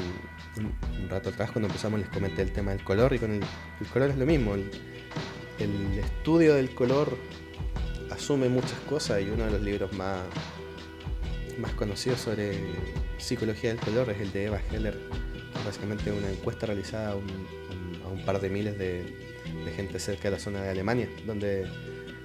un, 0.57 1.09
rato 1.09 1.29
atrás 1.29 1.51
cuando 1.51 1.67
empezamos 1.67 1.99
les 1.99 2.09
comenté 2.09 2.41
el 2.41 2.51
tema 2.51 2.71
del 2.71 2.83
color 2.83 3.13
y 3.13 3.19
con 3.19 3.31
el, 3.31 3.87
color 3.91 4.09
es 4.09 4.17
lo 4.17 4.25
mismo. 4.25 4.55
El, 4.55 5.99
estudio 5.99 6.55
del 6.55 6.73
color 6.73 7.17
asume 8.11 8.49
muchas 8.49 8.79
cosas 8.89 9.21
y 9.21 9.29
uno 9.29 9.45
de 9.45 9.51
los 9.51 9.61
libros 9.61 9.93
más, 9.93 10.19
más 11.57 11.71
conocidos 11.73 12.19
sobre 12.19 12.57
psicología 13.17 13.69
del 13.69 13.79
color 13.79 14.09
es 14.09 14.19
el 14.19 14.31
de 14.31 14.45
Eva 14.45 14.61
Heller, 14.71 14.97
básicamente 15.65 16.11
una 16.11 16.29
encuesta 16.29 16.65
realizada 16.65 17.11
a 17.11 17.15
un, 17.15 18.25
par 18.25 18.39
de 18.39 18.49
miles 18.49 18.77
de, 18.77 19.03
de 19.65 19.71
gente 19.75 19.99
cerca 19.99 20.23
de 20.23 20.31
la 20.31 20.39
zona 20.39 20.61
de 20.61 20.69
Alemania, 20.69 21.07
donde 21.27 21.67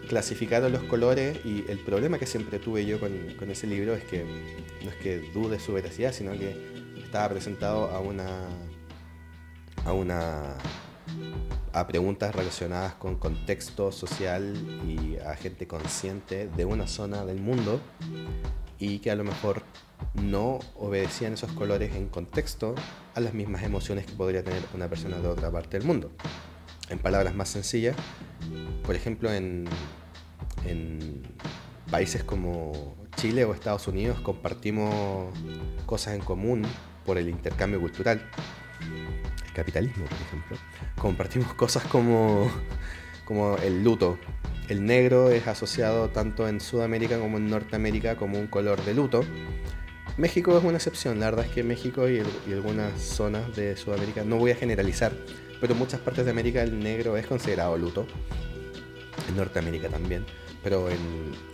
clasificaron 0.09 0.72
los 0.72 0.83
colores 0.85 1.39
y 1.45 1.64
el 1.68 1.78
problema 1.78 2.18
que 2.18 2.26
siempre 2.26 2.59
tuve 2.59 2.87
yo 2.87 2.99
con, 2.99 3.12
con, 3.39 3.51
ese 3.51 3.66
libro 3.66 3.95
es 3.95 4.05
que 4.05 4.24
no 4.83 4.91
es 4.91 4.97
que 4.97 5.18
dude 5.33 5.59
su 5.59 5.72
veracidad, 5.72 6.12
sino 6.12 6.33
que 6.33 6.80
estaba 7.11 7.28
presentado 7.30 7.90
a 7.90 7.98
una 7.98 8.46
a 9.84 9.92
una 9.92 10.54
a 11.72 11.86
preguntas 11.88 12.32
relacionadas 12.32 12.94
con 12.94 13.16
contexto 13.16 13.90
social 13.90 14.54
y 14.86 15.16
a 15.16 15.34
gente 15.34 15.66
consciente 15.66 16.46
de 16.46 16.64
una 16.64 16.86
zona 16.86 17.24
del 17.24 17.40
mundo 17.40 17.80
y 18.78 19.00
que 19.00 19.11
a 19.11 19.16
lo 19.16 19.24
mejor 19.24 19.64
no 20.22 20.61
obedecían 20.76 21.32
esos 21.32 21.50
colores 21.50 21.96
en 21.96 22.08
contexto 22.08 22.76
a 23.16 23.18
las 23.18 23.34
mismas 23.34 23.64
emociones 23.64 24.06
que 24.06 24.12
podría 24.12 24.44
tener 24.44 24.62
una 24.72 24.88
persona 24.88 25.18
de 25.18 25.26
otra 25.26 25.50
parte 25.50 25.78
del 25.78 25.88
mundo. 25.88 26.12
En 26.90 27.00
palabras 27.00 27.34
más 27.34 27.48
sencillas, 27.48 27.96
por 28.86 28.94
ejemplo, 28.94 29.32
en, 29.32 29.64
en 30.64 31.22
países 31.90 32.22
como 32.22 32.94
Chile 33.16 33.44
o 33.44 33.52
Estados 33.52 33.88
Unidos 33.88 34.20
compartimos 34.20 35.34
cosas 35.86 36.14
en 36.14 36.20
común 36.20 36.64
por 37.05 37.18
el 37.18 37.28
intercambio 37.28 37.80
cultural. 37.80 38.22
El 39.46 39.53
capitalismo, 39.53 40.05
por 40.05 40.18
ejemplo. 40.20 40.57
Compartimos 40.96 41.55
cosas 41.55 41.84
como, 41.84 42.51
como 43.24 43.57
el 43.59 43.82
luto. 43.82 44.18
El 44.68 44.84
negro 44.84 45.30
es 45.30 45.48
asociado 45.48 46.11
tanto 46.11 46.46
en 46.46 46.61
Sudamérica 46.61 47.18
como 47.18 47.38
en 47.38 47.51
Norteamérica 47.51 48.16
como 48.16 48.38
un 48.38 48.46
color 48.46 48.84
de 48.84 48.94
luto. 48.94 49.24
México 50.16 50.57
es 50.57 50.62
una 50.62 50.76
excepción, 50.76 51.18
la 51.18 51.26
verdad 51.26 51.46
es 51.46 51.51
que 51.51 51.62
México 51.62 52.09
y, 52.09 52.20
algunas 52.53 53.01
zonas 53.01 53.57
de 53.57 53.76
Sudamérica, 53.76 54.22
no 54.22 54.36
voy 54.36 54.51
a 54.51 54.55
generalizar, 54.55 55.12
pero 55.61 55.72
en 55.72 55.78
muchas 55.78 56.01
partes 56.01 56.24
de 56.24 56.30
América 56.30 56.62
el 56.62 56.78
negro 56.78 57.16
es 57.16 57.26
considerado 57.26 57.76
luto. 57.78 58.07
En 59.28 59.36
Norteamérica 59.36 59.88
también, 59.88 60.24
pero 60.62 60.90
en, 60.90 60.98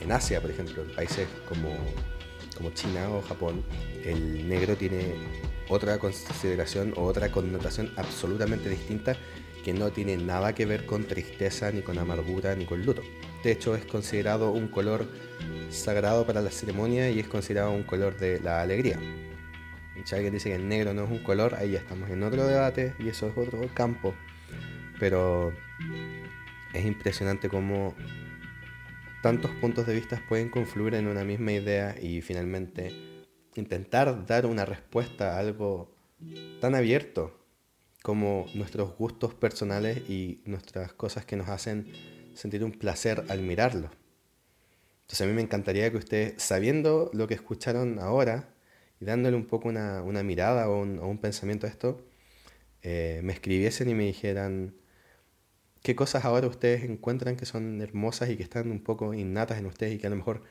en 0.01 0.13
Asia, 0.13 0.41
por 0.41 0.51
ejemplo, 0.51 0.83
en 0.83 0.95
países 0.95 1.29
como 1.49 1.77
como 2.57 2.71
China 2.71 3.11
o 3.11 3.23
Japón, 3.23 3.65
el 4.05 4.49
negro 4.49 4.77
tiene 4.77 5.15
otra 5.69 5.99
consideración 5.99 6.93
o 6.97 7.03
otra 7.05 7.31
connotación 7.31 7.93
absolutamente 7.97 8.69
distinta 8.69 9.17
que 9.65 9.73
no 9.73 9.91
tiene 9.91 10.17
nada 10.17 10.55
que 10.55 10.65
ver 10.65 10.87
con 10.87 11.05
tristeza, 11.05 11.73
ni 11.73 11.83
con 11.83 11.99
amargura, 11.99 12.55
ni 12.55 12.67
con 12.67 12.87
luto. 12.87 13.03
Este 13.37 13.51
hecho 13.51 13.75
es 13.75 13.85
considerado 13.85 14.53
un 14.53 14.69
color 14.69 15.09
sagrado 15.71 16.25
para 16.25 16.41
la 16.41 16.51
ceremonia 16.51 17.11
y 17.11 17.19
es 17.19 17.27
considerado 17.27 17.73
un 17.73 17.83
color 17.83 18.17
de 18.17 18.41
la 18.41 18.63
alegría. 18.63 18.99
Si 20.05 20.15
alguien 20.15 20.35
dice 20.35 20.51
que 20.51 20.55
el 20.55 20.69
negro 20.69 20.95
no 20.95 21.05
es 21.05 21.11
un 21.11 21.19
color, 21.19 21.57
ahí 21.57 21.73
ya 21.73 21.79
estamos 21.79 22.09
en 22.11 22.23
otro 22.23 22.47
debate 22.47 22.95
y 23.01 23.09
eso 23.09 23.27
es 23.27 23.37
otro 23.37 23.61
campo. 23.75 24.15
Pero 25.01 25.53
es 26.73 26.85
impresionante 26.85 27.49
cómo 27.49 27.97
tantos 29.27 29.51
puntos 29.61 29.89
de 29.89 29.95
vista 29.95 30.23
pueden 30.29 30.51
confluir 30.51 30.95
en 30.95 31.09
una 31.09 31.25
misma 31.25 31.51
idea 31.51 31.97
y 32.01 32.21
finalmente 32.21 32.93
intentar 33.57 34.25
dar 34.25 34.47
una 34.47 34.65
respuesta 34.65 35.35
a 35.35 35.41
algo 35.41 35.93
tan 36.61 36.77
abierto 36.77 37.37
como 38.05 38.47
nuestros 38.55 38.97
gustos 38.97 39.35
personales 39.35 40.09
y 40.09 40.43
nuestras 40.45 40.93
cosas 40.93 41.25
que 41.25 41.35
nos 41.35 41.49
hacen 41.49 41.91
sentir 42.35 42.63
un 42.63 42.71
placer 42.71 43.25
al 43.29 43.41
mirarlo. 43.41 43.91
Entonces 45.01 45.23
a 45.23 45.27
mí 45.27 45.33
me 45.33 45.43
encantaría 45.43 45.91
que 45.91 45.97
ustedes, 45.97 46.41
sabiendo 46.41 47.11
lo 47.13 47.27
que 47.27 47.35
escucharon 47.35 47.99
ahora 47.99 48.55
y 49.01 49.07
dándole 49.07 49.37
un 49.37 49.47
poco 49.47 49.69
una, 49.69 50.05
mirada 50.23 50.69
o 50.69 50.83
un, 50.83 51.19
pensamiento 51.19 51.67
a 51.67 51.71
esto, 51.71 52.07
eh, 52.83 53.23
me 53.25 53.33
escribiesen 53.33 53.89
y 53.89 53.95
me 53.95 54.05
dijeran 54.05 54.77
qué 55.87 55.95
cosas 55.95 56.25
ahora 56.25 56.49
ustedes 56.49 56.83
encuentran 56.83 57.37
que 57.37 57.47
son 57.47 57.81
hermosas 57.81 58.29
y 58.29 58.37
que 58.37 58.43
están 58.43 58.73
un 58.73 58.81
poco 58.81 59.15
innatas 59.15 59.59
en 59.59 59.67
ustedes 59.67 59.95
y 59.95 59.99
que 59.99 60.09
a 60.09 60.11
lo 60.11 60.17
mejor 60.17 60.43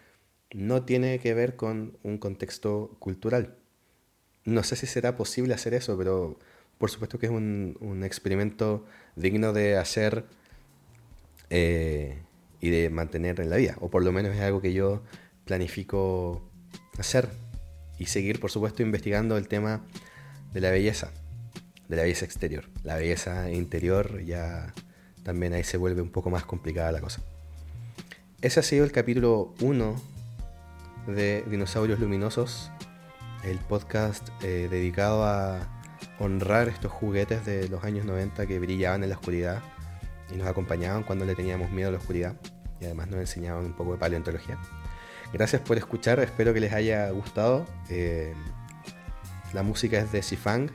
no 0.54 0.86
tiene 0.86 1.20
que 1.20 1.34
ver 1.34 1.58
con 1.58 1.98
un 2.04 2.20
contexto 2.20 2.96
cultural. 3.00 3.58
No 4.46 4.64
sé 4.64 4.78
si 4.78 4.88
será 4.88 5.18
posible 5.18 5.54
hacer 5.54 5.74
eso, 5.74 5.98
pero 5.98 6.40
por 6.78 6.90
supuesto 6.90 7.20
que 7.20 7.26
es 7.26 7.34
un, 7.34 8.02
experimento 8.06 8.86
digno 9.18 9.52
de 9.52 9.76
hacer 9.76 10.24
eh, 11.50 12.18
y 12.62 12.70
de 12.70 12.90
mantener 12.90 13.42
en 13.42 13.50
la 13.50 13.58
vida, 13.58 13.76
o 13.82 13.90
por 13.90 14.06
lo 14.06 14.14
menos 14.14 14.34
es 14.34 14.40
algo 14.40 14.62
que 14.62 14.72
yo 14.72 15.04
planifico 15.44 16.50
hacer 16.98 17.28
y 18.00 18.06
seguir, 18.06 18.40
por 18.40 18.52
supuesto, 18.52 18.84
investigando 18.84 19.36
el 19.36 19.50
tema 19.50 19.86
de 20.54 20.62
la 20.62 20.72
belleza, 20.72 21.12
de 21.90 21.98
la 21.98 22.04
belleza 22.04 22.24
exterior. 22.24 22.70
La 22.84 22.96
belleza 22.96 23.52
interior 23.52 24.24
ya 24.24 24.74
también 25.26 25.54
ahí 25.54 25.64
se 25.64 25.78
vuelve 25.78 26.04
un 26.04 26.12
poco 26.12 26.30
más 26.30 26.46
complicada 26.46 26.92
la 26.92 27.02
cosa. 27.02 27.20
Ese 28.42 28.60
ha 28.60 28.64
sido 28.64 28.86
el 28.86 28.92
capítulo 28.92 29.56
1 29.60 29.96
de 31.08 31.44
Dinosaurios 31.50 32.00
Luminosos, 32.00 32.72
el 33.44 33.58
podcast 33.58 34.30
eh, 34.44 34.68
dedicado 34.70 35.26
a 35.26 35.68
honrar 36.20 36.70
estos 36.70 36.92
juguetes 36.92 37.44
de 37.44 37.68
los 37.70 37.84
años 37.84 38.06
90 38.06 38.46
que 38.46 38.60
brillaban 38.60 39.04
en 39.04 39.10
la 39.10 39.16
oscuridad 39.16 39.64
y 40.32 40.38
nos 40.38 40.48
acompañaban 40.48 41.02
cuando 41.02 41.26
le 41.26 41.34
teníamos 41.34 41.72
miedo 41.72 41.90
a 41.90 41.92
la 41.92 41.98
oscuridad 41.98 42.36
y 42.80 42.86
además 42.86 43.08
nos 43.08 43.20
enseñaban 43.20 43.66
un 43.66 43.74
poco 43.74 43.94
de 43.94 43.98
paleontología. 43.98 44.60
Gracias 45.34 45.60
por 45.64 45.78
escuchar, 45.78 46.20
espero 46.20 46.54
que 46.54 46.60
les 46.60 46.72
haya 46.72 47.10
gustado. 47.10 47.66
Eh, 47.90 48.36
la 49.54 49.64
música 49.64 49.98
es 49.98 50.12
de 50.12 50.22
Sifang, 50.22 50.70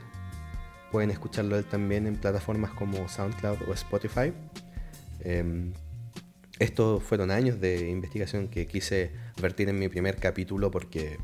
pueden 0.91 1.11
escucharlo 1.11 1.63
también 1.63 2.07
en 2.07 2.17
plataformas 2.17 2.71
como 2.71 3.07
SoundCloud 3.07 3.69
o 3.69 3.73
Spotify. 3.73 4.33
Eh, 5.21 5.71
estos 6.61 7.01
fueron 7.01 7.31
años 7.31 7.59
de 7.59 7.89
investigación 7.89 8.47
que 8.47 8.67
quise 8.67 9.09
vertir 9.41 9.67
en 9.69 9.79
mi 9.79 9.89
primer 9.89 10.17
capítulo 10.17 10.69
porque 10.69 11.17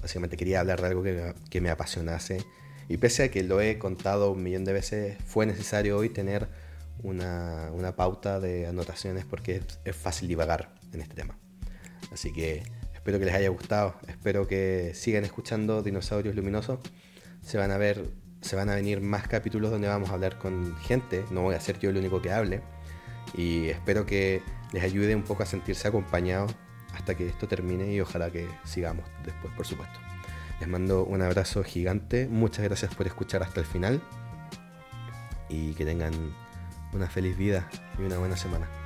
básicamente 0.00 0.38
quería 0.38 0.60
hablar 0.60 0.80
de 0.80 0.86
algo 0.86 1.02
que, 1.02 1.60
me 1.60 1.68
apasionase. 1.68 2.42
Y 2.88 2.96
pese 2.96 3.24
a 3.24 3.30
que 3.30 3.42
lo 3.42 3.60
he 3.60 3.78
contado 3.78 4.32
un 4.32 4.42
millón 4.42 4.64
de 4.64 4.72
veces, 4.72 5.18
fue 5.26 5.44
necesario 5.44 5.98
hoy 5.98 6.08
tener 6.08 6.48
una, 7.02 7.70
una 7.74 7.94
pauta 7.94 8.40
de 8.40 8.66
anotaciones 8.66 9.26
porque 9.26 9.60
es, 9.84 9.94
fácil 9.96 10.28
divagar 10.28 10.74
en 10.94 11.02
este 11.02 11.14
tema. 11.14 11.38
Así 12.10 12.32
que 12.32 12.62
espero 12.94 13.18
que 13.18 13.26
les 13.26 13.34
haya 13.34 13.50
gustado, 13.50 13.96
espero 14.08 14.48
que 14.48 14.92
sigan 14.94 15.24
escuchando 15.24 15.82
Dinosaurios 15.82 16.34
Luminosos. 16.34 16.80
Se 17.42 17.58
van 17.58 17.70
a 17.70 17.76
ver, 17.76 18.10
se 18.40 18.56
van 18.56 18.68
a 18.68 18.74
venir 18.74 19.00
más 19.00 19.28
capítulos 19.28 19.70
donde 19.70 19.88
vamos 19.88 20.10
a 20.10 20.14
hablar 20.14 20.38
con 20.38 20.76
gente, 20.78 21.24
no 21.30 21.42
voy 21.42 21.54
a 21.54 21.60
ser 21.60 21.78
yo 21.78 21.90
el 21.90 21.96
único 21.96 22.22
que 22.22 22.32
hable. 22.32 22.62
Y 23.34 23.68
espero 23.68 24.06
que 24.06 24.42
les 24.72 24.82
ayude 24.82 25.14
un 25.14 25.22
poco 25.22 25.42
a 25.42 25.46
sentirse 25.46 25.86
acompañados 25.88 26.54
hasta 26.94 27.14
que 27.14 27.28
esto 27.28 27.46
termine 27.46 27.92
y 27.92 28.00
ojalá 28.00 28.30
que 28.30 28.48
sigamos 28.64 29.04
después, 29.24 29.52
por 29.54 29.66
supuesto. 29.66 29.98
Les 30.58 30.68
mando 30.68 31.04
un 31.04 31.22
abrazo 31.22 31.62
gigante, 31.62 32.28
muchas 32.28 32.64
gracias 32.64 32.94
por 32.94 33.06
escuchar 33.06 33.42
hasta 33.42 33.60
el 33.60 33.66
final 33.66 34.02
y 35.48 35.74
que 35.74 35.84
tengan 35.84 36.12
una 36.92 37.08
feliz 37.08 37.36
vida 37.36 37.68
y 37.98 38.02
una 38.02 38.18
buena 38.18 38.36
semana. 38.36 38.79